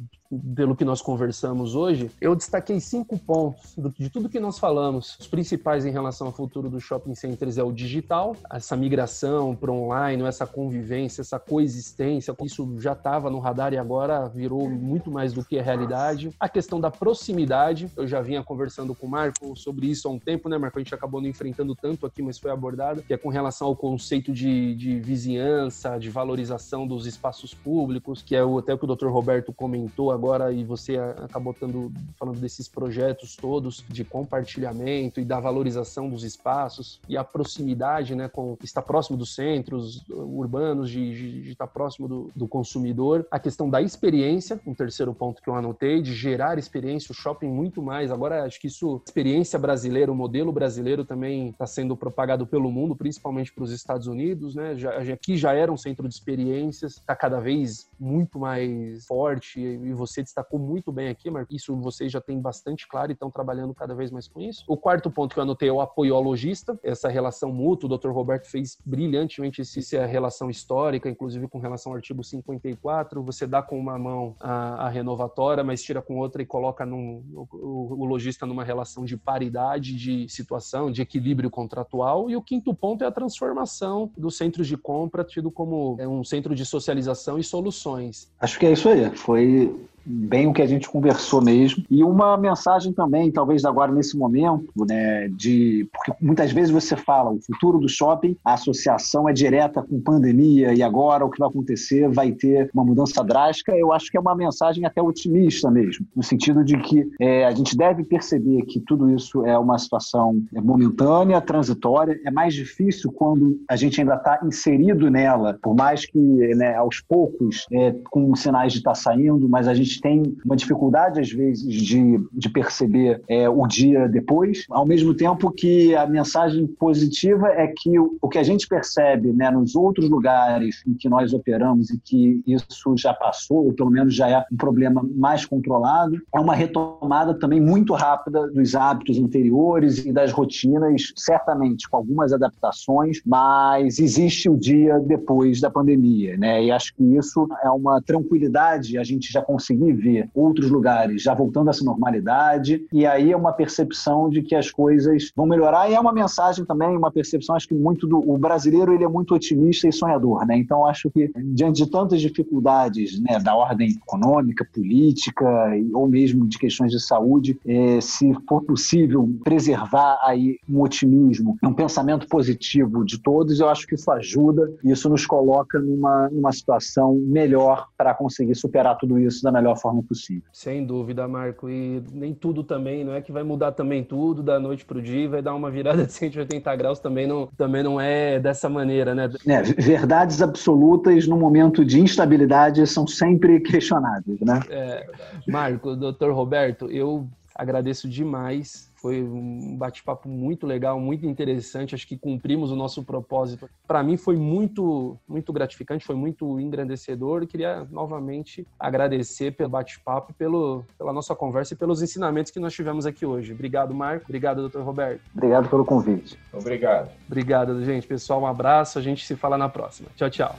pelo 0.55 0.75
que 0.75 0.85
nós 0.85 1.01
conversamos 1.01 1.75
hoje, 1.75 2.09
eu 2.19 2.35
destaquei 2.35 2.79
cinco 2.79 3.17
pontos 3.17 3.75
de 3.97 4.09
tudo 4.09 4.29
que 4.29 4.39
nós 4.39 4.59
falamos. 4.59 5.17
Os 5.19 5.27
principais 5.27 5.85
em 5.85 5.91
relação 5.91 6.27
ao 6.27 6.33
futuro 6.33 6.69
dos 6.69 6.83
shopping 6.83 7.15
centers 7.15 7.57
é 7.57 7.63
o 7.63 7.71
digital, 7.71 8.35
essa 8.51 8.75
migração 8.75 9.55
para 9.55 9.71
online, 9.71 10.23
essa 10.23 10.45
convivência, 10.45 11.21
essa 11.21 11.39
coexistência, 11.39 12.35
isso 12.43 12.75
já 12.79 12.93
estava 12.93 13.29
no 13.29 13.39
radar 13.39 13.73
e 13.73 13.77
agora 13.77 14.27
virou 14.27 14.69
muito 14.69 15.11
mais 15.11 15.33
do 15.33 15.43
que 15.43 15.59
a 15.59 15.63
realidade. 15.63 16.31
A 16.39 16.49
questão 16.49 16.79
da 16.79 16.91
proximidade, 16.91 17.89
eu 17.95 18.07
já 18.07 18.21
vinha 18.21 18.43
conversando 18.43 18.93
com 18.95 19.07
o 19.07 19.09
Marco 19.09 19.55
sobre 19.55 19.87
isso 19.87 20.07
há 20.07 20.11
um 20.11 20.19
tempo, 20.19 20.49
né, 20.49 20.57
Marco? 20.57 20.77
A 20.77 20.81
gente 20.81 20.93
acabou 20.93 21.21
não 21.21 21.27
enfrentando 21.27 21.75
tanto 21.75 22.05
aqui, 22.05 22.21
mas 22.21 22.37
foi 22.37 22.51
abordado, 22.51 23.01
que 23.01 23.13
é 23.13 23.17
com 23.17 23.29
relação 23.29 23.67
ao 23.67 23.75
conceito 23.75 24.31
de, 24.31 24.75
de 24.75 24.99
vizinhança, 24.99 25.97
de 25.97 26.09
valorização 26.09 26.87
dos 26.87 27.05
espaços 27.05 27.53
públicos, 27.53 28.21
que 28.21 28.35
é 28.35 28.43
o, 28.43 28.57
até 28.57 28.73
o 28.73 28.77
que 28.77 28.85
o 28.85 28.95
Dr. 28.95 29.07
Roberto 29.07 29.53
comentou 29.53 30.11
agora 30.11 30.22
agora 30.23 30.53
e 30.53 30.63
você 30.63 30.97
acabou 30.97 31.53
tendo, 31.53 31.91
falando 32.17 32.39
desses 32.39 32.69
projetos 32.69 33.35
todos 33.35 33.83
de 33.89 34.05
compartilhamento 34.05 35.19
e 35.19 35.25
da 35.25 35.37
valorização 35.37 36.09
dos 36.09 36.23
espaços 36.23 37.01
e 37.09 37.17
a 37.17 37.23
proximidade, 37.25 38.15
né, 38.15 38.29
com 38.29 38.57
estar 38.63 38.81
próximo 38.81 39.17
dos 39.17 39.35
centros 39.35 40.01
urbanos, 40.09 40.89
de, 40.89 41.13
de, 41.13 41.41
de 41.41 41.51
estar 41.51 41.67
próximo 41.67 42.07
do, 42.07 42.31
do, 42.33 42.47
consumidor. 42.47 43.27
A 43.29 43.37
questão 43.37 43.69
da 43.69 43.81
experiência, 43.81 44.59
um 44.65 44.73
terceiro 44.73 45.13
ponto 45.13 45.41
que 45.41 45.49
eu 45.49 45.55
anotei, 45.55 46.01
de 46.01 46.13
gerar 46.13 46.57
experiência, 46.57 47.11
o 47.11 47.15
shopping 47.15 47.49
muito 47.49 47.81
mais. 47.81 48.09
Agora, 48.09 48.45
acho 48.45 48.61
que 48.61 48.67
isso, 48.67 49.01
experiência 49.05 49.59
brasileira, 49.59 50.11
o 50.11 50.15
modelo 50.15 50.53
brasileiro 50.53 51.03
também 51.03 51.49
está 51.49 51.67
sendo 51.67 51.97
propagado 51.97 52.47
pelo 52.47 52.71
mundo, 52.71 52.95
principalmente 52.95 53.51
para 53.51 53.63
os 53.63 53.71
Estados 53.71 54.07
Unidos, 54.07 54.55
né? 54.55 54.75
Já, 54.77 54.99
aqui 55.13 55.35
já 55.35 55.53
era 55.53 55.71
um 55.71 55.77
centro 55.77 56.07
de 56.07 56.13
experiências, 56.13 56.93
está 56.93 57.15
cada 57.15 57.39
vez 57.39 57.89
muito 57.99 58.39
mais 58.39 59.05
forte 59.05 59.59
e 59.59 59.93
você 59.93 60.12
você 60.13 60.23
destacou 60.23 60.59
muito 60.59 60.91
bem 60.91 61.09
aqui, 61.09 61.29
mas 61.29 61.47
isso 61.49 61.75
vocês 61.75 62.11
já 62.11 62.21
têm 62.21 62.39
bastante 62.39 62.87
claro 62.87 63.11
e 63.11 63.13
estão 63.13 63.31
trabalhando 63.31 63.73
cada 63.73 63.95
vez 63.95 64.11
mais 64.11 64.27
com 64.27 64.41
isso. 64.41 64.63
O 64.67 64.77
quarto 64.77 65.09
ponto 65.09 65.33
que 65.33 65.39
eu 65.39 65.43
anotei 65.43 65.69
é 65.69 65.73
o 65.73 65.81
apoio 65.81 66.15
ao 66.15 66.21
lojista, 66.21 66.79
essa 66.83 67.09
relação 67.09 67.51
mútua, 67.51 67.91
o 67.91 67.97
Dr. 67.97 68.09
Roberto 68.09 68.49
fez 68.49 68.77
brilhantemente 68.85 69.61
isso, 69.61 69.95
é 69.95 70.03
a 70.03 70.05
relação 70.05 70.49
histórica, 70.49 71.09
inclusive 71.09 71.47
com 71.47 71.59
relação 71.59 71.91
ao 71.91 71.95
artigo 71.97 72.23
54, 72.23 73.23
você 73.23 73.47
dá 73.47 73.61
com 73.61 73.79
uma 73.79 73.97
mão 73.97 74.35
a, 74.39 74.85
a 74.85 74.89
renovatória, 74.89 75.63
mas 75.63 75.81
tira 75.81 76.01
com 76.01 76.17
outra 76.17 76.41
e 76.41 76.45
coloca 76.45 76.85
num, 76.85 77.23
o, 77.33 78.01
o 78.01 78.05
lojista 78.05 78.45
numa 78.45 78.63
relação 78.63 79.05
de 79.05 79.17
paridade 79.17 79.95
de 79.95 80.27
situação, 80.29 80.91
de 80.91 81.01
equilíbrio 81.01 81.49
contratual. 81.49 82.29
E 82.29 82.35
o 82.35 82.41
quinto 82.41 82.73
ponto 82.73 83.03
é 83.03 83.07
a 83.07 83.11
transformação 83.11 84.11
dos 84.17 84.37
centros 84.37 84.67
de 84.67 84.77
compra, 84.77 85.23
tido 85.23 85.51
como 85.51 85.95
é, 85.99 86.07
um 86.07 86.23
centro 86.23 86.55
de 86.55 86.65
socialização 86.65 87.37
e 87.37 87.43
soluções. 87.43 88.31
Acho 88.39 88.59
que 88.59 88.65
é 88.65 88.71
isso 88.71 88.89
aí. 88.89 89.09
Foi 89.15 89.73
bem 90.05 90.47
o 90.47 90.53
que 90.53 90.61
a 90.61 90.67
gente 90.67 90.89
conversou 90.89 91.41
mesmo. 91.41 91.83
E 91.89 92.03
uma 92.03 92.37
mensagem 92.37 92.93
também, 92.93 93.31
talvez 93.31 93.65
agora 93.65 93.91
nesse 93.91 94.17
momento, 94.17 94.65
né, 94.87 95.29
de 95.29 95.87
porque 95.93 96.13
muitas 96.21 96.51
vezes 96.51 96.71
você 96.71 96.95
fala 96.95 97.31
o 97.31 97.39
futuro 97.41 97.79
do 97.79 97.89
shopping, 97.89 98.35
a 98.43 98.53
associação 98.53 99.27
é 99.27 99.33
direta 99.33 99.81
com 99.81 100.01
pandemia 100.01 100.73
e 100.73 100.81
agora 100.81 101.25
o 101.25 101.29
que 101.29 101.39
vai 101.39 101.49
acontecer 101.49 102.09
vai 102.09 102.31
ter 102.31 102.69
uma 102.73 102.83
mudança 102.83 103.23
drástica. 103.23 103.75
Eu 103.75 103.91
acho 103.91 104.09
que 104.09 104.17
é 104.17 104.19
uma 104.19 104.35
mensagem 104.35 104.85
até 104.85 105.01
otimista 105.01 105.69
mesmo, 105.69 106.05
no 106.15 106.23
sentido 106.23 106.63
de 106.63 106.77
que 106.77 107.07
é, 107.19 107.45
a 107.45 107.51
gente 107.51 107.75
deve 107.77 108.03
perceber 108.03 108.63
que 108.63 108.79
tudo 108.79 109.09
isso 109.09 109.45
é 109.45 109.57
uma 109.57 109.77
situação 109.77 110.41
momentânea, 110.51 111.39
transitória. 111.41 112.19
É 112.25 112.31
mais 112.31 112.53
difícil 112.53 113.11
quando 113.11 113.59
a 113.69 113.75
gente 113.75 113.99
ainda 113.99 114.15
está 114.15 114.39
inserido 114.43 115.09
nela, 115.09 115.57
por 115.61 115.75
mais 115.75 116.05
que 116.05 116.17
né, 116.17 116.75
aos 116.75 117.01
poucos, 117.01 117.65
é, 117.71 117.95
com 118.09 118.35
sinais 118.35 118.73
de 118.73 118.79
estar 118.79 118.91
tá 118.91 118.95
saindo, 118.95 119.47
mas 119.47 119.67
a 119.67 119.73
gente 119.73 119.92
tem 119.99 120.35
uma 120.45 120.55
dificuldade, 120.55 121.19
às 121.19 121.31
vezes, 121.31 121.71
de, 121.71 122.19
de 122.31 122.49
perceber 122.49 123.21
é, 123.27 123.49
o 123.49 123.65
dia 123.67 124.07
depois, 124.07 124.65
ao 124.69 124.85
mesmo 124.85 125.13
tempo 125.13 125.51
que 125.51 125.95
a 125.95 126.05
mensagem 126.05 126.67
positiva 126.67 127.47
é 127.49 127.67
que 127.67 127.99
o, 127.99 128.17
o 128.21 128.29
que 128.29 128.37
a 128.37 128.43
gente 128.43 128.67
percebe 128.67 129.31
né, 129.33 129.49
nos 129.51 129.75
outros 129.75 130.09
lugares 130.09 130.83
em 130.87 130.93
que 130.93 131.09
nós 131.09 131.33
operamos 131.33 131.89
e 131.89 131.99
que 131.99 132.41
isso 132.45 132.95
já 132.97 133.13
passou, 133.13 133.65
ou 133.65 133.73
pelo 133.73 133.89
menos 133.89 134.13
já 134.13 134.29
é 134.29 134.45
um 134.51 134.57
problema 134.57 135.05
mais 135.15 135.45
controlado, 135.45 136.21
é 136.33 136.39
uma 136.39 136.55
retomada 136.55 137.33
também 137.33 137.61
muito 137.61 137.93
rápida 137.93 138.47
dos 138.47 138.75
hábitos 138.75 139.17
anteriores 139.17 140.05
e 140.05 140.11
das 140.11 140.31
rotinas, 140.31 141.13
certamente 141.15 141.89
com 141.89 141.97
algumas 141.97 142.33
adaptações, 142.33 143.21
mas 143.25 143.99
existe 143.99 144.49
o 144.49 144.57
dia 144.57 144.99
depois 144.99 145.59
da 145.59 145.69
pandemia, 145.69 146.37
né? 146.37 146.63
E 146.63 146.71
acho 146.71 146.93
que 146.95 147.03
isso 147.03 147.47
é 147.63 147.69
uma 147.69 148.01
tranquilidade, 148.01 148.97
a 148.97 149.03
gente 149.03 149.31
já 149.31 149.41
conseguiu 149.41 149.82
ver 149.91 150.29
outros 150.33 150.69
lugares 150.69 151.21
já 151.21 151.33
voltando 151.33 151.67
a 151.67 151.71
essa 151.71 151.83
normalidade, 151.83 152.85
e 152.91 153.05
aí 153.05 153.31
é 153.31 153.37
uma 153.37 153.51
percepção 153.51 154.29
de 154.29 154.41
que 154.41 154.55
as 154.55 154.71
coisas 154.71 155.31
vão 155.35 155.45
melhorar, 155.45 155.89
e 155.89 155.95
é 155.95 155.99
uma 155.99 156.13
mensagem 156.13 156.63
também, 156.65 156.95
uma 156.95 157.11
percepção, 157.11 157.55
acho 157.55 157.67
que 157.67 157.73
muito 157.73 158.07
do 158.07 158.19
o 158.19 158.37
brasileiro 158.37 158.93
ele 158.93 159.03
é 159.03 159.07
muito 159.07 159.33
otimista 159.33 159.87
e 159.87 159.91
sonhador, 159.91 160.45
né? 160.45 160.57
Então 160.57 160.85
acho 160.85 161.09
que 161.09 161.31
diante 161.35 161.83
de 161.83 161.89
tantas 161.89 162.21
dificuldades, 162.21 163.19
né, 163.19 163.39
da 163.39 163.55
ordem 163.55 163.89
econômica, 163.89 164.65
política 164.71 165.45
ou 165.93 166.07
mesmo 166.07 166.47
de 166.47 166.57
questões 166.57 166.91
de 166.91 166.99
saúde, 166.99 167.57
é, 167.65 167.99
se 168.01 168.33
for 168.47 168.61
possível 168.63 169.29
preservar 169.43 170.19
aí 170.23 170.57
um 170.69 170.81
otimismo, 170.81 171.57
um 171.63 171.73
pensamento 171.73 172.27
positivo 172.27 173.03
de 173.03 173.19
todos, 173.19 173.59
eu 173.59 173.69
acho 173.69 173.87
que 173.87 173.95
isso 173.95 174.09
ajuda, 174.11 174.71
isso 174.83 175.09
nos 175.09 175.25
coloca 175.25 175.79
numa, 175.79 176.29
numa 176.29 176.51
situação 176.51 177.15
melhor 177.15 177.87
para 177.97 178.13
conseguir 178.13 178.55
superar 178.55 178.97
tudo 178.97 179.19
isso 179.19 179.43
da 179.43 179.51
melhor 179.51 179.72
melhor 179.73 179.77
forma 179.77 180.03
possível. 180.03 180.43
Sem 180.51 180.85
dúvida, 180.85 181.27
Marco. 181.27 181.69
E 181.69 182.03
nem 182.11 182.33
tudo 182.33 182.63
também, 182.63 183.03
não 183.03 183.13
é 183.13 183.21
que 183.21 183.31
vai 183.31 183.43
mudar 183.43 183.71
também 183.71 184.03
tudo 184.03 184.41
da 184.41 184.59
noite 184.59 184.85
para 184.85 184.97
o 184.97 185.01
dia, 185.01 185.27
vai 185.27 185.41
dar 185.41 185.55
uma 185.55 185.69
virada 185.69 186.05
de 186.05 186.13
180 186.13 186.75
graus 186.75 186.99
também 186.99 187.27
não, 187.27 187.47
também 187.57 187.83
não 187.83 187.99
é 187.99 188.39
dessa 188.39 188.69
maneira, 188.69 189.13
né? 189.13 189.29
É, 189.47 189.61
verdades 189.61 190.41
absolutas 190.41 191.27
no 191.27 191.37
momento 191.37 191.83
de 191.83 191.99
instabilidade 191.99 192.85
são 192.87 193.07
sempre 193.07 193.59
questionáveis, 193.59 194.39
né? 194.41 194.61
É, 194.69 195.07
Marco, 195.47 195.95
doutor 195.95 196.31
Roberto, 196.33 196.89
eu 196.89 197.27
agradeço 197.55 198.09
demais 198.09 198.91
Foi 199.03 199.21
um 199.21 199.75
bate-papo 199.75 200.29
muito 200.29 200.65
legal, 200.65 200.97
muito 200.97 201.25
interessante. 201.25 201.93
Acho 201.93 202.07
que 202.07 202.17
cumprimos 202.17 202.71
o 202.71 202.75
nosso 202.75 203.03
propósito. 203.03 203.69
Para 203.85 204.01
mim 204.01 204.15
foi 204.15 204.37
muito, 204.37 205.17
muito 205.27 205.51
gratificante, 205.51 206.05
foi 206.05 206.15
muito 206.15 206.57
engrandecedor. 206.57 207.45
Queria 207.45 207.85
novamente 207.91 208.65
agradecer 208.79 209.51
pelo 209.57 209.71
bate-papo, 209.71 210.33
pelo, 210.33 210.85
pela 210.97 211.11
nossa 211.11 211.35
conversa 211.35 211.73
e 211.73 211.77
pelos 211.77 212.01
ensinamentos 212.01 212.49
que 212.49 212.61
nós 212.61 212.73
tivemos 212.73 213.05
aqui 213.05 213.25
hoje. 213.25 213.51
Obrigado, 213.51 213.93
Marco. 213.93 214.23
Obrigado, 214.23 214.61
doutor 214.61 214.85
Roberto. 214.85 215.19
Obrigado 215.35 215.67
pelo 215.67 215.83
convite. 215.83 216.39
Obrigado. 216.53 217.11
Obrigado, 217.27 217.83
gente. 217.83 218.07
Pessoal, 218.07 218.43
um 218.43 218.47
abraço. 218.47 218.97
A 218.97 219.01
gente 219.01 219.25
se 219.25 219.35
fala 219.35 219.57
na 219.57 219.67
próxima. 219.67 220.07
Tchau, 220.15 220.29
tchau. 220.29 220.55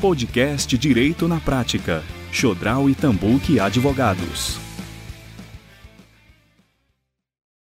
Podcast 0.00 0.76
Direito 0.76 1.28
na 1.28 1.38
Prática. 1.38 2.02
Chodral 2.32 2.90
e 2.90 2.96
Tambuque 2.96 3.60
Advogados. 3.60 4.65